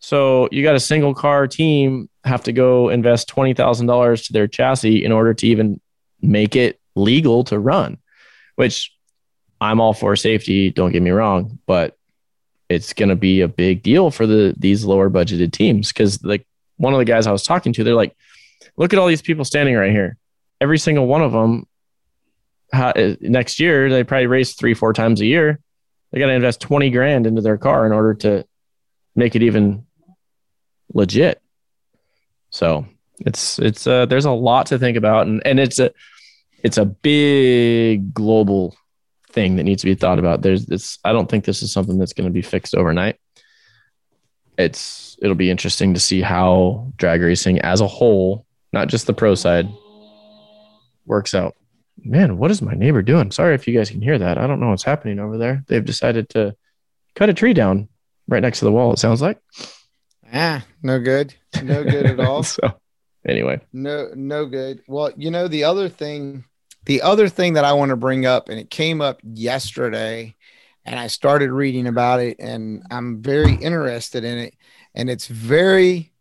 So 0.00 0.48
you 0.50 0.62
got 0.62 0.74
a 0.74 0.80
single 0.80 1.14
car 1.14 1.46
team 1.46 2.08
have 2.24 2.42
to 2.44 2.52
go 2.52 2.88
invest 2.88 3.28
$20,000 3.30 4.26
to 4.26 4.32
their 4.32 4.48
chassis 4.48 5.04
in 5.04 5.12
order 5.12 5.34
to 5.34 5.46
even 5.46 5.80
make 6.20 6.56
it 6.56 6.80
legal 6.96 7.44
to 7.44 7.58
run, 7.58 7.98
which 8.56 8.92
I'm 9.60 9.80
all 9.80 9.92
for 9.92 10.16
safety. 10.16 10.70
Don't 10.70 10.92
get 10.92 11.02
me 11.02 11.10
wrong, 11.10 11.58
but 11.66 11.96
it's 12.68 12.92
going 12.92 13.08
to 13.08 13.16
be 13.16 13.40
a 13.40 13.48
big 13.48 13.82
deal 13.82 14.10
for 14.10 14.26
the 14.26 14.54
these 14.56 14.84
lower 14.84 15.08
budgeted 15.08 15.52
teams 15.52 15.88
because 15.88 16.22
like 16.22 16.46
one 16.76 16.92
of 16.92 16.98
the 16.98 17.04
guys 17.04 17.26
I 17.26 17.32
was 17.32 17.42
talking 17.42 17.72
to, 17.74 17.84
they're 17.84 17.94
like, 17.94 18.16
look 18.76 18.92
at 18.92 18.98
all 18.98 19.08
these 19.08 19.22
people 19.22 19.44
standing 19.44 19.74
right 19.74 19.90
here. 19.90 20.16
Every 20.60 20.78
single 20.78 21.06
one 21.06 21.22
of 21.22 21.32
them, 21.32 21.66
how, 22.72 22.88
uh, 22.90 23.16
next 23.20 23.60
year, 23.60 23.90
they 23.90 24.04
probably 24.04 24.26
race 24.26 24.54
three, 24.54 24.74
four 24.74 24.92
times 24.92 25.20
a 25.20 25.26
year. 25.26 25.60
They 26.10 26.20
got 26.20 26.26
to 26.26 26.32
invest 26.32 26.60
20 26.60 26.90
grand 26.90 27.26
into 27.26 27.42
their 27.42 27.58
car 27.58 27.84
in 27.84 27.92
order 27.92 28.14
to 28.14 28.46
make 29.14 29.36
it 29.36 29.42
even 29.42 29.86
legit. 30.92 31.42
So 32.50 32.86
it's, 33.20 33.58
it's, 33.58 33.86
uh, 33.86 34.06
there's 34.06 34.24
a 34.24 34.30
lot 34.30 34.66
to 34.66 34.78
think 34.78 34.96
about. 34.96 35.26
And, 35.26 35.44
and 35.46 35.60
it's 35.60 35.78
a, 35.78 35.90
it's 36.62 36.78
a 36.78 36.84
big 36.84 38.14
global 38.14 38.74
thing 39.38 39.54
that 39.54 39.62
needs 39.62 39.82
to 39.82 39.86
be 39.86 39.94
thought 39.94 40.18
about. 40.18 40.42
There's 40.42 40.66
this, 40.66 40.98
I 41.04 41.12
don't 41.12 41.30
think 41.30 41.44
this 41.44 41.62
is 41.62 41.72
something 41.72 41.96
that's 41.96 42.12
going 42.12 42.28
to 42.28 42.32
be 42.32 42.42
fixed 42.42 42.74
overnight. 42.74 43.20
It's, 44.58 45.16
it'll 45.22 45.36
be 45.36 45.48
interesting 45.48 45.94
to 45.94 46.00
see 46.00 46.20
how 46.20 46.92
drag 46.96 47.22
racing 47.22 47.60
as 47.60 47.80
a 47.80 47.86
whole, 47.86 48.44
not 48.72 48.88
just 48.88 49.06
the 49.06 49.12
pro 49.12 49.36
side, 49.36 49.68
works 51.06 51.34
out. 51.34 51.54
Man, 52.02 52.36
what 52.36 52.50
is 52.50 52.60
my 52.60 52.74
neighbor 52.74 53.00
doing? 53.00 53.30
Sorry 53.30 53.54
if 53.54 53.68
you 53.68 53.78
guys 53.78 53.90
can 53.90 54.02
hear 54.02 54.18
that. 54.18 54.38
I 54.38 54.48
don't 54.48 54.58
know 54.58 54.70
what's 54.70 54.82
happening 54.82 55.20
over 55.20 55.38
there. 55.38 55.62
They've 55.68 55.84
decided 55.84 56.28
to 56.30 56.56
cut 57.14 57.30
a 57.30 57.34
tree 57.34 57.54
down 57.54 57.88
right 58.26 58.42
next 58.42 58.58
to 58.58 58.64
the 58.64 58.72
wall, 58.72 58.92
it 58.92 58.98
sounds 58.98 59.22
like. 59.22 59.38
Ah, 60.32 60.64
no 60.82 60.98
good. 60.98 61.32
No 61.62 61.84
good 61.84 62.06
at 62.06 62.18
all. 62.18 62.42
so, 62.56 62.80
anyway, 63.24 63.60
No, 63.72 64.08
no 64.16 64.46
good. 64.46 64.82
Well, 64.88 65.12
you 65.16 65.30
know, 65.30 65.46
the 65.46 65.62
other 65.62 65.88
thing, 65.88 66.44
the 66.88 67.02
other 67.02 67.28
thing 67.28 67.52
that 67.52 67.66
I 67.66 67.74
want 67.74 67.90
to 67.90 67.96
bring 67.96 68.24
up, 68.24 68.48
and 68.48 68.58
it 68.58 68.70
came 68.70 69.02
up 69.02 69.20
yesterday, 69.22 70.34
and 70.86 70.98
I 70.98 71.06
started 71.08 71.52
reading 71.52 71.86
about 71.86 72.20
it, 72.20 72.38
and 72.40 72.82
I'm 72.90 73.20
very 73.20 73.54
interested 73.54 74.24
in 74.24 74.38
it, 74.38 74.54
and 74.94 75.10
it's 75.10 75.26
very 75.26 76.12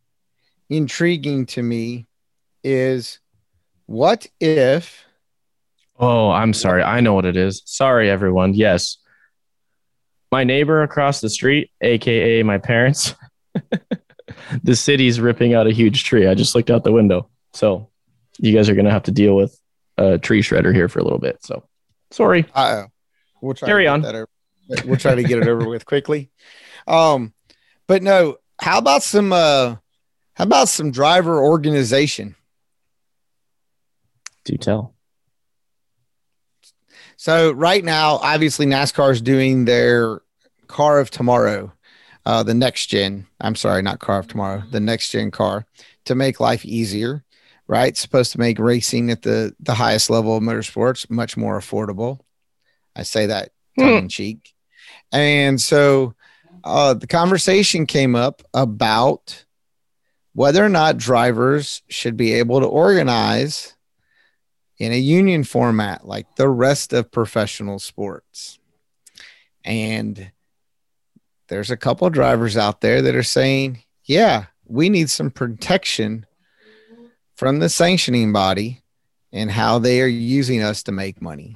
intriguing 0.69 1.45
to 1.47 1.63
me. 1.63 2.05
Is 2.65 3.19
what 3.85 4.27
if 4.41 5.05
Oh, 5.99 6.29
I'm 6.29 6.53
sorry. 6.53 6.83
I 6.83 6.99
know 6.99 7.13
what 7.13 7.25
it 7.25 7.37
is. 7.37 7.63
Sorry, 7.65 8.09
everyone. 8.09 8.53
Yes. 8.53 8.97
My 10.33 10.43
neighbor 10.43 10.83
across 10.83 11.21
the 11.21 11.29
street, 11.29 11.71
AKA 11.79 12.43
my 12.43 12.57
parents, 12.57 13.15
the 14.63 14.75
city's 14.75 15.21
ripping 15.21 15.53
out 15.53 15.65
a 15.65 15.71
huge 15.71 16.03
tree. 16.03 16.27
I 16.27 16.35
just 16.35 16.53
looked 16.53 16.69
out 16.69 16.83
the 16.83 16.91
window. 16.91 17.29
So 17.53 17.89
you 18.37 18.53
guys 18.53 18.67
are 18.67 18.75
going 18.75 18.85
to 18.85 18.91
have 18.91 19.03
to 19.03 19.11
deal 19.11 19.35
with 19.35 19.57
a 19.97 20.17
tree 20.17 20.41
shredder 20.41 20.73
here 20.73 20.87
for 20.89 20.99
a 20.99 21.03
little 21.03 21.19
bit. 21.19 21.43
So 21.43 21.63
sorry. 22.11 22.45
uh 22.53 22.85
we'll 23.41 23.53
try 23.55 23.67
Carry 23.67 23.85
to 23.85 23.91
on. 23.91 24.01
that 24.01 24.15
over- 24.15 24.29
we'll 24.85 24.97
try 24.97 25.15
to 25.15 25.23
get 25.23 25.39
it 25.39 25.47
over 25.47 25.67
with 25.67 25.85
quickly. 25.85 26.29
Um, 26.87 27.33
but 27.87 28.03
no, 28.03 28.37
how 28.59 28.77
about 28.79 29.03
some 29.03 29.31
uh 29.33 29.75
how 30.35 30.43
about 30.43 30.69
some 30.69 30.91
driver 30.91 31.41
organization? 31.43 32.35
Do 34.45 34.55
tell. 34.57 34.93
So 37.17 37.51
right 37.51 37.83
now, 37.83 38.17
obviously 38.17 38.65
NASCAR 38.67 39.11
is 39.11 39.21
doing 39.21 39.65
their 39.65 40.21
car 40.67 40.99
of 40.99 41.09
tomorrow, 41.09 41.73
uh, 42.25 42.43
the 42.43 42.53
next 42.53 42.85
gen. 42.87 43.25
I'm 43.41 43.55
sorry, 43.55 43.81
not 43.81 43.99
car 43.99 44.19
of 44.19 44.27
tomorrow, 44.27 44.61
the 44.69 44.79
next 44.79 45.09
gen 45.09 45.31
car 45.31 45.65
to 46.05 46.15
make 46.15 46.39
life 46.39 46.63
easier. 46.63 47.23
Right, 47.69 47.97
supposed 47.97 48.31
to 48.31 48.39
make 48.39 48.59
racing 48.59 49.11
at 49.11 49.23
the 49.23 49.53
the 49.59 49.73
highest 49.73 50.09
level 50.09 50.37
of 50.37 50.43
motorsports 50.43 51.09
much 51.09 51.35
more 51.35 51.59
affordable. 51.59 52.21
I 52.95 53.03
say 53.03 53.25
that 53.25 53.51
tongue 53.77 53.97
in 53.97 54.09
cheek, 54.09 54.53
and 55.11 55.59
so 55.59 56.15
uh, 56.63 56.93
the 56.93 57.07
conversation 57.07 57.85
came 57.85 58.15
up 58.15 58.41
about 58.53 59.45
whether 60.37 60.63
or 60.63 60.69
not 60.69 60.97
drivers 60.97 61.81
should 61.89 62.15
be 62.15 62.33
able 62.33 62.59
to 62.59 62.67
organize 62.67 63.75
in 64.77 64.91
a 64.91 64.97
union 64.97 65.43
format 65.43 66.05
like 66.05 66.27
the 66.35 66.47
rest 66.47 66.93
of 66.93 67.11
professional 67.11 67.79
sports. 67.79 68.59
And 69.65 70.31
there's 71.47 71.71
a 71.71 71.77
couple 71.77 72.05
of 72.05 72.13
drivers 72.13 72.55
out 72.55 72.81
there 72.81 73.01
that 73.01 73.15
are 73.15 73.23
saying, 73.23 73.81
yeah, 74.03 74.45
we 74.65 74.89
need 74.89 75.09
some 75.09 75.31
protection 75.31 76.26
from 77.37 77.59
the 77.59 77.69
sanctioning 77.69 78.33
body 78.33 78.81
and 79.31 79.51
how 79.51 79.79
they 79.79 80.01
are 80.01 80.07
using 80.07 80.61
us 80.61 80.83
to 80.83 80.91
make 80.91 81.21
money. 81.21 81.55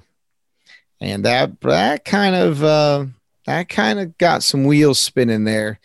And 1.02 1.26
that 1.26 1.60
that 1.62 2.06
kind 2.06 2.36
of 2.36 2.64
uh, 2.64 3.06
that 3.48 3.68
kind 3.68 4.00
of 4.00 4.18
got 4.18 4.44
some 4.44 4.66
wheels 4.66 5.00
spinning 5.00 5.44
there. 5.44 5.80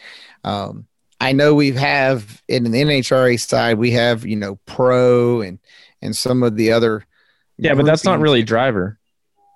Um, 0.45 0.87
I 1.19 1.33
know 1.33 1.55
we 1.55 1.73
have 1.73 2.43
in 2.47 2.65
the 2.65 2.83
NHRA 2.83 3.41
side, 3.41 3.79
we 3.79 3.93
have 3.93 4.27
you 4.27 4.37
know 4.37 4.57
pro 4.67 5.41
and 5.41 5.59
and 6.03 6.15
some 6.15 6.43
of 6.43 6.57
the 6.57 6.73
other 6.73 7.07
Yeah, 7.57 7.75
but 7.75 7.87
that's 7.87 8.05
not 8.05 8.21
really 8.21 8.43
driver. 8.43 8.99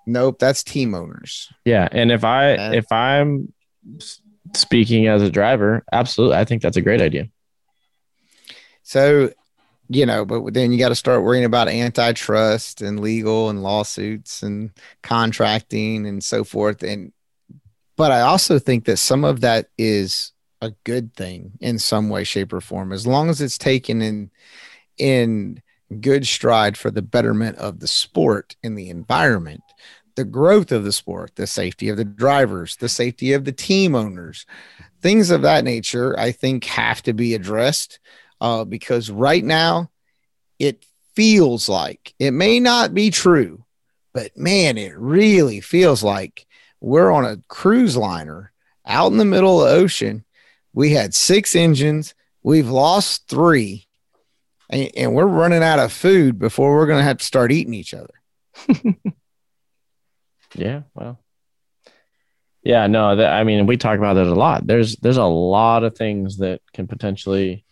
Nope, 0.07 0.39
that's 0.39 0.65
team 0.65 0.95
owners. 0.95 1.53
Yeah, 1.67 1.87
and 1.93 2.11
if 2.11 2.25
I 2.25 2.55
Uh, 2.55 2.73
if 2.73 2.91
I'm 2.91 3.53
speaking 4.55 5.07
as 5.09 5.21
a 5.21 5.31
driver, 5.31 5.85
absolutely, 5.93 6.39
I 6.39 6.47
think 6.47 6.63
that's 6.63 6.79
a 6.79 6.83
great 6.83 7.03
idea. 7.03 7.29
So, 8.83 9.31
you 9.93 10.07
know, 10.07 10.25
but 10.25 10.55
then 10.55 10.71
you 10.71 10.79
got 10.79 10.91
to 10.91 10.95
start 10.95 11.25
worrying 11.25 11.45
about 11.45 11.67
antitrust 11.67 12.81
and 12.81 13.01
legal 13.01 13.51
and 13.51 13.61
lawsuits 13.61 14.41
and 14.41 14.71
contracting 15.03 16.07
and 16.07 16.23
so 16.23 16.45
forth. 16.45 16.85
And, 16.85 17.13
but 17.97 18.13
I 18.13 18.21
also 18.21 18.61
think 18.61 18.85
that 18.85 18.99
some 18.99 19.25
of 19.25 19.41
that 19.41 19.67
is 19.77 20.31
a 20.63 20.71
good 20.85 21.13
thing 21.15 21.53
in 21.61 21.81
some 21.81 22.09
way, 22.09 22.23
shape, 22.23 22.53
or 22.53 22.61
form, 22.61 22.93
as 22.93 23.05
long 23.05 23.31
as 23.31 23.41
it's 23.41 23.59
taken 23.59 24.01
in, 24.01 24.31
in 24.97 25.61
good 26.01 26.25
stride 26.25 26.77
for 26.77 26.93
the 26.93 27.03
betterment 27.03 27.59
of 27.59 27.81
the 27.81 27.89
sport 27.89 28.55
and 28.63 28.79
the 28.79 28.91
environment, 28.91 29.63
the 30.15 30.25
growth 30.25 30.71
of 30.71 30.85
the 30.85 30.93
sport, 30.93 31.33
the 31.35 31.49
safety 31.49 31.89
of 31.89 31.97
the 31.97 32.05
drivers, 32.05 32.77
the 32.77 32.89
safety 32.89 33.33
of 33.33 33.45
the 33.45 33.51
team 33.51 33.97
owners, 33.97 34.47
things 35.03 35.31
of 35.31 35.43
that 35.43 35.65
nature, 35.65 36.17
I 36.17 36.31
think 36.31 36.65
have 36.67 37.03
to 37.03 37.13
be 37.13 37.35
addressed 37.35 37.99
uh, 38.41 38.65
because 38.65 39.11
right 39.11 39.45
now 39.45 39.91
it 40.59 40.85
feels 41.15 41.69
like 41.69 42.15
it 42.19 42.33
may 42.33 42.61
not 42.61 42.95
be 42.95 43.11
true, 43.11 43.65
but 44.13 44.37
man, 44.37 44.79
it 44.79 44.97
really 44.97 45.61
feels 45.61 46.03
like 46.03 46.47
we're 46.81 47.11
on 47.11 47.25
a 47.25 47.41
cruise 47.49 47.97
liner 47.97 48.53
out 48.87 49.13
in 49.13 49.19
the 49.19 49.25
middle 49.25 49.63
of 49.63 49.69
the 49.69 49.75
ocean. 49.75 50.25
We 50.73 50.93
had 50.93 51.15
six 51.15 51.55
engines, 51.55 52.15
we've 52.43 52.69
lost 52.69 53.29
three, 53.29 53.87
and, 54.69 54.91
and 54.97 55.15
we're 55.15 55.27
running 55.27 55.63
out 55.63 55.79
of 55.79 55.93
food 55.93 56.39
before 56.39 56.75
we're 56.75 56.87
going 56.87 57.01
to 57.01 57.05
have 57.05 57.19
to 57.19 57.25
start 57.25 57.53
eating 57.53 57.75
each 57.75 57.95
other. 57.95 58.15
Yeah, 60.55 60.83
well. 60.95 61.19
Yeah, 62.63 62.87
no, 62.89 63.17
that 63.17 63.33
I 63.33 63.45
mean, 63.45 63.67
we 63.67 63.77
talk 63.77 63.99
about 63.99 64.15
that 64.15 64.27
a 64.27 64.35
lot. 64.35 64.67
There's 64.67 64.97
there's 64.97 65.17
a 65.17 65.25
lot 65.25 65.83
of 65.83 65.97
things 65.97 66.39
that 66.39 66.61
can 66.75 66.87
potentially 66.87 67.65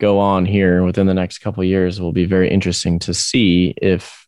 go 0.00 0.18
on 0.18 0.46
here 0.46 0.82
within 0.82 1.06
the 1.06 1.14
next 1.14 1.38
couple 1.38 1.62
years. 1.62 2.00
Will 2.00 2.12
be 2.12 2.24
very 2.24 2.50
interesting 2.50 2.98
to 3.00 3.14
see 3.14 3.74
if 3.80 4.26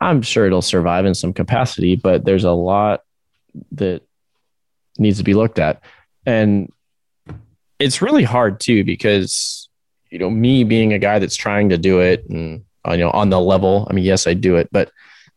I'm 0.00 0.22
sure 0.22 0.46
it'll 0.46 0.62
survive 0.62 1.06
in 1.06 1.14
some 1.14 1.32
capacity, 1.32 1.94
but 1.96 2.24
there's 2.24 2.44
a 2.44 2.52
lot 2.52 3.02
that 3.72 4.02
needs 4.98 5.18
to 5.18 5.24
be 5.24 5.34
looked 5.34 5.58
at. 5.58 5.82
And 6.26 6.72
it's 7.78 8.02
really 8.02 8.24
hard 8.24 8.58
too 8.60 8.84
because 8.84 9.68
you 10.10 10.18
know, 10.18 10.30
me 10.30 10.62
being 10.62 10.92
a 10.92 10.98
guy 10.98 11.18
that's 11.18 11.36
trying 11.36 11.70
to 11.70 11.78
do 11.78 12.00
it 12.00 12.28
and 12.28 12.64
you 12.90 12.98
know, 12.98 13.10
on 13.10 13.30
the 13.30 13.40
level, 13.40 13.86
I 13.88 13.94
mean, 13.94 14.04
yes, 14.04 14.26
I 14.26 14.34
do 14.34 14.56
it, 14.56 14.68
but 14.72 14.90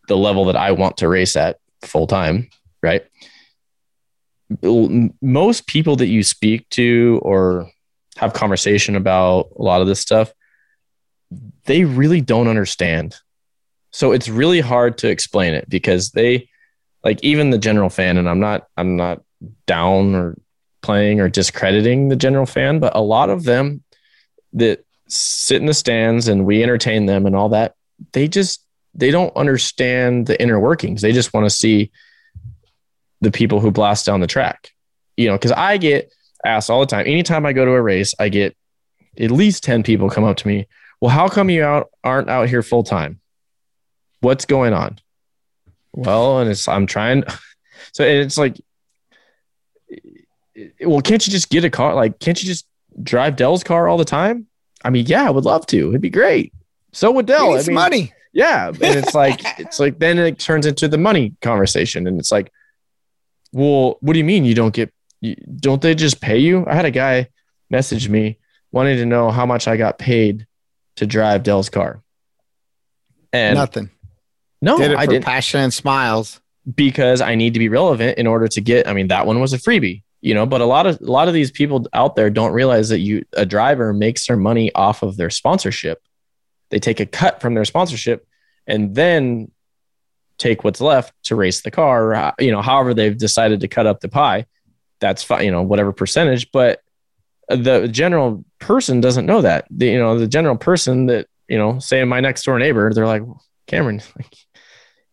the 0.07 0.17
level 0.17 0.45
that 0.45 0.57
I 0.57 0.71
want 0.71 0.97
to 0.97 1.07
race 1.07 1.35
at 1.35 1.57
full 1.81 2.07
time, 2.07 2.49
right? 2.81 3.05
Most 5.21 5.67
people 5.67 5.95
that 5.95 6.07
you 6.07 6.23
speak 6.23 6.67
to 6.71 7.19
or 7.23 7.69
have 8.17 8.33
conversation 8.33 8.95
about 8.95 9.49
a 9.57 9.61
lot 9.61 9.81
of 9.81 9.87
this 9.87 9.99
stuff, 9.99 10.33
they 11.65 11.83
really 11.83 12.21
don't 12.21 12.47
understand. 12.47 13.15
So 13.91 14.11
it's 14.11 14.29
really 14.29 14.61
hard 14.61 14.97
to 14.99 15.09
explain 15.09 15.53
it 15.53 15.69
because 15.69 16.11
they 16.11 16.49
like 17.03 17.23
even 17.23 17.49
the 17.49 17.57
general 17.57 17.89
fan 17.89 18.17
and 18.17 18.27
I'm 18.27 18.39
not 18.39 18.67
I'm 18.77 18.95
not 18.95 19.21
down 19.67 20.15
or 20.15 20.35
playing 20.81 21.19
or 21.19 21.29
discrediting 21.29 22.09
the 22.09 22.15
general 22.15 22.45
fan, 22.45 22.79
but 22.79 22.95
a 22.95 23.01
lot 23.01 23.29
of 23.29 23.43
them 23.43 23.83
that 24.53 24.85
sit 25.07 25.61
in 25.61 25.65
the 25.65 25.73
stands 25.73 26.27
and 26.27 26.45
we 26.45 26.63
entertain 26.63 27.05
them 27.05 27.25
and 27.25 27.35
all 27.35 27.49
that, 27.49 27.75
they 28.11 28.27
just 28.27 28.65
they 28.93 29.11
don't 29.11 29.35
understand 29.35 30.25
the 30.27 30.41
inner 30.41 30.59
workings. 30.59 31.01
They 31.01 31.11
just 31.11 31.33
want 31.33 31.45
to 31.45 31.49
see 31.49 31.91
the 33.21 33.31
people 33.31 33.59
who 33.59 33.71
blast 33.71 34.05
down 34.05 34.21
the 34.21 34.27
track. 34.27 34.71
You 35.17 35.27
know, 35.27 35.33
because 35.33 35.51
I 35.51 35.77
get 35.77 36.11
asked 36.45 36.69
all 36.69 36.79
the 36.79 36.85
time. 36.85 37.05
Anytime 37.07 37.45
I 37.45 37.53
go 37.53 37.65
to 37.65 37.71
a 37.71 37.81
race, 37.81 38.13
I 38.19 38.29
get 38.29 38.55
at 39.19 39.31
least 39.31 39.63
10 39.63 39.83
people 39.83 40.09
come 40.09 40.23
up 40.23 40.37
to 40.37 40.47
me. 40.47 40.67
Well, 41.01 41.11
how 41.11 41.27
come 41.27 41.49
you 41.49 41.63
out 41.63 41.89
aren't 42.03 42.29
out 42.29 42.49
here 42.49 42.63
full 42.63 42.83
time? 42.83 43.19
What's 44.21 44.45
going 44.45 44.73
on? 44.73 44.99
Well, 45.93 46.39
and 46.39 46.49
it's 46.49 46.67
I'm 46.67 46.85
trying. 46.87 47.23
So 47.91 48.03
it's 48.03 48.37
like, 48.37 48.59
well, 50.81 51.01
can't 51.01 51.25
you 51.25 51.31
just 51.31 51.49
get 51.49 51.63
a 51.63 51.69
car? 51.69 51.93
Like, 51.93 52.19
can't 52.19 52.41
you 52.41 52.47
just 52.47 52.65
drive 53.01 53.35
Dell's 53.35 53.63
car 53.63 53.87
all 53.87 53.97
the 53.97 54.05
time? 54.05 54.47
I 54.83 54.89
mean, 54.89 55.05
yeah, 55.05 55.25
I 55.25 55.29
would 55.29 55.45
love 55.45 55.65
to. 55.67 55.89
It'd 55.89 56.01
be 56.01 56.09
great. 56.09 56.53
So 56.93 57.11
would 57.11 57.25
Dell. 57.25 57.53
I 57.53 57.61
mean, 57.63 57.73
money. 57.73 58.13
yeah, 58.33 58.67
and 58.67 58.77
it's 58.81 59.13
like 59.23 59.41
it's 59.59 59.79
like 59.79 59.99
then 59.99 60.17
it 60.17 60.39
turns 60.39 60.65
into 60.65 60.87
the 60.87 60.97
money 60.97 61.33
conversation, 61.41 62.07
and 62.07 62.19
it's 62.19 62.31
like, 62.31 62.51
well, 63.51 63.97
what 64.01 64.13
do 64.13 64.19
you 64.19 64.25
mean 64.25 64.45
you 64.45 64.55
don't 64.55 64.73
get? 64.73 64.93
You- 65.25 65.35
Don't 65.57 65.81
they 65.81 65.95
just 65.95 66.21
pay 66.21 66.37
you? 66.37 66.65
I 66.67 66.75
had 66.75 66.85
a 66.85 66.91
guy 66.91 67.29
message 67.69 68.07
me 68.09 68.37
wanting 68.71 68.97
to 68.97 69.05
know 69.05 69.31
how 69.31 69.45
much 69.45 69.67
I 69.67 69.77
got 69.77 69.97
paid 69.97 70.45
to 70.97 71.05
drive 71.05 71.43
Dell's 71.43 71.69
car, 71.69 72.01
and 73.33 73.55
Nothing. 73.55 73.89
no, 74.61 74.77
Did 74.77 74.91
it 74.91 74.97
I 74.97 75.05
for 75.05 75.11
didn't 75.11 75.25
passion 75.25 75.59
and 75.61 75.73
smiles. 75.73 76.39
because 76.75 77.21
I 77.21 77.35
need 77.35 77.53
to 77.53 77.59
be 77.59 77.69
relevant 77.69 78.17
in 78.17 78.27
order 78.27 78.47
to 78.47 78.61
get. 78.61 78.87
I 78.87 78.93
mean, 78.93 79.07
that 79.09 79.25
one 79.27 79.39
was 79.39 79.53
a 79.53 79.57
freebie, 79.57 80.03
you 80.21 80.33
know. 80.33 80.45
But 80.45 80.61
a 80.61 80.65
lot 80.65 80.87
of 80.87 80.99
a 81.01 81.11
lot 81.11 81.27
of 81.27 81.33
these 81.33 81.51
people 81.51 81.85
out 81.93 82.15
there 82.15 82.29
don't 82.29 82.53
realize 82.53 82.89
that 82.89 82.99
you 82.99 83.23
a 83.33 83.45
driver 83.45 83.93
makes 83.93 84.27
their 84.27 84.37
money 84.37 84.71
off 84.73 85.03
of 85.03 85.17
their 85.17 85.29
sponsorship. 85.29 85.99
They 86.71 86.79
take 86.79 86.99
a 86.99 87.05
cut 87.05 87.41
from 87.41 87.53
their 87.53 87.65
sponsorship, 87.65 88.25
and 88.67 88.95
then 88.95 89.51
take 90.37 90.63
what's 90.63 90.81
left 90.81 91.13
to 91.23 91.35
race 91.35 91.61
the 91.61 91.71
car. 91.71 92.33
You 92.39 92.51
know, 92.51 92.61
however 92.61 92.93
they've 92.93 93.17
decided 93.17 93.59
to 93.61 93.67
cut 93.67 93.85
up 93.85 93.99
the 93.99 94.09
pie, 94.09 94.45
that's 95.05 95.23
fine. 95.23 95.45
You 95.45 95.51
know, 95.51 95.61
whatever 95.61 95.91
percentage. 95.91 96.51
But 96.51 96.81
the 97.47 97.87
general 97.87 98.43
person 98.59 99.01
doesn't 99.01 99.27
know 99.27 99.41
that. 99.41 99.67
The, 99.69 99.85
you 99.85 99.99
know, 99.99 100.17
the 100.17 100.27
general 100.27 100.57
person 100.57 101.05
that 101.07 101.27
you 101.47 101.59
know, 101.59 101.77
say 101.77 102.03
my 102.03 102.21
next 102.21 102.43
door 102.43 102.57
neighbor, 102.57 102.91
they're 102.91 103.05
like, 103.05 103.21
Cameron, 103.67 104.01
like 104.17 104.35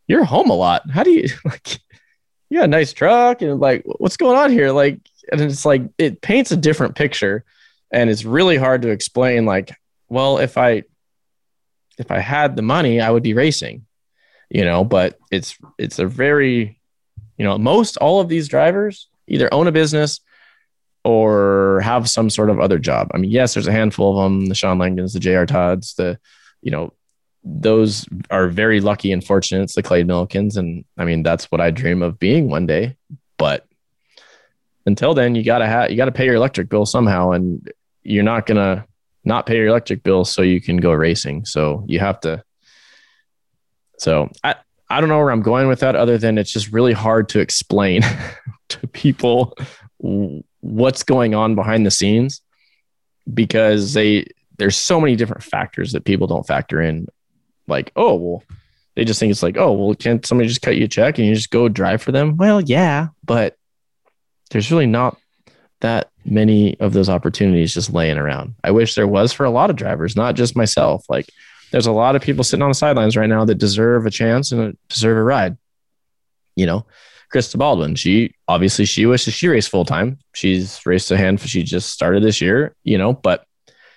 you're 0.07 0.25
home 0.25 0.49
a 0.49 0.55
lot. 0.55 0.91
How 0.91 1.03
do 1.03 1.11
you 1.11 1.29
like 1.45 1.79
you 2.49 2.59
got 2.59 2.65
a 2.65 2.69
nice 2.69 2.93
truck 2.93 3.43
and 3.43 3.61
like 3.61 3.83
what's 3.85 4.17
going 4.17 4.39
on 4.39 4.51
here? 4.51 4.71
Like 4.71 5.01
and 5.31 5.41
it's 5.41 5.67
like 5.67 5.83
it 5.99 6.23
paints 6.23 6.51
a 6.53 6.57
different 6.57 6.97
picture 6.97 7.45
and 7.93 8.09
it's 8.09 8.25
really 8.25 8.57
hard 8.57 8.83
to 8.83 8.89
explain 8.89 9.45
like, 9.45 9.75
well, 10.09 10.39
if 10.39 10.57
I 10.57 10.85
if 11.99 12.11
I 12.11 12.21
had 12.21 12.57
the 12.57 12.63
money, 12.63 13.01
I 13.01 13.11
would 13.11 13.23
be 13.23 13.35
racing. 13.35 13.87
You 14.49 14.65
know, 14.65 14.85
but 14.85 15.19
it's 15.31 15.57
it's 15.79 15.99
a 15.99 16.07
very 16.07 16.81
you 17.37 17.45
know, 17.45 17.59
most 17.59 17.97
all 17.97 18.21
of 18.21 18.29
these 18.29 18.49
drivers 18.49 19.09
either 19.29 19.53
own 19.53 19.67
a 19.67 19.73
business 19.73 20.21
or 21.05 21.81
have 21.83 22.09
some 22.09 22.31
sort 22.31 22.51
of 22.51 22.61
other 22.61 22.79
job. 22.79 23.11
I 23.13 23.19
mean, 23.19 23.31
yes, 23.31 23.55
there's 23.55 23.67
a 23.67 23.73
handful 23.73 24.19
of 24.19 24.25
them, 24.25 24.47
the 24.47 24.55
Shawn 24.55 24.79
Langdons, 24.79 25.13
the 25.13 25.21
JR 25.21 25.45
Todds, 25.45 25.95
the, 25.95 26.19
you 26.61 26.71
know, 26.71 26.93
those 27.45 28.07
are 28.31 28.49
very 28.49 28.81
lucky 28.81 29.11
and 29.11 29.25
fortunate. 29.25 29.63
It's 29.63 29.75
the 29.75 29.83
Clay 29.83 30.05
Millicans. 30.05 30.57
And 30.57 30.85
I 30.97 31.05
mean, 31.05 31.23
that's 31.23 31.51
what 31.51 31.61
I 31.61 31.71
dream 31.71 32.03
of 32.03 32.19
being 32.19 32.49
one 32.49 32.67
day. 32.67 32.97
But 33.37 33.67
until 34.87 35.15
then, 35.15 35.35
you 35.35 35.43
gotta 35.43 35.67
have 35.67 35.91
you 35.91 35.97
gotta 35.97 36.13
pay 36.13 36.25
your 36.25 36.37
electric 36.37 36.69
bill 36.69 36.87
somehow. 36.87 37.33
And 37.33 37.69
you're 38.05 38.23
not 38.23 38.47
gonna 38.47 38.87
not 39.25 39.47
pay 39.47 39.57
your 39.57 39.67
electric 39.67 40.05
bill 40.05 40.25
so 40.25 40.43
you 40.43 40.61
can 40.61 40.77
go 40.77 40.93
racing. 40.93 41.45
So 41.45 41.85
you 41.89 41.99
have 41.99 42.21
to 42.21 42.45
so 43.99 44.31
I 44.45 44.57
I 44.89 45.01
don't 45.01 45.09
know 45.09 45.19
where 45.19 45.31
I'm 45.31 45.43
going 45.43 45.69
with 45.69 45.81
that 45.81 45.97
other 45.97 46.19
than 46.19 46.39
it's 46.39 46.53
just 46.53 46.73
really 46.73 46.93
hard 46.93 47.29
to 47.31 47.41
explain 47.41 48.03
to 48.81 48.87
people 48.87 49.57
what's 50.61 51.03
going 51.03 51.35
on 51.35 51.55
behind 51.55 51.87
the 51.87 51.91
scenes 51.91 52.41
because 53.33 53.95
they 53.95 54.27
there's 54.59 54.77
so 54.77 55.01
many 55.01 55.17
different 55.17 55.43
factors 55.43 55.93
that 55.93 56.05
people 56.05 56.27
don't 56.27 56.47
factor 56.47 56.81
in. 56.81 57.07
Like 57.69 57.93
oh 57.97 58.15
well 58.15 58.43
they 58.95 59.05
just 59.05 59.21
think 59.21 59.31
it's 59.31 59.43
like 59.43 59.57
oh 59.57 59.73
well 59.73 59.95
can't 59.95 60.27
somebody 60.27 60.49
just 60.49 60.63
cut 60.63 60.77
you 60.77 60.85
a 60.85 60.89
check 60.89 61.19
and 61.19 61.27
you 61.27 61.35
just 61.35 61.51
go 61.51 61.69
drive 61.69 62.03
for 62.03 62.13
them? 62.13 62.37
Well 62.37 62.61
yeah 62.61 63.09
but 63.25 63.57
there's 64.51 64.71
really 64.71 64.87
not 64.87 65.17
that 65.81 66.11
many 66.25 66.79
of 66.79 66.93
those 66.93 67.09
opportunities 67.09 67.75
just 67.75 67.93
laying 67.93 68.19
around. 68.19 68.55
I 68.63 68.71
wish 68.71 68.95
there 68.95 69.09
was 69.09 69.33
for 69.33 69.45
a 69.45 69.51
lot 69.51 69.71
of 69.71 69.77
drivers 69.77 70.17
not 70.17 70.35
just 70.35 70.57
myself. 70.57 71.05
Like 71.09 71.29
there's 71.71 71.87
a 71.87 71.93
lot 71.93 72.17
of 72.17 72.23
people 72.23 72.45
sitting 72.45 72.63
on 72.63 72.71
the 72.71 72.75
sidelines 72.75 73.17
right 73.17 73.29
now 73.29 73.45
that 73.45 73.57
deserve 73.57 74.07
a 74.07 74.11
chance 74.11 74.53
and 74.53 74.77
deserve 74.89 75.17
a 75.17 75.23
ride 75.23 75.57
you 76.57 76.67
know 76.67 76.87
Krista 77.33 77.59
Baldwin. 77.59 77.95
She 77.95 78.35
obviously 78.47 78.85
she 78.85 79.07
wishes 79.07 79.35
she 79.35 79.49
raced 79.49 79.71
full 79.71 79.85
time. 79.85 80.19
She's 80.35 80.85
raced 80.85 81.11
a 81.11 81.17
handful. 81.17 81.49
She 81.49 81.63
just 81.63 81.91
started 81.91 82.23
this 82.23 82.41
year, 82.41 82.75
you 82.85 82.99
know, 82.99 83.13
but 83.13 83.47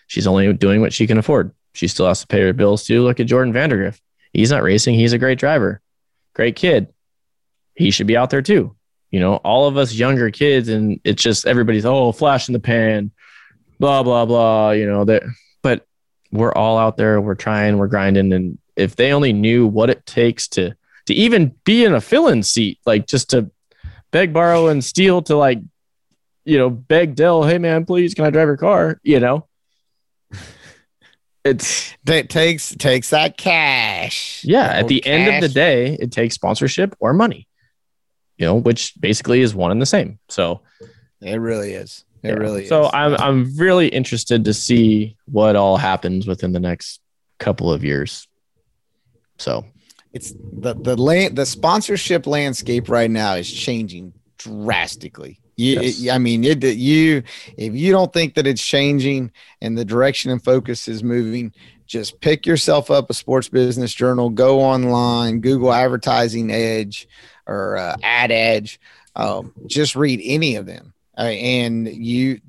she's 0.07 0.27
only 0.27 0.51
doing 0.53 0.81
what 0.81 0.93
she 0.93 1.05
can 1.05 1.17
afford. 1.17 1.51
She 1.73 1.87
still 1.87 2.07
has 2.07 2.21
to 2.21 2.27
pay 2.27 2.41
her 2.41 2.53
bills 2.53 2.85
too. 2.85 3.03
Look 3.03 3.19
at 3.19 3.27
Jordan 3.27 3.53
Vandergriff. 3.53 3.99
He's 4.33 4.51
not 4.51 4.63
racing. 4.63 4.95
He's 4.95 5.13
a 5.13 5.17
great 5.17 5.39
driver, 5.39 5.81
great 6.33 6.55
kid. 6.55 6.93
He 7.75 7.91
should 7.91 8.07
be 8.07 8.17
out 8.17 8.29
there 8.29 8.41
too. 8.41 8.75
You 9.11 9.19
know, 9.19 9.35
all 9.37 9.67
of 9.67 9.77
us 9.77 9.93
younger 9.93 10.31
kids, 10.31 10.69
and 10.69 10.99
it's 11.03 11.21
just 11.21 11.45
everybody's 11.45 11.85
oh 11.85 12.11
flash 12.11 12.47
in 12.49 12.53
the 12.53 12.59
pan, 12.59 13.11
blah 13.79 14.03
blah 14.03 14.25
blah. 14.25 14.71
You 14.71 14.87
know 14.87 15.05
that, 15.05 15.23
but 15.61 15.85
we're 16.31 16.53
all 16.53 16.77
out 16.77 16.97
there. 16.97 17.19
We're 17.19 17.35
trying. 17.35 17.77
We're 17.77 17.87
grinding, 17.87 18.33
and 18.33 18.57
if 18.75 18.95
they 18.95 19.13
only 19.13 19.33
knew 19.33 19.67
what 19.67 19.89
it 19.89 20.05
takes 20.05 20.47
to 20.49 20.75
to 21.05 21.13
even 21.13 21.55
be 21.63 21.83
in 21.85 21.93
a 21.93 22.01
fill-in 22.01 22.43
seat, 22.43 22.79
like 22.85 23.07
just 23.07 23.29
to 23.31 23.49
beg, 24.11 24.33
borrow, 24.33 24.67
and 24.67 24.83
steal 24.83 25.21
to 25.23 25.35
like, 25.35 25.59
you 26.43 26.57
know, 26.57 26.69
beg 26.69 27.15
Dell, 27.15 27.43
hey 27.43 27.57
man, 27.57 27.85
please, 27.85 28.13
can 28.13 28.25
I 28.25 28.29
drive 28.29 28.47
your 28.47 28.57
car? 28.57 28.99
You 29.03 29.19
know, 29.19 29.47
it's 31.43 31.95
That 32.05 32.29
takes 32.29 32.75
takes 32.75 33.09
that 33.11 33.37
cash. 33.37 34.43
yeah. 34.43 34.67
That 34.67 34.75
At 34.77 34.83
old 34.83 34.89
the 34.89 35.05
end 35.05 35.35
of 35.35 35.41
the 35.41 35.53
day, 35.53 35.97
it 35.99 36.11
takes 36.11 36.35
sponsorship 36.35 36.95
or 36.99 37.13
money. 37.13 37.47
You 38.37 38.47
know, 38.47 38.55
which 38.55 38.93
basically 38.99 39.41
is 39.41 39.55
one 39.55 39.71
and 39.71 39.81
the 39.81 39.85
same. 39.85 40.19
So 40.27 40.61
it 41.21 41.37
really 41.39 41.71
is. 41.73 42.03
It 42.21 42.29
yeah. 42.29 42.33
really 42.33 42.65
So 42.65 42.85
is. 42.85 42.89
So 42.91 42.97
I'm 42.97 43.15
I'm 43.15 43.55
really 43.57 43.87
interested 43.87 44.45
to 44.45 44.53
see 44.53 45.15
what 45.25 45.55
all 45.55 45.77
happens 45.77 46.27
within 46.27 46.51
the 46.51 46.59
next 46.59 46.99
couple 47.39 47.71
of 47.71 47.83
years. 47.83 48.27
So 49.37 49.65
it's 50.15 50.33
the 50.53 50.73
the 50.73 50.95
land 50.95 51.35
the 51.35 51.45
sponsorship 51.45 52.25
landscape 52.25 52.89
right 52.89 53.11
now 53.11 53.35
is 53.35 53.51
changing 53.51 54.13
drastically. 54.37 55.39
You, 55.57 55.81
Yes. 55.81 56.01
it- 56.01 56.11
I 56.11 56.17
mean, 56.17 56.43
it, 56.43 56.63
you 56.63 57.23
if 57.57 57.75
you 57.75 57.91
don't 57.91 58.11
think 58.11 58.33
that 58.35 58.47
it's 58.47 58.65
changing 58.65 59.31
and 59.61 59.77
the 59.77 59.85
direction 59.85 60.31
and 60.31 60.43
focus 60.43 60.87
is 60.87 61.03
moving, 61.03 61.53
just 61.85 62.19
pick 62.21 62.45
yourself 62.45 62.89
up 62.89 63.09
a 63.09 63.13
sports 63.13 63.49
business 63.49 63.93
journal, 63.93 64.29
go 64.29 64.61
online, 64.61 65.39
Google 65.41 65.71
Advertising 65.73 66.49
Age 66.49 67.07
or 67.45 67.77
uh, 67.77 67.95
Ad 68.01 68.31
Age, 68.31 68.79
um, 69.15 69.53
just 69.67 69.95
read 69.95 70.19
any 70.23 70.55
of 70.55 70.65
them, 70.65 70.93
uh, 71.17 71.21
and 71.23 71.87
you 71.87 72.39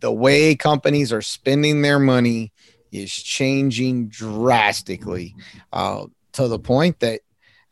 the 0.00 0.12
way 0.12 0.54
companies 0.54 1.12
are 1.12 1.22
spending 1.22 1.82
their 1.82 1.98
money 1.98 2.52
is 2.92 3.12
changing 3.12 4.08
drastically. 4.08 5.34
Uh, 5.72 6.06
to 6.44 6.48
the 6.48 6.58
point 6.58 7.00
that 7.00 7.20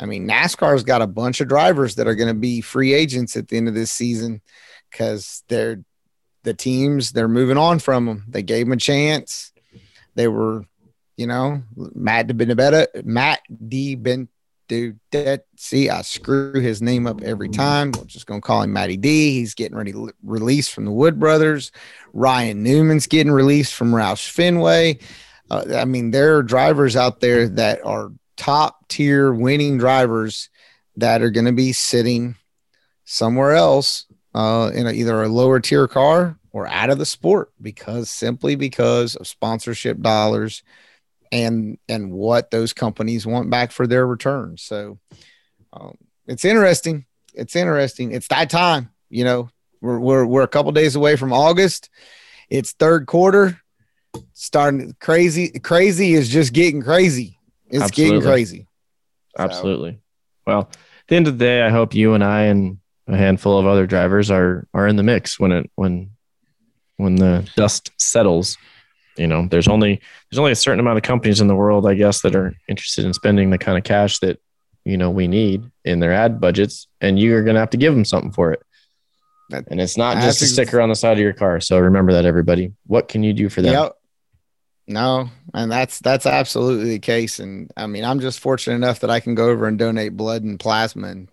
I 0.01 0.07
mean 0.07 0.29
NASCAR's 0.29 0.85
got 0.85 1.03
a 1.03 1.07
bunch 1.07 1.41
of 1.41 1.49
drivers 1.49 1.97
that 1.97 2.07
are 2.07 2.15
going 2.15 2.29
to 2.29 2.41
be 2.41 2.61
free 2.61 2.95
agents 2.95 3.37
at 3.37 3.49
the 3.49 3.57
end 3.57 3.69
of 3.69 3.75
this 3.75 3.93
season 3.93 4.41
because 4.91 5.43
they're 5.49 5.83
the 6.45 6.55
teams 6.55 7.13
they're 7.13 7.29
moving 7.29 7.59
on 7.59 7.79
from 7.79 8.07
them. 8.07 8.25
They 8.29 8.43
gave 8.43 8.67
them 8.67 8.73
a 8.73 8.77
chance. 8.77 9.53
They 10.15 10.29
were, 10.29 10.65
you 11.17 11.27
know, 11.27 11.63
Matt 11.77 12.29
DiBenedetto, 12.29 13.05
Matt 13.05 13.41
DiBenedetto. 13.53 14.29
See, 15.57 15.91
I 15.91 16.03
screw 16.03 16.61
his 16.61 16.83
name 16.83 17.07
up 17.07 17.23
every 17.23 17.49
time. 17.49 17.93
We're 17.93 18.05
just 18.05 18.27
gonna 18.27 18.41
call 18.41 18.63
him 18.63 18.73
Matty 18.73 18.97
D. 18.97 19.33
He's 19.33 19.55
getting 19.55 19.77
ready 19.77 19.93
to 19.93 20.13
release 20.23 20.69
from 20.69 20.85
the 20.85 20.93
Wood 20.93 21.19
Brothers. 21.19 21.73
Ryan 22.13 22.63
Newman's 22.63 23.07
getting 23.07 23.33
released 23.33 23.75
from 23.75 23.93
Roush 23.93 24.29
Fenway. 24.31 24.99
Uh, 25.51 25.65
I 25.75 25.85
mean, 25.87 26.11
there 26.11 26.37
are 26.37 26.43
drivers 26.43 26.97
out 26.97 27.21
there 27.21 27.49
that 27.49 27.85
are 27.85 28.13
top 28.39 28.89
tier 28.89 29.33
winning 29.33 29.77
drivers 29.77 30.49
that 30.97 31.21
are 31.21 31.31
going 31.31 31.45
to 31.47 31.53
be 31.53 31.73
sitting 31.73 32.37
somewhere 33.05 33.53
else 33.55 34.07
uh, 34.35 34.71
in 34.75 34.87
a, 34.87 34.93
either 34.93 35.23
a 35.23 35.29
lower 35.29 35.61
tier 35.61 35.87
car 35.87 36.39
or 36.53 36.67
out 36.69 36.89
of 36.89 36.99
the 36.99 37.07
sport 37.07 37.53
because 37.61 38.11
simply 38.11 38.55
because 38.55 39.17
of 39.17 39.27
sponsorship 39.27 40.01
dollars 40.01 40.63
and 41.31 41.77
and 41.89 42.11
what 42.11 42.51
those 42.51 42.73
companies 42.73 43.27
want 43.27 43.51
back 43.51 43.71
for 43.71 43.87
their 43.87 44.07
returns. 44.07 44.63
So 44.63 44.99
um, 45.73 45.97
it's 46.27 46.45
interesting. 46.45 47.05
It's 47.35 47.55
interesting. 47.55 48.13
It's 48.13 48.29
that 48.29 48.51
time. 48.51 48.91
You 49.11 49.25
know, 49.25 49.51
we're 49.81 49.99
we're 49.99 50.25
we're 50.25 50.43
a 50.43 50.49
couple 50.49 50.73
days 50.73 50.97
away 50.97 51.17
from 51.17 51.33
August. 51.33 51.91
It's 52.49 52.73
third 52.73 53.07
quarter. 53.07 53.61
Starting 54.33 54.97
crazy. 55.01 55.51
Crazy 55.61 56.15
is 56.15 56.29
just 56.29 56.53
getting 56.53 56.83
crazy. 56.83 57.38
It's 57.71 57.83
Absolutely. 57.83 58.17
getting 58.19 58.29
crazy. 58.31 58.67
So, 59.37 59.45
Absolutely. 59.45 60.01
Well, 60.47 60.61
at 60.71 60.77
the 61.09 61.17
end 61.17 61.27
of 61.29 61.39
the 61.39 61.45
day, 61.45 61.63
I 61.63 61.71
hope 61.71 61.95
you 61.95 62.15
and 62.15 62.25
I 62.25 62.43
and 62.43 62.79
a 63.07 63.17
handful 63.17 63.59
of 63.59 63.67
other 63.67 63.87
drivers 63.87 64.31
are 64.31 64.67
are 64.75 64.87
in 64.87 64.97
the 64.97 65.03
mix 65.03 65.39
when 65.39 65.53
it 65.53 65.71
when 65.77 66.11
when 66.97 67.17
the 67.17 67.49
dust 67.57 67.91
settles. 67.99 68.57
You 69.17 69.27
know, 69.27 69.47
there's 69.51 69.69
only 69.69 70.01
there's 70.31 70.39
only 70.39 70.53
a 70.53 70.57
certain 70.57 70.81
amount 70.81 70.97
of 70.99 71.03
companies 71.03 71.41
in 71.41 71.49
the 71.49 71.55
world, 71.57 71.87
I 71.87 71.95
guess, 71.95 72.23
that 72.23 72.35
are 72.37 72.55
interested 72.69 73.05
in 73.05 73.13
spending 73.13 73.51
the 73.51 73.59
kind 73.59 73.77
of 73.77 73.85
cash 73.85 74.19
that 74.21 74.41
you 74.85 74.97
know 74.97 75.11
we 75.11 75.27
need 75.29 75.69
in 75.85 76.01
their 76.01 76.13
ad 76.13 76.41
budgets, 76.41 76.87
and 77.01 77.19
you're 77.19 77.43
gonna 77.45 77.59
have 77.59 77.71
to 77.71 77.77
give 77.77 77.95
them 77.95 78.05
something 78.05 78.33
for 78.33 78.53
it. 78.53 78.63
That- 79.51 79.65
And 79.71 79.81
it's 79.81 79.97
not 79.97 80.19
just 80.23 80.43
a 80.43 80.47
sticker 80.47 80.81
on 80.81 80.89
the 80.89 80.95
side 80.95 81.13
of 81.13 81.19
your 81.19 81.33
car. 81.33 81.59
So 81.61 81.79
remember 81.79 82.13
that, 82.13 82.25
everybody. 82.27 82.73
What 82.87 83.09
can 83.09 83.23
you 83.23 83.33
do 83.33 83.49
for 83.49 83.61
them? 83.63 83.73
Yep. 83.73 83.93
No, 84.89 85.29
and 85.53 85.71
that's 85.71 85.99
that's 85.99 86.25
absolutely 86.25 86.91
the 86.91 86.99
case. 86.99 87.39
And 87.41 87.71
I 87.77 87.87
mean, 87.87 88.05
I'm 88.05 88.21
just 88.21 88.41
fortunate 88.41 88.77
enough 88.77 89.01
that 89.01 89.11
I 89.11 89.21
can 89.21 89.35
go 89.35 89.49
over 89.51 89.67
and 89.67 89.79
donate 89.79 90.17
blood 90.17 90.43
and 90.43 90.59
plasma 90.59 91.09
and 91.09 91.29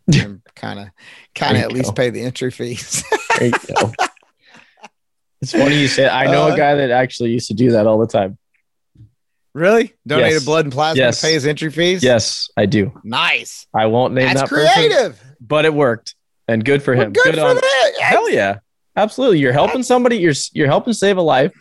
kind 0.56 0.80
of 0.80 0.88
kind 1.34 1.56
of 1.58 1.63
at 1.63 1.72
least 1.72 1.96
pay 1.96 2.10
the 2.10 2.22
entry 2.22 2.52
fees. 2.52 3.04
There 3.39 3.48
you 3.48 3.52
go. 3.52 3.94
it's 5.41 5.52
funny 5.54 5.80
you 5.80 5.88
say. 5.88 6.08
I 6.08 6.26
know 6.32 6.50
Uh, 6.50 6.54
a 6.54 6.58
guy 6.58 6.76
that 6.76 6.91
actually 6.91 7.32
used 7.32 7.48
to 7.48 7.54
do 7.54 7.72
that 7.72 7.88
all 7.88 7.98
the 7.98 8.08
time. 8.08 8.38
really? 9.54 9.94
Donated 10.06 10.34
Yes. 10.34 10.46
blood 10.46 10.65
and 10.65 10.74
plasma 10.74 11.00
Yes. 11.02 11.22
to 11.22 11.28
pay 11.28 11.34
his 11.34 11.46
entry 11.46 11.72
fees? 11.72 12.04
Yes, 12.04 12.50
I 12.58 12.65
do. 12.65 12.91
Nice. 13.06 13.68
I 13.74 13.86
won't 13.86 14.13
name 14.13 14.28
That's 14.28 14.41
that 14.41 14.50
person, 14.50 14.74
creative. 14.74 15.22
but 15.39 15.63
it 15.65 15.74
worked, 15.74 16.15
and 16.50 16.63
good 16.65 16.84
for 16.84 16.94
Well, 16.96 17.06
him. 17.08 17.13
good, 17.13 17.36
for 17.36 17.41
on. 17.41 17.56
that. 17.56 17.91
Hell 18.02 18.30
yeah, 18.30 18.58
absolutely. 18.98 19.39
You're 19.39 19.54
helping 19.54 19.82
somebody. 19.84 20.18
You're 20.18 20.34
you're 20.52 20.68
helping 20.68 20.91
save 20.94 21.15
a 21.18 21.22
life, 21.22 21.54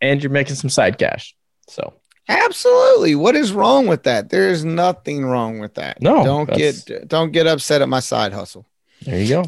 and 0.00 0.22
you're 0.22 0.30
making 0.30 0.54
some 0.56 0.70
side 0.70 0.98
cash. 0.98 1.34
So 1.68 1.94
Absolutely. 2.30 3.14
What 3.14 3.34
is 3.36 3.52
wrong 3.52 3.86
with 3.86 4.02
that? 4.02 4.28
There 4.28 4.50
is 4.50 4.62
nothing 4.64 5.24
wrong 5.24 5.60
with 5.60 5.74
that. 5.74 6.02
No, 6.02 6.24
don't 6.24 6.46
that's- 6.46 6.84
get 6.84 7.08
don't 7.08 7.32
get 7.32 7.46
upset 7.46 7.80
at 7.82 7.88
my 7.88 8.00
side 8.00 8.32
hustle. 8.32 8.66
there 9.02 9.18
you 9.20 9.28
go. 9.28 9.44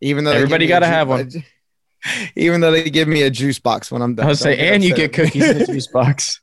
Even 0.00 0.24
though 0.24 0.32
Everybody 0.32 0.64
a 0.64 0.68
gotta 0.68 0.86
ju- 0.86 0.90
have 0.92 1.08
one. 1.08 1.30
Even 2.34 2.62
though 2.62 2.70
they 2.72 2.88
give 2.88 3.06
me 3.08 3.22
a 3.22 3.30
juice 3.30 3.58
box 3.58 3.92
when 3.92 4.00
I'm 4.00 4.14
done. 4.14 4.24
I 4.24 4.28
would 4.30 4.38
say, 4.38 4.72
and 4.72 4.82
you 4.82 4.94
get 4.94 5.12
cookies 5.12 5.46
in 5.48 5.58
the 5.58 5.66
juice 5.66 5.86
box. 5.92 6.40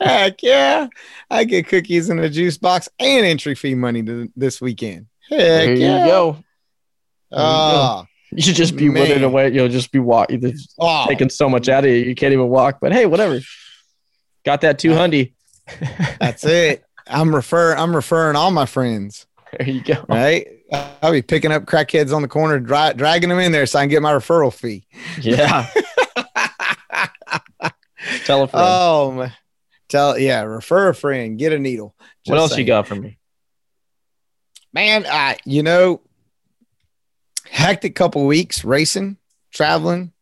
Heck 0.00 0.42
yeah. 0.42 0.88
I 1.30 1.44
get 1.44 1.68
cookies 1.68 2.10
in 2.10 2.18
a 2.18 2.28
juice 2.28 2.58
box 2.58 2.88
and 2.98 3.24
entry 3.24 3.54
fee 3.54 3.76
money 3.76 4.02
to, 4.02 4.30
this 4.34 4.60
weekend. 4.60 5.06
Heck 5.30 5.38
there 5.38 5.74
you 5.74 5.80
yeah. 5.80 6.06
go. 6.06 6.36
You 7.30 7.38
Ah, 7.38 8.06
You 8.38 8.42
should 8.42 8.56
just 8.56 8.76
be 8.76 8.90
withered 8.90 9.22
away. 9.22 9.50
You'll 9.50 9.70
just 9.70 9.90
be 9.90 9.98
walking. 9.98 10.54
oh, 10.78 11.06
taking 11.08 11.30
so 11.30 11.48
much 11.48 11.70
out 11.70 11.84
of 11.84 11.90
you, 11.90 11.96
you 11.96 12.14
can't 12.14 12.34
even 12.34 12.48
walk. 12.48 12.80
But 12.82 12.92
hey, 12.92 13.06
whatever. 13.06 13.40
Got 14.44 14.60
that 14.60 14.78
two 14.78 14.94
hundred. 14.94 15.32
that's 16.20 16.44
it. 16.44 16.84
I'm 17.06 17.34
refer 17.34 17.74
I'm 17.74 17.96
referring 17.96 18.36
all 18.36 18.50
my 18.50 18.66
friends. 18.66 19.26
There 19.56 19.66
you 19.68 19.80
go. 19.80 20.04
Right. 20.06 20.48
I'll 21.00 21.12
be 21.12 21.22
picking 21.22 21.50
up 21.50 21.64
crackheads 21.64 22.14
on 22.14 22.20
the 22.20 22.28
corner, 22.28 22.60
dra- 22.60 22.92
dragging 22.94 23.30
them 23.30 23.38
in 23.38 23.52
there 23.52 23.64
so 23.64 23.78
I 23.78 23.82
can 23.82 23.88
get 23.88 24.02
my 24.02 24.12
referral 24.12 24.52
fee. 24.52 24.86
Yeah. 25.20 25.66
Tell 28.24 28.42
a 28.42 28.48
friend. 28.48 28.66
Oh, 28.68 29.28
tell 29.88 30.18
yeah, 30.18 30.42
refer 30.42 30.90
a 30.90 30.94
friend, 30.94 31.38
get 31.38 31.52
a 31.52 31.58
needle. 31.58 31.94
what 32.26 32.36
Just 32.36 32.52
else 32.52 32.58
you 32.58 32.64
got 32.64 32.86
for 32.86 32.96
me? 32.96 33.18
man? 34.72 35.06
I 35.06 35.38
you 35.44 35.62
know, 35.62 36.02
hectic 37.50 37.94
couple 37.94 38.26
weeks 38.26 38.64
racing, 38.64 39.16
traveling, 39.52 40.12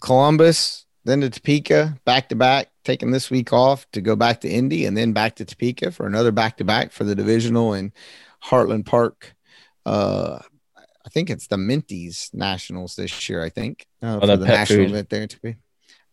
Columbus, 0.00 0.86
then 1.04 1.20
to 1.20 1.30
Topeka, 1.30 1.98
back 2.04 2.28
to 2.28 2.36
back. 2.36 2.68
Taking 2.84 3.12
this 3.12 3.30
week 3.30 3.52
off 3.52 3.86
to 3.92 4.00
go 4.00 4.16
back 4.16 4.40
to 4.40 4.48
Indy 4.50 4.86
and 4.86 4.96
then 4.96 5.12
back 5.12 5.36
to 5.36 5.44
Topeka 5.44 5.92
for 5.92 6.04
another 6.06 6.32
back 6.32 6.56
to 6.56 6.64
back 6.64 6.90
for 6.90 7.04
the 7.04 7.14
divisional 7.14 7.74
in 7.74 7.92
Heartland 8.44 8.86
Park. 8.86 9.34
Uh, 9.86 10.40
I 10.76 11.08
think 11.10 11.30
it's 11.30 11.46
the 11.46 11.56
Minties 11.56 12.34
Nationals 12.34 12.96
this 12.96 13.28
year. 13.28 13.40
I 13.40 13.50
think 13.50 13.86
uh, 14.02 14.18
Oh, 14.20 14.26
the 14.26 14.44
pet 14.44 14.54
national 14.54 14.78
food. 14.86 14.90
event 14.90 15.10
there 15.10 15.26
to 15.28 15.40
be 15.40 15.56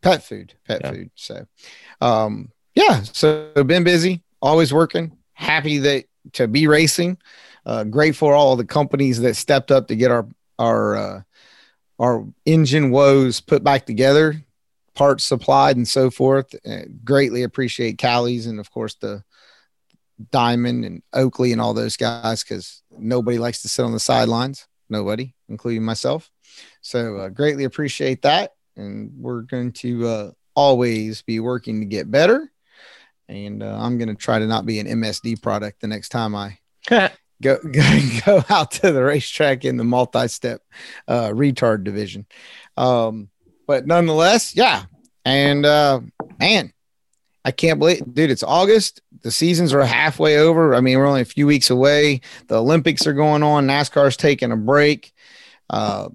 pet 0.03 0.23
food, 0.23 0.53
pet 0.67 0.81
Yeah. 0.83 0.91
food. 0.91 1.11
So, 1.15 1.47
um, 2.01 2.51
yeah, 2.75 3.01
so 3.01 3.51
been 3.65 3.83
busy, 3.83 4.21
always 4.39 4.71
working. 4.71 5.17
Happy 5.33 5.79
that 5.79 6.05
to 6.33 6.47
be 6.47 6.67
racing. 6.67 7.17
Uh, 7.65 7.83
grateful 7.83 8.29
for 8.29 8.33
all 8.33 8.55
the 8.55 8.65
companies 8.65 9.19
that 9.21 9.35
stepped 9.35 9.71
up 9.71 9.87
to 9.87 9.95
get 9.95 10.11
our 10.11 10.27
our 10.57 10.95
uh, 10.95 11.21
our 11.99 12.25
engine 12.45 12.91
woes 12.91 13.41
put 13.41 13.63
back 13.63 13.85
together, 13.85 14.41
parts 14.95 15.23
supplied, 15.23 15.75
and 15.75 15.87
so 15.87 16.09
forth. 16.09 16.55
Uh, 16.65 16.81
greatly 17.03 17.43
appreciate 17.43 17.97
Callie's 17.97 18.47
and 18.47 18.59
of 18.59 18.71
course 18.71 18.95
the 18.95 19.23
Diamond 20.31 20.85
and 20.85 21.01
Oakley 21.13 21.51
and 21.51 21.61
all 21.61 21.73
those 21.73 21.97
guys 21.97 22.43
because 22.43 22.83
nobody 22.97 23.37
likes 23.37 23.61
to 23.61 23.69
sit 23.69 23.85
on 23.85 23.93
the 23.93 23.99
sidelines. 23.99 24.67
Nobody, 24.89 25.35
including 25.47 25.83
myself. 25.83 26.29
So 26.81 27.17
uh, 27.17 27.29
greatly 27.29 27.63
appreciate 27.63 28.23
that, 28.23 28.53
and 28.75 29.11
we're 29.17 29.41
going 29.41 29.71
to 29.73 30.07
uh, 30.07 30.31
always 30.55 31.21
be 31.21 31.39
working 31.39 31.79
to 31.79 31.85
get 31.85 32.09
better. 32.09 32.51
And 33.27 33.61
uh, 33.61 33.77
I'm 33.79 33.99
going 33.99 34.09
to 34.09 34.15
try 34.15 34.39
to 34.39 34.47
not 34.47 34.65
be 34.65 34.79
an 34.79 34.87
MSD 34.87 35.41
product 35.41 35.81
the 35.81 35.87
next 35.87 36.09
time 36.09 36.35
I 36.35 36.57
go 37.41 37.57
go, 38.25 38.43
out 38.49 38.71
to 38.71 38.91
the 38.91 39.03
racetrack 39.03 39.65
in 39.65 39.77
the 39.77 39.83
multi-step 39.83 40.61
uh, 41.07 41.29
retard 41.29 41.83
division. 41.83 42.25
Um, 42.77 43.29
but 43.67 43.87
nonetheless, 43.87 44.55
yeah. 44.55 44.85
And 45.25 45.65
uh, 45.65 46.01
man, 46.39 46.73
I 47.45 47.51
can't 47.51 47.79
believe, 47.79 48.03
dude, 48.13 48.31
it's 48.31 48.43
August. 48.43 49.01
The 49.21 49.31
seasons 49.31 49.73
are 49.73 49.83
halfway 49.83 50.37
over. 50.37 50.75
I 50.75 50.81
mean, 50.81 50.97
we're 50.97 51.07
only 51.07 51.21
a 51.21 51.25
few 51.25 51.47
weeks 51.47 51.69
away. 51.69 52.21
The 52.47 52.59
Olympics 52.61 53.07
are 53.07 53.13
going 53.13 53.43
on. 53.43 53.67
NASCAR's 53.67 54.17
taking 54.17 54.51
a 54.51 54.57
break. 54.57 55.13
Uh, 55.69 56.09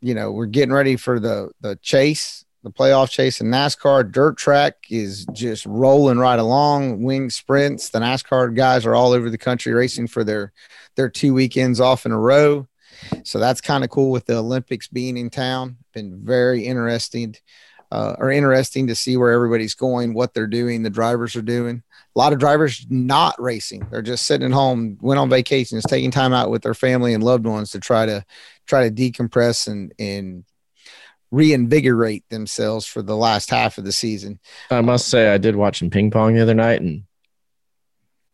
you 0.00 0.14
know, 0.14 0.32
we're 0.32 0.46
getting 0.46 0.72
ready 0.72 0.96
for 0.96 1.18
the 1.18 1.50
the 1.60 1.76
chase, 1.76 2.44
the 2.66 2.72
playoff 2.72 3.10
chase 3.10 3.40
in 3.40 3.46
NASCAR. 3.46 4.10
Dirt 4.10 4.36
track 4.36 4.74
is 4.90 5.24
just 5.32 5.64
rolling 5.66 6.18
right 6.18 6.40
along. 6.40 7.00
Wing 7.00 7.30
sprints. 7.30 7.90
The 7.90 8.00
NASCAR 8.00 8.56
guys 8.56 8.84
are 8.84 8.94
all 8.96 9.12
over 9.12 9.30
the 9.30 9.38
country 9.38 9.72
racing 9.72 10.08
for 10.08 10.24
their 10.24 10.52
their 10.96 11.08
two 11.08 11.32
weekends 11.32 11.78
off 11.78 12.06
in 12.06 12.10
a 12.10 12.18
row. 12.18 12.66
So 13.22 13.38
that's 13.38 13.60
kind 13.60 13.84
of 13.84 13.90
cool 13.90 14.10
with 14.10 14.26
the 14.26 14.38
Olympics 14.38 14.88
being 14.88 15.16
in 15.16 15.30
town. 15.30 15.76
Been 15.92 16.24
very 16.24 16.66
interesting, 16.66 17.36
uh, 17.92 18.16
or 18.18 18.32
interesting 18.32 18.88
to 18.88 18.96
see 18.96 19.16
where 19.16 19.30
everybody's 19.30 19.76
going, 19.76 20.12
what 20.12 20.34
they're 20.34 20.48
doing, 20.48 20.82
the 20.82 20.90
drivers 20.90 21.36
are 21.36 21.42
doing. 21.42 21.84
A 22.16 22.18
lot 22.18 22.32
of 22.32 22.40
drivers 22.40 22.84
not 22.90 23.40
racing; 23.40 23.86
they're 23.92 24.02
just 24.02 24.26
sitting 24.26 24.48
at 24.48 24.52
home, 24.52 24.98
went 25.00 25.20
on 25.20 25.30
vacations, 25.30 25.84
taking 25.84 26.10
time 26.10 26.32
out 26.32 26.50
with 26.50 26.62
their 26.62 26.74
family 26.74 27.14
and 27.14 27.22
loved 27.22 27.46
ones 27.46 27.70
to 27.70 27.78
try 27.78 28.06
to 28.06 28.24
try 28.66 28.88
to 28.88 28.92
decompress 28.92 29.68
and 29.68 29.92
and 30.00 30.42
reinvigorate 31.30 32.24
themselves 32.30 32.86
for 32.86 33.02
the 33.02 33.16
last 33.16 33.50
half 33.50 33.78
of 33.78 33.84
the 33.84 33.92
season. 33.92 34.38
I 34.70 34.80
must 34.80 35.08
say, 35.08 35.28
I 35.32 35.38
did 35.38 35.56
watch 35.56 35.78
some 35.80 35.90
ping 35.90 36.10
pong 36.10 36.34
the 36.34 36.42
other 36.42 36.54
night, 36.54 36.80
and 36.80 37.04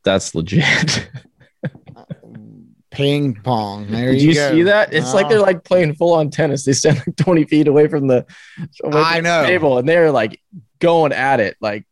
that's 0.05 0.35
legit. 0.35 1.09
Ping 2.91 3.35
pong. 3.37 3.91
There 3.91 4.13
did 4.13 4.21
you, 4.21 4.29
you, 4.29 4.35
see 4.35 4.63
that? 4.65 4.93
It's 4.93 5.15
like 5.15 5.27
Oh. 5.27 5.29
they're 5.31 5.41
like 5.41 5.65
playing 5.65 5.95
full 5.95 6.13
on 6.13 6.29
tennis. 6.29 6.67
They 6.67 6.75
stand 6.75 6.99
like 6.99 7.17
20 7.17 7.45
feet 7.45 7.67
away 7.67 7.89
from 7.89 8.07
the, 8.07 8.27
away 8.85 9.01
I 9.01 9.15
from 9.15 9.25
the 9.25 9.43
know. 9.43 9.47
table, 9.47 9.79
and 9.79 9.89
they're 9.89 10.11
like 10.11 10.39
going 10.79 11.13
at 11.13 11.41
it, 11.41 11.57
like 11.63 11.87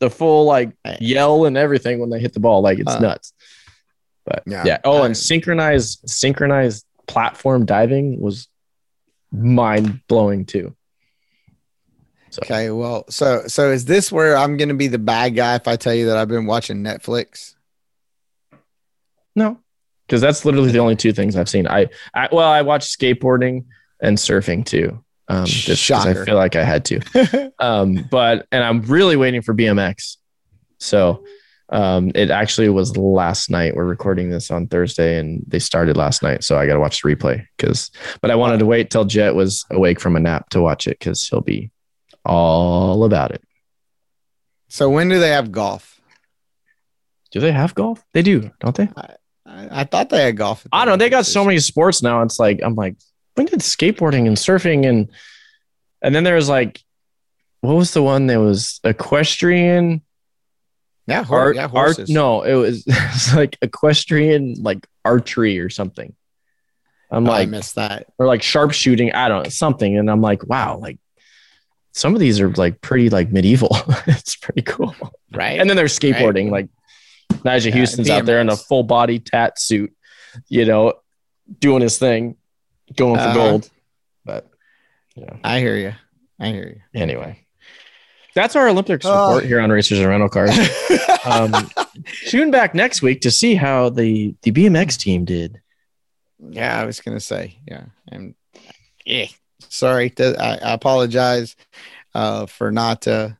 the 0.00 0.10
full 0.10 0.44
like 0.46 0.72
yell 0.98 1.44
and 1.46 1.56
everything 1.56 2.00
when 2.00 2.10
they 2.10 2.18
hit 2.18 2.32
the 2.32 2.40
ball. 2.40 2.62
Like 2.62 2.80
it's 2.80 2.90
Uh, 2.90 2.98
nuts. 2.98 3.32
But 4.26 4.42
yeah. 4.44 4.64
yeah. 4.66 4.78
Oh, 4.82 5.04
and 5.04 5.16
synchronized 5.16 6.00
synchronized 6.10 6.84
platform 7.06 7.64
diving 7.64 8.20
was 8.20 8.48
mind 9.34 10.00
blowing 10.08 10.44
too. 10.46 10.74
So 12.30 12.40
Okay, 12.44 12.70
well, 12.70 13.04
so 13.10 13.42
so 13.46 13.70
is 13.70 13.84
this 13.84 14.10
where 14.10 14.36
I'm 14.36 14.56
going 14.56 14.68
to 14.68 14.74
be 14.74 14.88
the 14.88 14.98
bad 14.98 15.36
guy 15.36 15.54
if 15.54 15.68
I 15.68 15.76
tell 15.76 15.94
you 15.94 16.06
that 16.06 16.16
I've 16.16 16.28
been 16.28 16.46
watching 16.46 16.82
Netflix? 16.82 17.54
no, 19.36 19.58
because 20.06 20.20
that's 20.20 20.44
literally 20.44 20.70
the 20.70 20.78
only 20.78 20.96
two 20.96 21.12
things 21.12 21.36
I've 21.36 21.48
seen. 21.48 21.66
I, 21.66 21.88
I 22.14 22.28
well, 22.32 22.48
I 22.48 22.62
watched 22.62 22.98
skateboarding 22.98 23.64
and 24.00 24.16
surfing 24.18 24.64
too. 24.64 25.02
Um, 25.28 25.46
just 25.46 25.66
'cause 25.88 26.04
Shocker. 26.04 26.22
I 26.22 26.24
feel 26.24 26.36
like 26.36 26.56
I 26.56 26.64
had 26.64 26.84
to. 26.86 27.52
um, 27.58 28.06
but 28.10 28.46
and 28.52 28.62
I'm 28.62 28.82
really 28.82 29.16
waiting 29.16 29.42
for 29.42 29.54
BMX. 29.54 30.16
So 30.78 31.24
um, 31.74 32.12
it 32.14 32.30
actually 32.30 32.68
was 32.68 32.96
last 32.96 33.50
night. 33.50 33.74
We're 33.74 33.84
recording 33.84 34.30
this 34.30 34.48
on 34.52 34.68
Thursday, 34.68 35.18
and 35.18 35.42
they 35.48 35.58
started 35.58 35.96
last 35.96 36.22
night. 36.22 36.44
So 36.44 36.56
I 36.56 36.66
got 36.66 36.74
to 36.74 36.80
watch 36.80 37.02
the 37.02 37.12
replay 37.12 37.44
because. 37.56 37.90
But 38.20 38.30
I 38.30 38.36
wanted 38.36 38.58
to 38.58 38.66
wait 38.66 38.90
till 38.90 39.04
Jet 39.04 39.34
was 39.34 39.66
awake 39.72 39.98
from 39.98 40.14
a 40.14 40.20
nap 40.20 40.50
to 40.50 40.60
watch 40.60 40.86
it 40.86 41.00
because 41.00 41.28
he'll 41.28 41.40
be 41.40 41.72
all 42.24 43.02
about 43.02 43.32
it. 43.32 43.42
So 44.68 44.88
when 44.88 45.08
do 45.08 45.18
they 45.18 45.30
have 45.30 45.50
golf? 45.50 46.00
Do 47.32 47.40
they 47.40 47.50
have 47.50 47.74
golf? 47.74 48.04
They 48.12 48.22
do, 48.22 48.52
don't 48.60 48.76
they? 48.76 48.88
I, 49.44 49.80
I 49.80 49.84
thought 49.84 50.10
they 50.10 50.22
had 50.22 50.36
golf. 50.36 50.64
I 50.70 50.84
don't 50.84 50.92
know. 50.92 51.04
They 51.04 51.10
got 51.10 51.26
so 51.26 51.44
many 51.44 51.58
sports 51.58 52.04
now. 52.04 52.22
It's 52.22 52.38
like 52.38 52.60
I'm 52.62 52.76
like, 52.76 52.94
when 53.34 53.46
did 53.46 53.58
skateboarding 53.58 54.28
and 54.28 54.36
surfing 54.36 54.88
and 54.88 55.10
and 56.02 56.14
then 56.14 56.22
there 56.22 56.36
was 56.36 56.48
like, 56.48 56.80
what 57.62 57.74
was 57.74 57.92
the 57.92 58.02
one 58.02 58.28
that 58.28 58.38
was 58.38 58.78
equestrian? 58.84 60.02
Yeah, 61.06 61.24
Art, 61.28 61.56
yeah, 61.56 61.68
horses. 61.68 62.08
no, 62.08 62.42
it 62.42 62.54
was, 62.54 62.84
it 62.86 63.12
was 63.12 63.34
like 63.34 63.58
equestrian, 63.60 64.54
like 64.62 64.86
archery 65.04 65.58
or 65.58 65.68
something. 65.70 66.14
I'm 67.10 67.28
Oh, 67.28 67.32
I 67.32 67.46
missed 67.46 67.74
that. 67.74 68.06
or 68.18 68.26
like 68.26 68.42
sharpshooting. 68.42 69.12
I 69.12 69.28
don't 69.28 69.44
know 69.44 69.50
something, 69.50 69.98
and 69.98 70.10
I'm 70.10 70.20
like, 70.22 70.46
wow, 70.48 70.78
like 70.78 70.98
some 71.92 72.14
of 72.14 72.20
these 72.20 72.40
are 72.40 72.48
like 72.50 72.80
pretty 72.80 73.10
like 73.10 73.30
medieval. 73.30 73.68
it's 74.06 74.36
pretty 74.36 74.62
cool. 74.62 74.94
Right. 75.32 75.60
And 75.60 75.68
then 75.68 75.76
there's 75.76 75.96
skateboarding, 75.98 76.50
like 76.50 76.68
Nyjah 77.32 77.66
Yeah, 77.72 77.76
Huston's 77.80 78.10
out 78.10 78.24
there 78.26 78.40
in 78.40 78.48
a 78.48 78.56
full 78.56 78.82
body 78.82 79.18
tat 79.18 79.60
suit, 79.60 79.94
you 80.48 80.64
know, 80.64 80.94
doing 81.60 81.82
his 81.82 81.98
thing, 81.98 82.36
going 82.96 83.16
for 83.16 83.20
Uh-huh. 83.20 83.34
gold. 83.34 83.70
But 84.24 84.48
yeah, 85.14 85.36
I 85.44 85.60
hear 85.60 85.76
you. 85.76 85.92
I 86.40 86.48
hear 86.48 86.66
you. 86.94 87.00
anyway, 87.00 87.43
That's 88.34 88.56
our 88.56 88.68
Olympics 88.68 89.06
Oh. 89.06 89.28
report 89.28 89.44
here 89.44 89.60
on 89.60 89.70
Racers 89.70 89.98
and 90.00 90.08
Rental 90.08 90.28
Cars. 90.28 90.50
Um, 91.26 91.54
tune 92.26 92.50
back 92.50 92.74
next 92.74 93.00
week 93.00 93.22
to 93.22 93.30
see 93.30 93.54
how 93.54 93.88
the 93.88 94.34
the 94.42 94.52
BMX 94.52 94.98
team 94.98 95.24
did. 95.24 95.62
Yeah, 96.38 96.78
I 96.78 96.84
was 96.84 97.00
gonna 97.00 97.18
say, 97.18 97.56
yeah, 97.66 97.84
and 98.12 98.34
yeah, 99.06 99.28
sorry, 99.70 100.10
to, 100.10 100.36
I, 100.38 100.56
I 100.56 100.74
apologize 100.74 101.56
uh, 102.14 102.44
for 102.44 102.70
not. 102.70 103.08
Uh, 103.08 103.30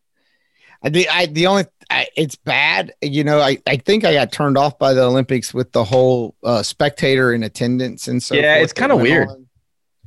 I 0.83 0.89
the 0.89 1.11
I 1.11 1.27
the 1.27 1.47
only 1.49 1.65
I, 1.91 2.07
it's 2.17 2.37
bad, 2.37 2.95
you 3.03 3.23
know. 3.23 3.39
I 3.39 3.59
I 3.67 3.77
think 3.77 4.07
I 4.07 4.15
got 4.15 4.33
turned 4.33 4.57
off 4.57 4.79
by 4.79 4.95
the 4.95 5.03
Olympics 5.03 5.53
with 5.53 5.71
the 5.73 5.85
whole 5.85 6.35
uh, 6.43 6.63
spectator 6.63 7.35
in 7.35 7.43
attendance 7.43 8.09
and 8.09 8.23
so. 8.23 8.35
Yeah, 8.35 8.57
it's 8.57 8.73
kinda 8.73 8.97
weird. 8.97 9.29
on. 9.29 9.47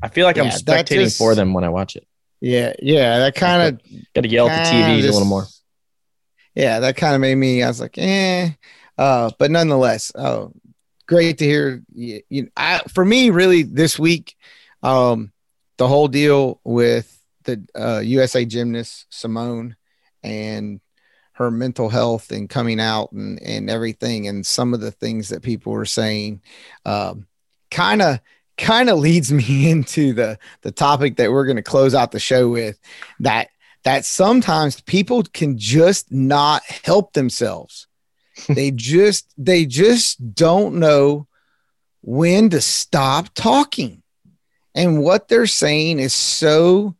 I 0.02 0.08
feel 0.10 0.26
like 0.26 0.40
I'm 0.40 0.48
spectating 0.48 1.04
just- 1.04 1.20
for 1.20 1.36
them 1.36 1.54
when 1.54 1.64
I 1.64 1.70
watch 1.70 1.96
it. 1.96 2.08
Yeah, 2.40 2.74
yeah, 2.80 3.20
that 3.20 3.36
kind 3.36 3.62
of 3.64 3.82
Got 4.14 4.22
to 4.22 4.30
yell 4.30 4.50
at 4.50 4.66
the 4.66 4.72
TVs 4.72 5.10
a 5.10 5.12
little 5.12 5.26
more. 5.26 5.46
Yeah, 6.56 6.80
that 6.80 6.98
kind 6.98 7.16
of 7.16 7.22
made 7.22 7.36
me. 7.36 7.64
I 7.64 7.68
was 7.68 7.80
like, 7.80 7.98
eh. 7.98 8.50
Uh, 8.98 9.32
but 9.38 9.52
nonetheless, 9.52 10.12
uh, 10.16 10.48
great 11.08 11.38
to 11.40 11.46
hear. 11.46 11.84
You, 11.94 12.22
you, 12.30 12.50
I, 12.58 12.82
for 12.94 13.06
me, 13.06 13.30
really, 13.30 13.64
this 13.64 14.00
week, 14.00 14.36
um, 14.82 15.32
the 15.78 15.88
whole 15.88 16.08
deal 16.08 16.60
with 16.64 17.14
the 17.44 17.64
uh, 17.76 18.00
USA 18.00 18.46
gymnast 18.46 19.06
Simone 19.10 19.76
and 20.24 20.82
her 21.34 21.52
mental 21.52 21.90
health 21.90 22.32
and 22.32 22.50
coming 22.50 22.80
out 22.80 23.12
and 23.12 23.42
and 23.42 23.70
everything, 23.70 24.28
and 24.28 24.46
some 24.46 24.74
of 24.74 24.80
the 24.80 24.92
things 24.92 25.30
that 25.30 25.44
people 25.44 25.74
were 25.74 25.86
saying, 25.86 26.42
um, 26.86 27.28
kind 27.70 28.02
of 28.02 28.20
kind 28.58 28.90
of 28.90 29.00
leads 29.00 29.32
me 29.32 29.70
into 29.70 30.14
the 30.14 30.38
the 30.62 30.72
topic 30.72 31.18
that 31.18 31.32
we're 31.32 31.46
going 31.46 31.58
to 31.58 31.64
close 31.64 31.96
out 31.96 32.12
the 32.12 32.20
show 32.20 32.50
with 32.50 32.80
that 33.20 33.50
that 33.84 34.06
sometimes 34.06 34.82
people 34.82 35.24
can 35.24 35.58
just 35.58 36.12
not 36.12 36.62
help 36.64 37.14
themselves. 37.14 37.88
they 38.50 38.72
just 38.72 39.34
they 39.38 39.66
just 39.66 40.36
don't 40.36 40.76
know 40.76 41.28
when 42.02 42.50
to 42.50 42.62
stop 42.62 43.30
talking. 43.34 44.04
And 44.76 45.02
what 45.02 45.28
they're 45.28 45.48
saying 45.48 46.00
is 46.00 46.14
so 46.14 46.96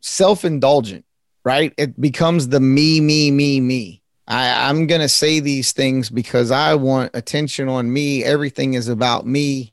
self-indulgent, 0.00 1.04
right? 1.44 1.72
It 1.78 2.00
becomes 2.00 2.48
the 2.48 2.58
me, 2.58 3.00
me, 3.00 3.30
me, 3.30 3.60
me. 3.60 4.02
I, 4.26 4.68
I'm 4.68 4.86
gonna 4.86 5.08
say 5.08 5.40
these 5.40 5.72
things 5.72 6.10
because 6.10 6.50
I 6.50 6.74
want 6.74 7.10
attention 7.14 7.68
on 7.68 7.92
me. 7.92 8.24
Everything 8.24 8.74
is 8.74 8.88
about 8.88 9.26
me. 9.26 9.72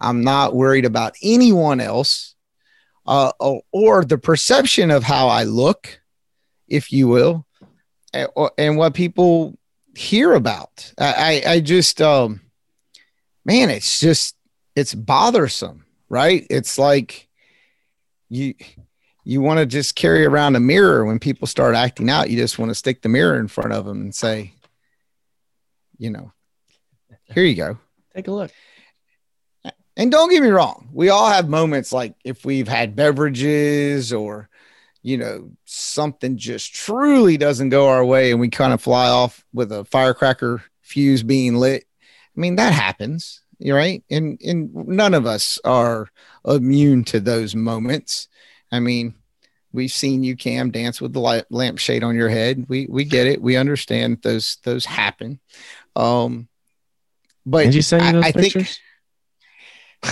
I'm 0.00 0.22
not 0.22 0.54
worried 0.54 0.84
about 0.84 1.14
anyone 1.22 1.80
else 1.80 2.34
uh, 3.06 3.32
or, 3.38 3.62
or 3.72 4.04
the 4.04 4.18
perception 4.18 4.90
of 4.90 5.02
how 5.02 5.28
I 5.28 5.44
look, 5.44 6.00
if 6.68 6.92
you 6.92 7.08
will, 7.08 7.46
and, 8.14 8.28
or- 8.34 8.52
and 8.56 8.76
what 8.76 8.94
people 8.94 9.58
hear 9.96 10.32
about. 10.32 10.92
I, 10.98 11.42
I, 11.46 11.52
I 11.52 11.60
just, 11.60 12.00
um, 12.00 12.40
man, 13.44 13.70
it's 13.70 14.00
just, 14.00 14.36
it's 14.76 14.94
bothersome, 14.94 15.84
right? 16.08 16.46
It's 16.48 16.78
like 16.78 17.28
you, 18.28 18.54
you 19.24 19.40
want 19.40 19.58
to 19.58 19.66
just 19.66 19.96
carry 19.96 20.24
around 20.24 20.56
a 20.56 20.60
mirror 20.60 21.04
when 21.04 21.18
people 21.18 21.46
start 21.46 21.74
acting 21.74 22.08
out. 22.08 22.30
You 22.30 22.36
just 22.38 22.58
want 22.58 22.70
to 22.70 22.74
stick 22.74 23.02
the 23.02 23.08
mirror 23.08 23.38
in 23.38 23.48
front 23.48 23.72
of 23.72 23.84
them 23.84 24.00
and 24.00 24.14
say, 24.14 24.54
you 25.98 26.10
know, 26.10 26.32
here 27.34 27.44
you 27.44 27.54
go. 27.56 27.78
Take 28.14 28.28
a 28.28 28.32
look. 28.32 28.50
And 30.00 30.10
don't 30.10 30.30
get 30.30 30.42
me 30.42 30.48
wrong, 30.48 30.88
we 30.92 31.10
all 31.10 31.28
have 31.28 31.48
moments 31.50 31.92
like 31.92 32.14
if 32.24 32.44
we've 32.46 32.66
had 32.66 32.96
beverages 32.96 34.14
or, 34.14 34.48
you 35.02 35.18
know, 35.18 35.50
something 35.66 36.38
just 36.38 36.74
truly 36.74 37.36
doesn't 37.36 37.68
go 37.68 37.86
our 37.88 38.02
way 38.04 38.30
and 38.30 38.40
we 38.40 38.48
kind 38.48 38.72
of 38.72 38.80
fly 38.80 39.08
off 39.10 39.44
with 39.52 39.70
a 39.72 39.84
firecracker 39.84 40.62
fuse 40.80 41.22
being 41.22 41.56
lit. 41.56 41.84
I 42.34 42.40
mean, 42.40 42.56
that 42.56 42.72
happens, 42.72 43.42
right? 43.62 44.02
And 44.10 44.40
and 44.42 44.74
none 44.74 45.12
of 45.12 45.26
us 45.26 45.58
are 45.64 46.08
immune 46.46 47.04
to 47.04 47.20
those 47.20 47.54
moments. 47.54 48.28
I 48.72 48.80
mean, 48.80 49.14
we've 49.72 49.92
seen 49.92 50.22
you 50.24 50.34
Cam 50.34 50.70
dance 50.70 51.00
with 51.02 51.12
the 51.12 51.20
light, 51.20 51.44
lampshade 51.50 52.02
on 52.04 52.16
your 52.16 52.30
head. 52.30 52.64
We 52.70 52.86
we 52.88 53.04
get 53.04 53.26
it. 53.26 53.42
We 53.42 53.56
understand 53.56 54.22
those 54.22 54.56
those 54.64 54.86
happen. 54.86 55.40
Um 55.94 56.48
but 57.44 57.64
Did 57.64 57.74
you 57.74 57.82
send 57.82 58.02
me 58.04 58.08
I- 58.08 58.12
those 58.12 58.24
I 58.24 58.32
think- 58.32 58.52
pictures? 58.54 58.80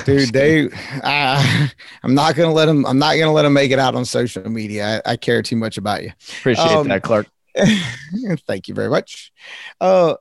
Dude 0.05 0.33
they 0.33 0.69
uh, 1.03 1.69
i'm 2.03 2.15
not 2.15 2.35
gonna 2.35 2.53
let 2.53 2.67
them 2.67 2.85
i'm 2.87 2.99
not 2.99 3.15
gonna 3.17 3.33
let 3.33 3.43
them 3.43 3.53
make 3.53 3.71
it 3.71 3.79
out 3.79 3.95
on 3.95 4.05
social 4.05 4.49
media. 4.49 5.03
I, 5.07 5.13
I 5.13 5.17
care 5.17 5.43
too 5.43 5.57
much 5.57 5.79
about 5.79 6.03
you. 6.03 6.13
Appreciate 6.41 6.67
um, 6.67 6.89
that, 6.89 7.03
Clark. 7.03 7.27
thank 8.47 8.69
you 8.69 8.75
very 8.75 8.89
much. 8.89 9.33
Uh 9.81 10.15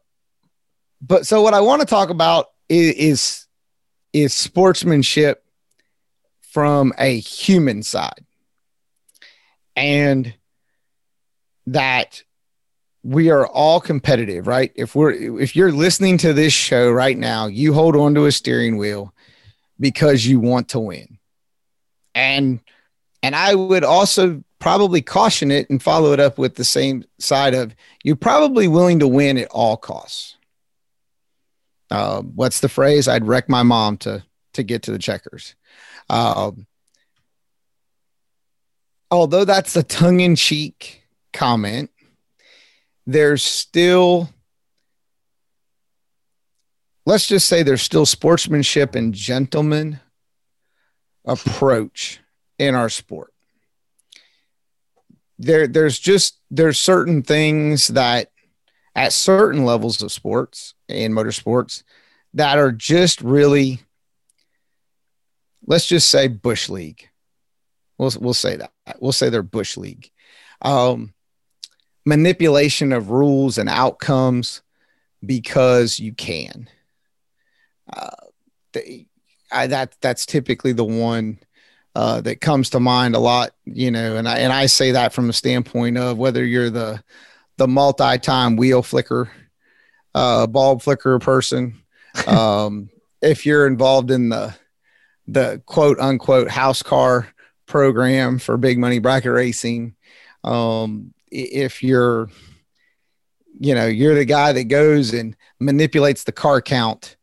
but 1.00 1.28
so 1.28 1.42
what 1.44 1.54
i 1.54 1.62
want 1.62 1.80
to 1.82 1.86
talk 1.86 2.10
about 2.10 2.48
is, 2.70 2.94
is 2.96 3.48
is 4.14 4.34
sportsmanship 4.34 5.44
from 6.58 6.92
a 6.98 7.20
human 7.20 7.84
side. 7.84 8.26
And 9.76 10.34
that 11.68 12.24
we 13.04 13.30
are 13.30 13.46
all 13.46 13.80
competitive 13.80 14.48
right? 14.48 14.72
If 14.74 14.96
we're 14.96 15.12
if 15.12 15.56
you're 15.56 15.72
listening 15.72 16.18
to 16.20 16.34
this 16.34 16.54
show 16.54 16.90
right 16.90 17.18
now 17.18 17.46
you 17.46 17.74
hold 17.74 17.96
on 17.96 18.16
to 18.16 18.26
a 18.26 18.32
steering 18.32 18.78
wheel 18.78 19.14
because 19.80 20.26
you 20.26 20.40
want 20.40 20.70
to 20.70 20.80
win. 20.80 21.18
And 22.16 22.60
and 23.24 23.36
i 23.36 23.56
would 23.56 23.84
also 23.84 24.44
probably 24.60 25.02
caution 25.02 25.50
it 25.52 25.70
and 25.70 25.82
follow 25.82 26.14
it 26.14 26.20
up 26.20 26.38
with 26.38 26.56
the 26.56 26.64
same 26.64 27.04
side 27.20 27.54
of 27.54 27.76
you're 28.04 28.16
probably 28.16 28.68
willing 28.68 29.00
to 29.00 29.08
win 29.08 29.38
at 29.38 29.48
all 29.50 29.78
costs. 29.78 30.36
Uh, 31.90 32.22
what's 32.22 32.60
the 32.60 32.70
phrase? 32.70 33.08
I'd 33.08 33.26
wreck 33.26 33.50
my 33.50 33.64
mom 33.64 33.98
to 33.98 34.24
to 34.54 34.64
get 34.64 34.84
to 34.84 34.92
the 34.92 35.00
checkers. 35.00 35.56
Um, 36.10 36.66
although 39.12 39.46
that's 39.46 39.76
a 39.76 39.84
tongue-in-cheek 39.84 41.04
comment 41.34 41.92
there's 43.08 43.42
still 43.42 44.30
let's 47.08 47.26
just 47.26 47.48
say 47.48 47.64
there's 47.64 47.82
still 47.82 48.06
sportsmanship 48.06 48.94
and 48.94 49.14
gentleman 49.14 50.02
approach 51.24 52.20
in 52.60 52.76
our 52.76 52.90
sport. 52.90 53.34
There 55.40 55.68
there's 55.68 55.98
just 55.98 56.38
there's 56.52 56.78
certain 56.78 57.24
things 57.24 57.88
that 57.88 58.30
at 58.94 59.14
certain 59.14 59.64
levels 59.64 60.02
of 60.02 60.12
sports 60.12 60.74
and 60.90 61.14
motorsports 61.14 61.84
that 62.34 62.58
are 62.58 62.74
just 62.74 63.22
really 63.22 63.80
let's 65.66 65.88
just 65.88 66.10
say 66.10 66.28
bush 66.28 66.68
league. 66.68 67.08
We'll, 67.98 68.12
we'll 68.20 68.34
say 68.34 68.58
that. 68.58 68.72
We'll 69.00 69.14
say 69.14 69.30
they're 69.30 69.44
bush 69.44 69.78
league. 69.78 70.12
Um, 70.62 71.14
manipulation 72.06 72.92
of 72.92 73.12
rules 73.12 73.58
and 73.58 73.70
outcomes 73.70 74.62
because 75.26 76.00
you 76.00 76.14
can 76.14 76.68
uh, 77.92 78.10
the, 78.74 79.06
I, 79.52 79.68
that 79.68 79.96
that's 80.02 80.26
typically 80.26 80.74
the 80.74 80.84
one 80.84 81.40
uh, 81.96 82.22
that 82.22 82.42
comes 82.42 82.70
to 82.72 82.80
mind 82.80 83.16
a 83.16 83.20
lot, 83.20 83.56
you 83.66 83.90
know, 83.90 84.18
and 84.18 84.28
I 84.28 84.40
and 84.40 84.54
I 84.54 84.68
say 84.68 84.92
that 84.92 85.14
from 85.14 85.30
a 85.30 85.34
standpoint 85.34 85.98
of 85.98 86.18
whether 86.18 86.46
you're 86.46 86.70
the 86.70 87.04
the 87.58 87.68
multi-time 87.68 88.56
wheel 88.56 88.84
flicker, 88.84 89.32
uh, 90.14 90.48
bulb 90.48 90.82
flicker 90.82 91.18
person, 91.20 91.82
um, 92.28 92.90
if 93.22 93.46
you're 93.46 93.68
involved 93.68 94.12
in 94.12 94.30
the 94.30 94.56
the 95.28 95.62
quote 95.66 96.00
unquote 96.00 96.50
house 96.50 96.84
car 96.84 97.28
program 97.66 98.40
for 98.40 98.58
big 98.58 98.78
money 98.78 99.00
bracket 99.00 99.32
racing, 99.32 99.96
um, 100.44 101.14
if 101.32 101.82
you're 101.82 102.30
you 103.60 103.74
know 103.74 103.88
you're 103.88 104.16
the 104.16 104.26
guy 104.26 104.52
that 104.52 104.66
goes 104.66 105.14
and 105.14 105.36
manipulates 105.60 106.26
the 106.26 106.32
car 106.32 106.62
count 106.62 107.17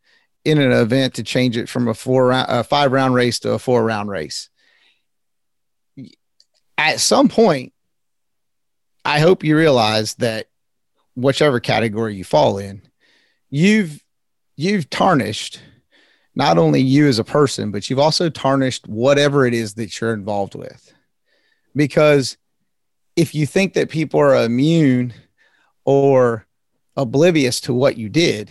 in 0.45 0.59
an 0.59 0.73
event 0.73 1.15
to 1.15 1.23
change 1.23 1.57
it 1.57 1.69
from 1.69 1.89
a 1.89 1.95
four 1.95 2.27
round, 2.27 2.47
a 2.51 2.65
five 2.65 2.93
round 2.93 3.15
race 3.15 3.39
to 3.41 3.53
a 3.53 3.59
four 3.59 3.83
round 3.83 4.11
race. 4.11 4.51
At 6.77 7.01
some 7.01 7.29
point, 7.29 7.73
I 9.05 9.21
hope 9.21 9.45
you 9.45 9.57
realize 9.57 10.15
that 10.17 10.49
whichever 11.15 11.61
category 11.61 12.17
you 12.17 12.25
fall 12.25 12.59
in, 12.59 12.83
you've 13.51 14.03
you've 14.57 14.91
tarnished 14.91 15.61
not 16.35 16.59
only 16.59 16.81
you 16.81 17.07
as 17.07 17.19
a 17.19 17.25
person, 17.25 17.71
but 17.71 17.89
you've 17.89 17.99
also 17.99 18.29
tarnished 18.29 18.89
whatever 18.89 19.47
it 19.47 19.55
is 19.55 19.75
that 19.75 20.01
you're 20.01 20.13
involved 20.13 20.55
with. 20.55 20.93
Because 21.77 22.37
if 23.17 23.35
you 23.35 23.47
think 23.47 23.75
that 23.75 23.89
people 23.89 24.21
are 24.21 24.45
immune 24.45 25.15
or 25.85 26.47
oblivious 26.97 27.61
to 27.63 27.75
what 27.75 27.97
you 27.97 28.09
did, 28.09 28.51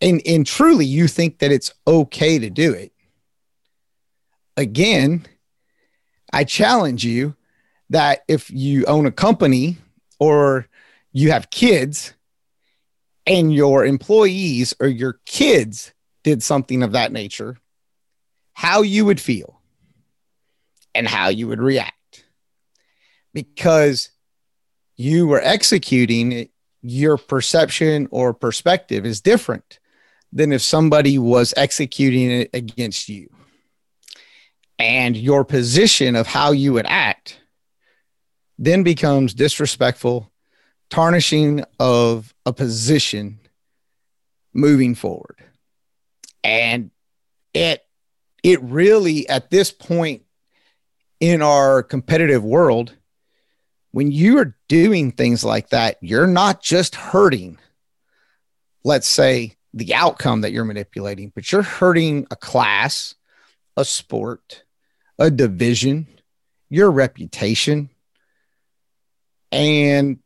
and 0.00 0.20
and 0.26 0.46
truly 0.46 0.86
you 0.86 1.08
think 1.08 1.38
that 1.38 1.52
it's 1.52 1.72
okay 1.86 2.38
to 2.38 2.50
do 2.50 2.72
it 2.72 2.92
again 4.56 5.24
i 6.32 6.44
challenge 6.44 7.04
you 7.04 7.34
that 7.90 8.24
if 8.28 8.50
you 8.50 8.84
own 8.86 9.06
a 9.06 9.12
company 9.12 9.76
or 10.18 10.66
you 11.12 11.30
have 11.30 11.50
kids 11.50 12.14
and 13.26 13.52
your 13.52 13.84
employees 13.84 14.74
or 14.80 14.86
your 14.86 15.18
kids 15.24 15.92
did 16.22 16.42
something 16.42 16.82
of 16.82 16.92
that 16.92 17.12
nature, 17.12 17.56
how 18.52 18.82
you 18.82 19.04
would 19.04 19.20
feel 19.20 19.60
and 20.94 21.06
how 21.06 21.28
you 21.28 21.48
would 21.48 21.60
react. 21.60 22.24
Because 23.32 24.10
you 24.96 25.26
were 25.26 25.40
executing 25.42 26.32
it, 26.32 26.50
your 26.82 27.16
perception 27.16 28.08
or 28.10 28.32
perspective 28.32 29.04
is 29.04 29.20
different 29.20 29.78
than 30.32 30.52
if 30.52 30.62
somebody 30.62 31.18
was 31.18 31.54
executing 31.56 32.30
it 32.30 32.50
against 32.52 33.08
you. 33.08 33.30
And 34.78 35.16
your 35.16 35.44
position 35.44 36.16
of 36.16 36.26
how 36.26 36.52
you 36.52 36.74
would 36.74 36.86
act 36.86 37.40
then 38.58 38.82
becomes 38.82 39.34
disrespectful, 39.34 40.30
tarnishing 40.90 41.64
of 41.78 42.34
a 42.44 42.52
position 42.52 43.38
moving 44.52 44.94
forward. 44.94 45.36
And 46.42 46.90
it 47.52 47.82
it 48.42 48.62
really 48.62 49.28
at 49.28 49.50
this 49.50 49.70
point 49.70 50.22
in 51.20 51.42
our 51.42 51.82
competitive 51.82 52.44
world 52.44 52.94
when 53.96 54.10
you 54.10 54.36
are 54.36 54.54
doing 54.68 55.10
things 55.10 55.42
like 55.42 55.70
that, 55.70 55.96
you're 56.02 56.26
not 56.26 56.62
just 56.62 56.94
hurting, 56.94 57.58
let's 58.84 59.08
say, 59.08 59.55
the 59.76 59.94
outcome 59.94 60.40
that 60.40 60.52
you're 60.52 60.64
manipulating, 60.64 61.30
but 61.34 61.52
you're 61.52 61.62
hurting 61.62 62.26
a 62.30 62.36
class, 62.36 63.14
a 63.76 63.84
sport, 63.84 64.64
a 65.18 65.30
division, 65.30 66.08
your 66.68 66.90
reputation, 66.90 67.90
and 69.52 70.18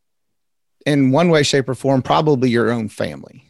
in 0.86 1.10
one 1.10 1.28
way, 1.28 1.42
shape, 1.42 1.68
or 1.68 1.74
form, 1.74 2.00
probably 2.00 2.48
your 2.48 2.70
own 2.70 2.88
family 2.88 3.44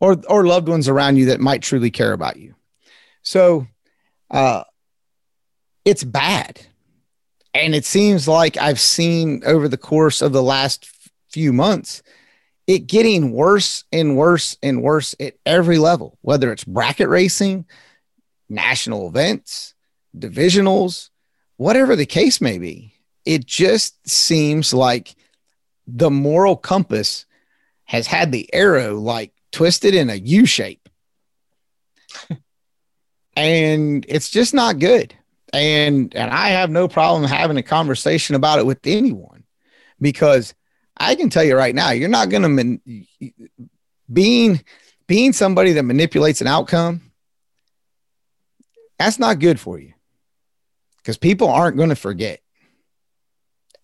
or, 0.00 0.20
or 0.28 0.46
loved 0.46 0.68
ones 0.68 0.88
around 0.88 1.16
you 1.16 1.26
that 1.26 1.40
might 1.40 1.62
truly 1.62 1.90
care 1.90 2.12
about 2.12 2.36
you. 2.36 2.54
So 3.22 3.66
uh, 4.30 4.64
it's 5.84 6.04
bad 6.04 6.60
and 7.54 7.74
it 7.74 7.84
seems 7.84 8.26
like 8.26 8.56
I've 8.56 8.80
seen 8.80 9.42
over 9.46 9.68
the 9.68 9.78
course 9.78 10.20
of 10.20 10.32
the 10.32 10.42
last 10.42 10.90
few 11.30 11.52
months 11.52 12.02
it 12.66 12.86
getting 12.86 13.32
worse 13.32 13.84
and 13.92 14.16
worse 14.16 14.56
and 14.62 14.82
worse 14.82 15.14
at 15.20 15.34
every 15.44 15.78
level, 15.78 16.18
whether 16.22 16.50
it's 16.52 16.64
bracket 16.64 17.08
racing, 17.08 17.66
national 18.48 19.08
events, 19.08 19.74
divisionals, 20.16 21.10
whatever 21.56 21.96
the 21.96 22.06
case 22.06 22.40
may 22.40 22.58
be. 22.58 22.94
It 23.24 23.46
just 23.46 24.08
seems 24.08 24.74
like 24.74 25.14
the 25.86 26.10
moral 26.10 26.56
compass 26.56 27.26
has 27.84 28.06
had 28.06 28.32
the 28.32 28.52
arrow 28.54 28.94
like 28.94 29.32
twisted 29.52 29.94
in 29.94 30.10
a 30.10 30.14
U 30.14 30.46
shape. 30.46 30.88
and 33.36 34.06
it's 34.08 34.30
just 34.30 34.54
not 34.54 34.78
good 34.78 35.14
and 35.54 36.14
and 36.16 36.30
I 36.30 36.48
have 36.48 36.68
no 36.68 36.88
problem 36.88 37.24
having 37.24 37.56
a 37.56 37.62
conversation 37.62 38.34
about 38.34 38.58
it 38.58 38.66
with 38.66 38.80
anyone 38.84 39.44
because 40.00 40.54
I 40.96 41.14
can 41.14 41.30
tell 41.30 41.44
you 41.44 41.56
right 41.56 41.74
now, 41.74 41.90
you're 41.90 42.08
not 42.08 42.28
going 42.30 42.42
to 42.42 42.48
man- 42.48 42.80
being 44.12 44.64
being 45.06 45.32
somebody 45.32 45.72
that 45.72 45.82
manipulates 45.82 46.40
an 46.40 46.46
outcome. 46.46 47.12
That's 48.98 49.18
not 49.18 49.40
good 49.40 49.58
for 49.58 49.78
you 49.78 49.92
because 50.98 51.18
people 51.18 51.48
aren't 51.48 51.76
going 51.76 51.88
to 51.88 51.96
forget, 51.96 52.40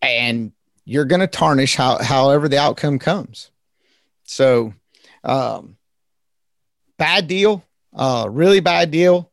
and 0.01 0.53
you're 0.85 1.05
going 1.05 1.21
to 1.21 1.27
tarnish 1.27 1.75
how 1.77 2.03
however 2.03 2.49
the 2.49 2.59
outcome 2.59 2.99
comes. 2.99 3.51
So, 4.25 4.73
um, 5.25 5.77
bad 6.97 7.27
deal, 7.27 7.65
uh, 7.95 8.29
really 8.31 8.61
bad 8.61 8.91
deal. 8.91 9.31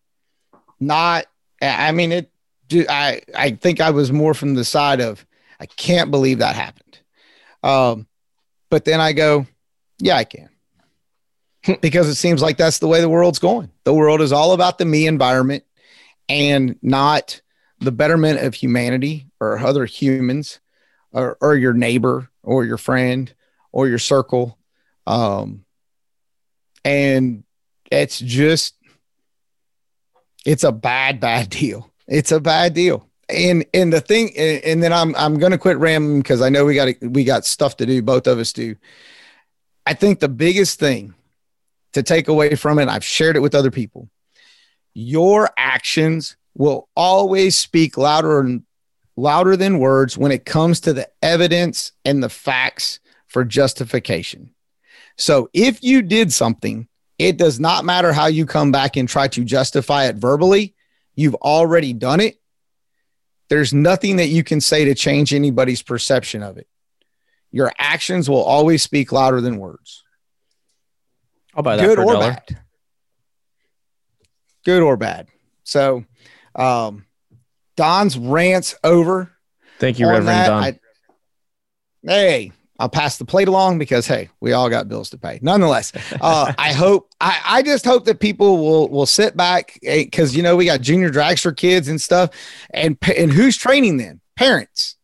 Not 0.80 1.25
I 1.61 1.91
mean, 1.91 2.11
it. 2.11 2.32
I 2.71 3.21
I 3.36 3.51
think 3.51 3.80
I 3.80 3.91
was 3.91 4.11
more 4.11 4.34
from 4.34 4.55
the 4.55 4.65
side 4.65 5.01
of 5.01 5.25
I 5.59 5.65
can't 5.65 6.11
believe 6.11 6.39
that 6.39 6.55
happened. 6.55 6.87
Um, 7.64 8.08
but 8.70 8.86
then 8.86 8.99
I 8.99 9.14
go, 9.14 9.45
yeah, 9.99 10.18
I 10.18 10.24
can, 10.24 10.49
because 11.82 12.08
it 12.08 12.16
seems 12.16 12.41
like 12.41 12.58
that's 12.58 12.80
the 12.80 12.88
way 12.88 13.01
the 13.01 13.10
world's 13.10 13.39
going. 13.39 13.72
The 13.84 13.93
world 13.93 14.22
is 14.22 14.32
all 14.32 14.53
about 14.53 14.78
the 14.78 14.86
me 14.86 15.08
environment 15.08 15.64
and 16.30 16.78
not 16.82 17.41
the 17.80 17.91
betterment 17.91 18.39
of 18.39 18.53
humanity 18.53 19.28
or 19.39 19.60
other 19.60 19.86
humans 19.86 20.60
or, 21.12 21.38
or 21.41 21.55
your 21.55 21.74
neighbor 21.74 22.30
or 22.43 22.66
your 22.66 22.78
friend 22.78 23.34
or 23.72 23.88
your 23.88 23.99
circle. 23.99 24.58
Um, 25.05 25.66
and 26.84 27.43
it's 27.91 28.20
just 28.20 28.76
it's 30.45 30.64
a 30.64 30.72
bad, 30.72 31.20
bad 31.20 31.49
deal. 31.51 31.91
It's 32.08 32.32
a 32.32 32.39
bad 32.39 32.74
deal. 32.74 33.07
And 33.30 33.65
and 33.73 33.91
the 33.91 33.99
thing, 33.99 34.36
and 34.38 34.82
then 34.82 34.93
I'm 34.93 35.13
I'm 35.15 35.38
gonna 35.38 35.57
quit 35.57 35.78
rambling 35.78 36.19
because 36.19 36.41
I 36.41 36.49
know 36.49 36.65
we 36.65 36.75
got 36.75 36.93
we 37.01 37.23
got 37.23 37.45
stuff 37.45 37.78
to 37.78 37.86
do. 37.86 38.01
Both 38.01 38.28
of 38.28 38.39
us 38.39 38.53
do. 38.53 38.75
I 39.86 39.93
think 39.93 40.19
the 40.19 40.30
biggest 40.30 40.80
thing 40.80 41.13
to 41.93 42.03
take 42.03 42.28
away 42.28 42.55
from 42.55 42.80
it, 42.80 42.88
I've 42.88 43.03
shared 43.03 43.36
it 43.36 43.41
with 43.41 43.55
other 43.55 43.71
people. 43.71 44.09
Your 44.93 45.49
actions 45.57 46.38
will 46.55 46.89
always 46.95 47.57
speak 47.57 47.97
louder 47.97 48.39
and 48.39 48.63
louder 49.15 49.57
than 49.57 49.80
words 49.80 50.17
when 50.17 50.32
it 50.32 50.45
comes 50.45 50.80
to 50.82 50.93
the 50.93 51.09
evidence 51.21 51.91
and 52.05 52.23
the 52.23 52.30
facts 52.30 52.99
for 53.28 53.43
justification. 53.43 54.53
So 55.17 55.49
if 55.53 55.84
you 55.84 56.01
did 56.01 56.32
something 56.32 56.88
it 57.19 57.38
does 57.38 57.59
not 57.59 57.86
matter 57.86 58.13
how 58.13 58.28
you 58.28 58.45
come 58.45 58.71
back 58.71 58.95
and 58.95 59.09
try 59.09 59.28
to 59.30 59.43
justify 59.43 60.05
it 60.05 60.15
verbally. 60.15 60.75
You've 61.15 61.36
already 61.36 61.93
done 61.93 62.19
it. 62.19 62.39
There's 63.50 63.74
nothing 63.74 64.18
that 64.18 64.28
you 64.28 64.43
can 64.43 64.60
say 64.62 64.86
to 64.86 64.95
change 64.95 65.34
anybody's 65.34 65.82
perception 65.82 66.43
of 66.43 66.58
it. 66.58 66.68
Your 67.52 67.72
actions 67.78 68.30
will 68.30 68.43
always 68.43 68.84
speak 68.84 69.12
louder 69.12 69.39
than 69.41 69.58
words. 69.58 70.04
I'll 71.56 71.64
buy 71.64 71.78
that 71.78 71.86
Good 71.86 71.95
for 71.95 72.02
a 72.02 72.06
or 72.06 72.14
dollar. 72.14 72.32
bad. 72.32 72.58
Good 74.66 74.82
or 74.84 74.98
bad. 74.98 75.28
So, 75.64 76.04
um, 76.56 77.06
Don's 77.78 78.18
rants 78.18 78.76
over. 78.84 79.32
Thank 79.80 80.00
you, 80.00 80.08
Reverend 80.08 80.28
that. 80.28 80.48
Don. 80.48 80.64
I- 80.64 80.80
hey, 82.04 82.52
I'll 82.80 82.89
pass 82.89 83.17
the 83.17 83.25
plate 83.25 83.47
along 83.47 83.80
because 83.80 84.05
hey, 84.05 84.30
we 84.39 84.53
all 84.53 84.69
got 84.69 84.88
bills 84.88 85.09
to 85.11 85.17
pay. 85.17 85.39
Nonetheless, 85.41 85.91
uh, 86.21 86.53
I 86.57 86.73
hope 86.73 87.09
I, 87.19 87.39
I 87.45 87.61
just 87.63 87.86
hope 87.86 88.05
that 88.05 88.19
people 88.19 88.57
will 88.57 88.88
will 88.89 89.05
sit 89.05 89.36
back 89.36 89.80
because 89.82 90.36
you 90.36 90.43
know 90.43 90.55
we 90.55 90.65
got 90.65 90.82
junior 90.82 91.09
dragster 91.09 91.55
kids 91.55 91.88
and 91.88 91.99
stuff, 91.99 92.30
and 92.71 92.97
and 93.17 93.32
who's 93.32 93.57
training 93.57 93.97
them? 93.97 94.21
Parents. 94.36 94.95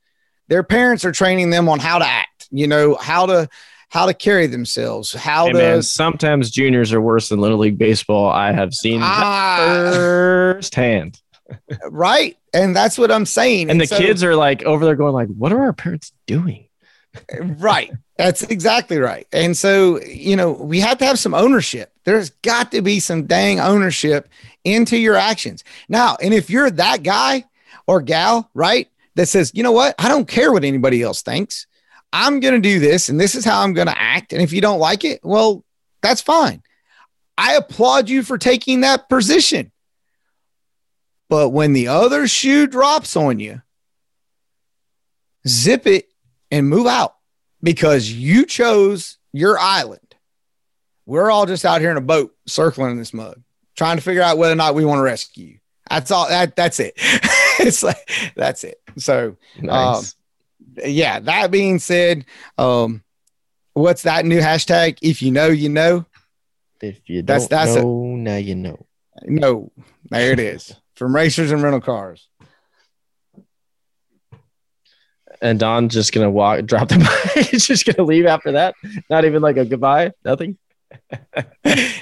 Their 0.49 0.63
parents 0.63 1.03
are 1.05 1.11
training 1.11 1.49
them 1.49 1.67
on 1.69 1.79
how 1.79 1.99
to 1.99 2.05
act. 2.05 2.47
You 2.51 2.67
know 2.67 2.95
how 2.95 3.25
to 3.25 3.49
how 3.89 4.05
to 4.07 4.13
carry 4.13 4.47
themselves. 4.47 5.13
How 5.13 5.45
Hey 5.47 5.51
to 5.53 5.57
man, 5.57 5.81
sometimes 5.81 6.51
juniors 6.51 6.91
are 6.93 7.01
worse 7.01 7.29
than 7.29 7.39
little 7.39 7.57
league 7.59 7.77
baseball. 7.77 8.29
I 8.29 8.51
have 8.51 8.73
seen 8.73 9.01
Ah. 9.03 9.91
firsthand. 9.93 11.19
right, 11.89 12.37
and 12.53 12.75
that's 12.75 12.97
what 12.97 13.11
I'm 13.11 13.25
saying. 13.25 13.69
And 13.69 13.79
the 13.81 13.87
so- 13.87 13.97
kids 13.97 14.23
are 14.23 14.35
like 14.35 14.63
over 14.63 14.85
there 14.85 14.95
going 14.95 15.13
like, 15.13 15.27
"What 15.29 15.51
are 15.53 15.61
our 15.61 15.73
parents 15.73 16.11
doing?" 16.27 16.67
Right. 17.39 17.91
That's 18.17 18.43
exactly 18.43 18.99
right. 18.99 19.27
And 19.33 19.57
so, 19.57 20.01
you 20.01 20.35
know, 20.35 20.51
we 20.51 20.79
have 20.81 20.99
to 20.99 21.05
have 21.05 21.17
some 21.17 21.33
ownership. 21.33 21.91
There's 22.03 22.29
got 22.29 22.71
to 22.71 22.81
be 22.81 22.99
some 22.99 23.25
dang 23.25 23.59
ownership 23.59 24.29
into 24.63 24.97
your 24.97 25.15
actions. 25.15 25.63
Now, 25.89 26.17
and 26.21 26.33
if 26.33 26.49
you're 26.49 26.69
that 26.69 27.03
guy 27.03 27.45
or 27.87 28.01
gal, 28.01 28.49
right, 28.53 28.87
that 29.15 29.27
says, 29.27 29.51
you 29.55 29.63
know 29.63 29.71
what, 29.71 29.95
I 29.97 30.09
don't 30.09 30.27
care 30.27 30.51
what 30.51 30.63
anybody 30.63 31.01
else 31.01 31.21
thinks. 31.21 31.65
I'm 32.11 32.39
going 32.39 32.53
to 32.53 32.59
do 32.59 32.79
this 32.79 33.09
and 33.09 33.19
this 33.19 33.33
is 33.33 33.43
how 33.43 33.61
I'm 33.61 33.73
going 33.73 33.87
to 33.87 33.99
act. 33.99 34.31
And 34.33 34.41
if 34.41 34.53
you 34.53 34.61
don't 34.61 34.79
like 34.79 35.03
it, 35.03 35.19
well, 35.23 35.63
that's 36.01 36.21
fine. 36.21 36.61
I 37.37 37.55
applaud 37.55 38.09
you 38.09 38.21
for 38.21 38.37
taking 38.37 38.81
that 38.81 39.09
position. 39.09 39.71
But 41.29 41.49
when 41.49 41.73
the 41.73 41.87
other 41.87 42.27
shoe 42.27 42.67
drops 42.67 43.15
on 43.15 43.39
you, 43.39 43.63
zip 45.47 45.87
it 45.87 46.12
and 46.53 46.69
move 46.69 46.85
out 46.85 47.15
because 47.63 48.11
you 48.11 48.45
chose 48.45 49.17
your 49.31 49.57
island. 49.57 49.99
We're 51.05 51.31
all 51.31 51.45
just 51.45 51.65
out 51.65 51.81
here 51.81 51.89
in 51.91 51.97
a 51.97 52.01
boat 52.01 52.33
circling 52.45 52.91
in 52.91 52.97
this 52.97 53.13
mud, 53.13 53.43
trying 53.75 53.97
to 53.97 54.03
figure 54.03 54.21
out 54.21 54.37
whether 54.37 54.53
or 54.53 54.55
not 54.55 54.75
we 54.75 54.85
want 54.85 54.99
to 54.99 55.03
rescue 55.03 55.47
you. 55.47 55.57
That's 55.89 56.11
all 56.11 56.29
that 56.29 56.55
that's 56.55 56.79
it. 56.79 56.93
it's 57.59 57.83
like 57.83 58.09
that's 58.35 58.63
it. 58.63 58.79
So 58.97 59.35
Nice. 59.59 60.15
yeah, 60.85 61.19
that 61.21 61.51
being 61.51 61.79
said, 61.79 62.25
um, 62.57 63.03
what's 63.73 64.03
that 64.03 64.25
new 64.25 64.39
hashtag? 64.39 64.97
If 65.01 65.21
you 65.21 65.31
know, 65.31 65.47
you 65.47 65.69
know. 65.69 66.05
if 66.81 67.01
you 67.09 67.21
don't 67.21 67.25
that's- 67.25 67.47
that's 67.47 67.75
a- 67.75 67.83
now 67.83 68.37
you 68.37 68.55
know. 68.55 68.85
No, 69.23 69.71
there 70.09 70.31
it 70.31 70.39
is. 70.39 70.73
From 70.95 71.15
racers 71.15 71.51
and 71.51 71.61
rental 71.63 71.81
cars. 71.81 72.27
And 75.43 75.59
Don 75.59 75.89
just 75.89 76.13
gonna 76.13 76.31
walk, 76.31 76.65
drop 76.65 76.87
the 76.89 76.97
mic. 76.97 77.51
Just 77.51 77.85
gonna 77.85 78.07
leave 78.07 78.25
after 78.25 78.53
that. 78.53 78.73
Not 79.09 79.25
even 79.25 79.43
like 79.43 79.57
a 79.57 79.65
goodbye. 79.65 80.13
Nothing. 80.25 80.57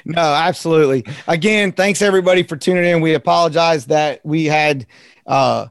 no, 0.05 0.21
absolutely. 0.21 1.05
Again, 1.27 1.71
thanks 1.71 2.01
everybody 2.01 2.43
for 2.43 2.55
tuning 2.55 2.85
in. 2.85 3.01
We 3.01 3.13
apologize 3.13 3.85
that 3.87 4.19
we 4.25 4.45
had 4.45 4.85
uh, 5.25 5.67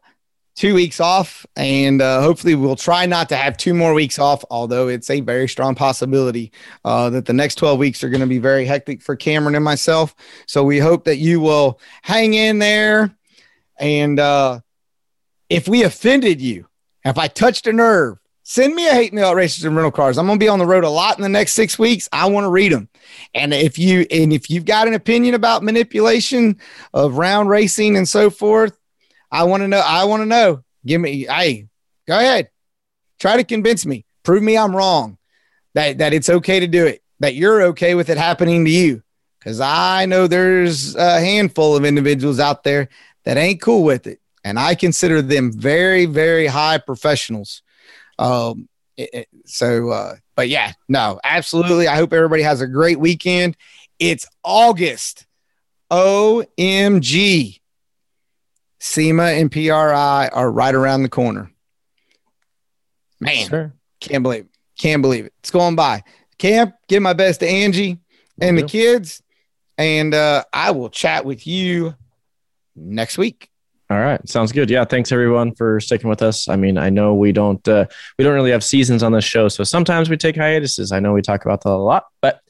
two 0.56 0.74
weeks 0.74 1.00
off, 1.00 1.46
and 1.54 2.00
uh, 2.02 2.22
hopefully 2.22 2.54
we'll 2.54 2.76
try 2.76 3.06
not 3.06 3.28
to 3.28 3.36
have 3.36 3.56
two 3.56 3.74
more 3.74 3.94
weeks 3.94 4.18
off. 4.18 4.44
Although 4.50 4.88
it's 4.88 5.10
a 5.10 5.20
very 5.20 5.48
strong 5.48 5.74
possibility 5.74 6.52
uh, 6.84 7.10
that 7.10 7.26
the 7.26 7.32
next 7.32 7.56
twelve 7.56 7.78
weeks 7.78 8.02
are 8.02 8.08
going 8.08 8.22
to 8.22 8.26
be 8.26 8.38
very 8.38 8.64
hectic 8.64 9.02
for 9.02 9.16
Cameron 9.16 9.54
and 9.54 9.64
myself. 9.64 10.14
So 10.46 10.64
we 10.64 10.78
hope 10.78 11.04
that 11.04 11.18
you 11.18 11.40
will 11.40 11.78
hang 12.02 12.34
in 12.34 12.58
there, 12.58 13.14
and 13.78 14.18
uh, 14.18 14.60
if 15.50 15.68
we 15.68 15.82
offended 15.82 16.40
you, 16.40 16.66
if 17.04 17.18
I 17.18 17.28
touched 17.28 17.66
a 17.66 17.72
nerve. 17.72 18.18
Send 18.42 18.74
me 18.74 18.88
a 18.88 18.92
hate 18.92 19.12
mail 19.12 19.38
at 19.38 19.64
and 19.64 19.76
Rental 19.76 19.92
Cars. 19.92 20.18
I'm 20.18 20.26
going 20.26 20.38
to 20.38 20.44
be 20.44 20.48
on 20.48 20.58
the 20.58 20.66
road 20.66 20.82
a 20.82 20.90
lot 20.90 21.16
in 21.16 21.22
the 21.22 21.28
next 21.28 21.52
six 21.52 21.78
weeks. 21.78 22.08
I 22.10 22.26
want 22.26 22.44
to 22.44 22.50
read 22.50 22.72
them. 22.72 22.88
And 23.32 23.54
if 23.54 23.78
you 23.78 24.06
and 24.10 24.32
if 24.32 24.50
you've 24.50 24.64
got 24.64 24.88
an 24.88 24.94
opinion 24.94 25.34
about 25.34 25.62
manipulation 25.62 26.58
of 26.92 27.16
round 27.16 27.48
racing 27.48 27.96
and 27.96 28.08
so 28.08 28.28
forth, 28.28 28.76
I 29.30 29.44
want 29.44 29.62
to 29.62 29.68
know. 29.68 29.78
I 29.78 30.04
want 30.04 30.22
to 30.22 30.26
know. 30.26 30.64
Give 30.84 31.00
me. 31.00 31.26
Hey, 31.26 31.68
go 32.08 32.18
ahead. 32.18 32.50
Try 33.20 33.36
to 33.36 33.44
convince 33.44 33.86
me. 33.86 34.04
Prove 34.24 34.42
me 34.42 34.56
I'm 34.56 34.74
wrong. 34.74 35.18
That 35.74 35.98
that 35.98 36.12
it's 36.12 36.28
okay 36.28 36.58
to 36.58 36.66
do 36.66 36.86
it. 36.86 37.02
That 37.20 37.34
you're 37.34 37.62
okay 37.66 37.94
with 37.94 38.10
it 38.10 38.18
happening 38.18 38.64
to 38.64 38.70
you. 38.70 39.02
Because 39.38 39.60
I 39.60 40.06
know 40.06 40.26
there's 40.26 40.96
a 40.96 41.20
handful 41.20 41.76
of 41.76 41.84
individuals 41.84 42.40
out 42.40 42.64
there 42.64 42.88
that 43.24 43.36
ain't 43.36 43.62
cool 43.62 43.84
with 43.84 44.06
it, 44.06 44.20
and 44.44 44.58
I 44.58 44.74
consider 44.74 45.22
them 45.22 45.52
very 45.52 46.06
very 46.06 46.46
high 46.46 46.78
professionals. 46.78 47.62
Um, 48.18 48.68
it, 48.96 49.10
it- 49.12 49.28
so, 49.46 49.90
uh, 49.90 50.14
but 50.36 50.48
yeah, 50.48 50.72
no, 50.88 51.18
absolutely. 51.24 51.88
I 51.88 51.96
hope 51.96 52.12
everybody 52.12 52.42
has 52.42 52.60
a 52.60 52.66
great 52.66 53.00
weekend. 53.00 53.56
It's 53.98 54.26
August. 54.44 55.26
OMG. 55.90 57.58
SEMA 58.82 59.24
and 59.24 59.52
PRI 59.52 60.28
are 60.32 60.50
right 60.50 60.74
around 60.74 61.02
the 61.02 61.08
corner. 61.10 61.50
Man, 63.20 63.48
Sure. 63.48 63.72
can't 64.00 64.22
believe 64.22 64.42
it. 64.44 64.48
Can't 64.78 65.02
believe 65.02 65.26
it. 65.26 65.34
It's 65.40 65.50
going 65.50 65.76
by. 65.76 66.02
Camp, 66.38 66.74
give 66.88 67.02
my 67.02 67.12
best 67.12 67.40
to 67.40 67.48
Angie 67.48 67.98
and 68.40 68.56
the 68.56 68.62
kids. 68.62 69.22
And 69.76 70.14
uh, 70.14 70.44
I 70.52 70.70
will 70.70 70.88
chat 70.88 71.26
with 71.26 71.46
you 71.46 71.94
next 72.74 73.18
week. 73.18 73.49
All 73.90 73.98
right, 73.98 74.26
sounds 74.28 74.52
good. 74.52 74.70
Yeah, 74.70 74.84
thanks 74.84 75.10
everyone 75.10 75.52
for 75.56 75.80
sticking 75.80 76.08
with 76.08 76.22
us. 76.22 76.48
I 76.48 76.54
mean, 76.54 76.78
I 76.78 76.90
know 76.90 77.12
we 77.12 77.32
don't 77.32 77.66
uh, 77.66 77.86
we 78.16 78.24
don't 78.24 78.34
really 78.34 78.52
have 78.52 78.62
seasons 78.62 79.02
on 79.02 79.10
this 79.10 79.24
show, 79.24 79.48
so 79.48 79.64
sometimes 79.64 80.08
we 80.08 80.16
take 80.16 80.36
hiatuses. 80.36 80.92
I 80.92 81.00
know 81.00 81.12
we 81.12 81.22
talk 81.22 81.44
about 81.44 81.62
that 81.62 81.70
a 81.70 81.74
lot, 81.74 82.04
but 82.20 82.40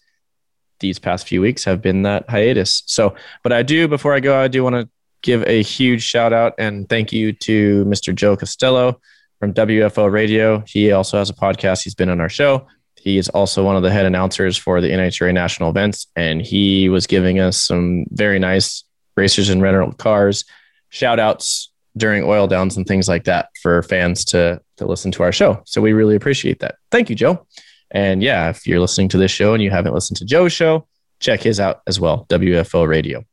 these 0.81 0.99
past 0.99 1.27
few 1.27 1.41
weeks 1.41 1.65
have 1.65 1.81
been 1.81 2.03
that 2.03 2.29
hiatus. 2.29 2.83
So, 2.85 3.15
but 3.43 3.55
I 3.55 3.63
do 3.63 3.89
before 3.89 4.13
I 4.13 4.21
go, 4.21 4.39
I 4.39 4.49
do 4.49 4.63
want 4.63 4.75
to 4.75 4.89
give 5.23 5.43
a 5.47 5.63
huge 5.63 6.03
shout 6.03 6.35
out 6.35 6.55
and 6.59 6.87
thank 6.91 7.11
you 7.11 7.33
to 7.33 7.87
Mr. 7.87 8.15
Joe 8.15 8.37
Castello 8.37 9.01
from 9.39 9.55
WFO 9.55 10.13
Radio. 10.13 10.63
He 10.67 10.93
also 10.93 11.17
has 11.17 11.31
a 11.31 11.35
podcast. 11.35 11.85
He's 11.85 11.95
been 11.95 12.11
on 12.11 12.21
our 12.21 12.29
show. 12.29 12.67
He 12.97 13.17
is 13.17 13.31
also 13.31 13.65
one 13.65 13.77
of 13.77 13.83
the 13.83 13.91
head 13.91 14.05
announcers 14.05 14.59
for 14.59 14.83
the 14.83 14.91
NHRA 14.91 15.33
national 15.33 15.71
events, 15.71 16.07
and 16.17 16.43
he 16.43 16.91
was 16.91 17.07
giving 17.07 17.41
us 17.41 17.63
some 17.63 18.05
very 18.11 18.39
nice 18.39 18.85
racers 19.17 19.49
and 19.49 19.63
rental 19.63 19.93
cars 19.93 20.45
shout 20.91 21.19
outs 21.19 21.71
during 21.97 22.23
oil 22.23 22.47
downs 22.47 22.77
and 22.77 22.87
things 22.87 23.09
like 23.09 23.25
that 23.25 23.49
for 23.63 23.83
fans 23.83 24.25
to 24.27 24.61
to 24.77 24.87
listen 24.87 25.11
to 25.13 25.23
our 25.23 25.33
show. 25.33 25.63
So 25.67 25.81
we 25.81 25.93
really 25.93 26.17
appreciate 26.17 26.61
that. 26.61 26.77
Thank 26.91 27.11
you, 27.11 27.17
Joe. 27.17 27.47
And 27.91 28.23
yeah, 28.23 28.51
if 28.51 28.67
you're 28.67 28.81
listening 28.81 29.09
to 29.09 29.19
this 29.19 29.31
show 29.31 29.55
and 29.55 29.63
you 29.63 29.71
haven't 29.71 29.95
listened 29.95 30.19
to 30.19 30.25
Joe's 30.25 30.53
show, 30.53 30.87
check 31.19 31.43
his 31.43 31.59
out 31.59 31.81
as 31.87 31.99
well, 31.99 32.27
WFO 32.29 32.87
Radio. 32.87 33.25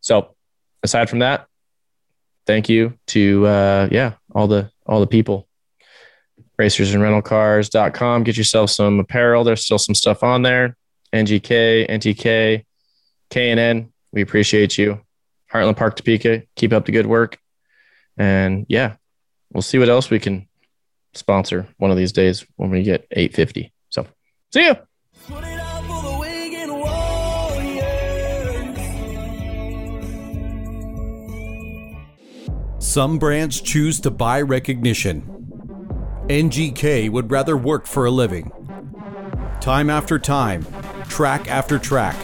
So 0.00 0.34
aside 0.82 1.10
from 1.10 1.18
that, 1.18 1.46
thank 2.46 2.68
you 2.68 2.98
to 3.08 3.46
uh 3.46 3.88
yeah, 3.90 4.12
all 4.34 4.46
the 4.46 4.70
all 4.86 5.00
the 5.00 5.06
people. 5.06 5.48
Racers 6.58 6.94
and 6.94 7.02
rental 7.02 7.20
cars.com. 7.20 8.24
Get 8.24 8.38
yourself 8.38 8.70
some 8.70 8.98
apparel. 8.98 9.44
There's 9.44 9.62
still 9.62 9.78
some 9.78 9.94
stuff 9.94 10.22
on 10.22 10.40
there. 10.40 10.74
NGK, 11.12 11.88
NTK, 11.90 12.64
K&N. 13.28 13.92
We 14.12 14.22
appreciate 14.22 14.78
you. 14.78 15.00
Heartland 15.56 15.76
Park 15.76 15.96
Topeka. 15.96 16.42
Keep 16.54 16.72
up 16.72 16.84
the 16.84 16.92
good 16.92 17.06
work. 17.06 17.38
And 18.16 18.66
yeah, 18.68 18.96
we'll 19.52 19.62
see 19.62 19.78
what 19.78 19.88
else 19.88 20.10
we 20.10 20.18
can 20.18 20.48
sponsor 21.14 21.66
one 21.78 21.90
of 21.90 21.96
these 21.96 22.12
days 22.12 22.46
when 22.56 22.70
we 22.70 22.82
get 22.82 23.06
850. 23.10 23.72
So 23.90 24.06
see 24.52 24.66
you. 24.66 24.76
Some 32.78 33.18
brands 33.18 33.60
choose 33.60 34.00
to 34.00 34.10
buy 34.10 34.40
recognition. 34.40 35.22
NGK 36.28 37.10
would 37.10 37.30
rather 37.30 37.56
work 37.56 37.86
for 37.86 38.06
a 38.06 38.10
living. 38.10 38.50
Time 39.60 39.90
after 39.90 40.18
time, 40.18 40.66
track 41.08 41.50
after 41.50 41.78
track, 41.78 42.16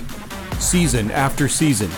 season 0.58 1.10
after 1.10 1.48
season, 1.48 1.90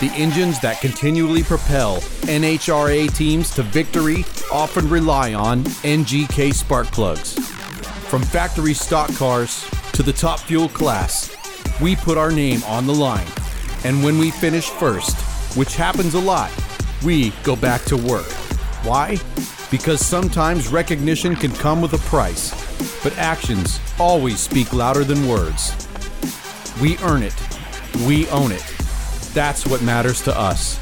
the 0.00 0.10
engines 0.14 0.60
that 0.60 0.80
continually 0.80 1.44
propel 1.44 1.98
NHRA 2.26 3.14
teams 3.14 3.54
to 3.54 3.62
victory 3.62 4.24
often 4.50 4.88
rely 4.88 5.34
on 5.34 5.62
NGK 5.64 6.52
spark 6.52 6.88
plugs. 6.88 7.34
From 8.08 8.22
factory 8.22 8.74
stock 8.74 9.14
cars 9.14 9.64
to 9.92 10.02
the 10.02 10.12
top 10.12 10.40
fuel 10.40 10.68
class, 10.68 11.34
we 11.80 11.94
put 11.94 12.18
our 12.18 12.32
name 12.32 12.62
on 12.64 12.86
the 12.86 12.94
line. 12.94 13.26
And 13.84 14.02
when 14.02 14.18
we 14.18 14.30
finish 14.32 14.68
first, 14.68 15.16
which 15.56 15.76
happens 15.76 16.14
a 16.14 16.20
lot, 16.20 16.50
we 17.04 17.30
go 17.44 17.54
back 17.54 17.82
to 17.84 17.96
work. 17.96 18.26
Why? 18.82 19.18
Because 19.70 20.04
sometimes 20.04 20.68
recognition 20.68 21.36
can 21.36 21.52
come 21.52 21.80
with 21.80 21.92
a 21.92 21.98
price, 21.98 22.50
but 23.04 23.16
actions 23.16 23.78
always 24.00 24.40
speak 24.40 24.72
louder 24.72 25.04
than 25.04 25.28
words. 25.28 25.72
We 26.80 26.98
earn 26.98 27.22
it. 27.22 27.34
We 28.06 28.28
own 28.30 28.50
it. 28.50 28.73
That's 29.34 29.66
what 29.66 29.82
matters 29.82 30.22
to 30.22 30.38
us. 30.38 30.78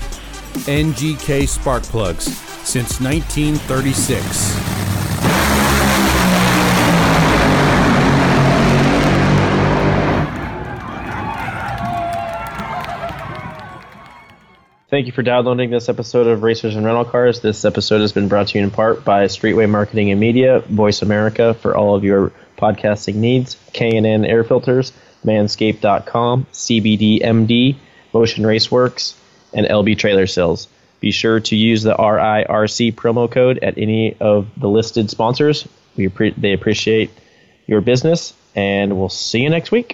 NGK 0.66 1.48
Spark 1.48 1.82
Plugs 1.84 2.36
since 2.68 3.00
1936. 3.00 4.82
Thank 14.90 15.07
you 15.07 15.12
for 15.12 15.22
downloading 15.22 15.70
this 15.70 15.88
episode 15.88 16.26
of 16.26 16.42
Racers 16.42 16.76
and 16.76 16.84
Rental 16.84 17.07
Cars. 17.07 17.40
This 17.40 17.64
episode 17.64 18.03
has 18.03 18.12
been 18.12 18.28
brought 18.28 18.48
to 18.48 18.59
you 18.59 18.64
in 18.64 18.70
part 18.70 19.03
by 19.07 19.24
Streetway 19.24 19.66
Marketing 19.70 20.11
and 20.11 20.20
Media, 20.20 20.61
Voice 20.61 21.00
America 21.00 21.55
for 21.55 21.74
all 21.74 21.94
of 21.94 22.05
your 22.05 22.30
podcasting 22.59 23.14
needs, 23.14 23.57
K&N 23.72 24.26
Air 24.26 24.44
Filters, 24.44 24.92
Manscaped.com, 25.24 26.46
CBDMD, 26.53 27.76
Motion 28.12 28.44
Raceworks, 28.44 29.14
and 29.52 29.66
LB 29.66 29.98
Trailer 29.98 30.26
Sales. 30.26 30.68
Be 31.00 31.10
sure 31.10 31.40
to 31.40 31.56
use 31.56 31.82
the 31.82 31.94
RIRC 31.94 32.94
promo 32.94 33.30
code 33.30 33.58
at 33.62 33.76
any 33.76 34.16
of 34.20 34.48
the 34.56 34.68
listed 34.68 35.10
sponsors. 35.10 35.66
We 35.96 36.06
they 36.06 36.52
appreciate 36.52 37.10
your 37.66 37.80
business, 37.80 38.34
and 38.54 38.96
we'll 38.96 39.08
see 39.08 39.40
you 39.40 39.50
next 39.50 39.72
week. 39.72 39.90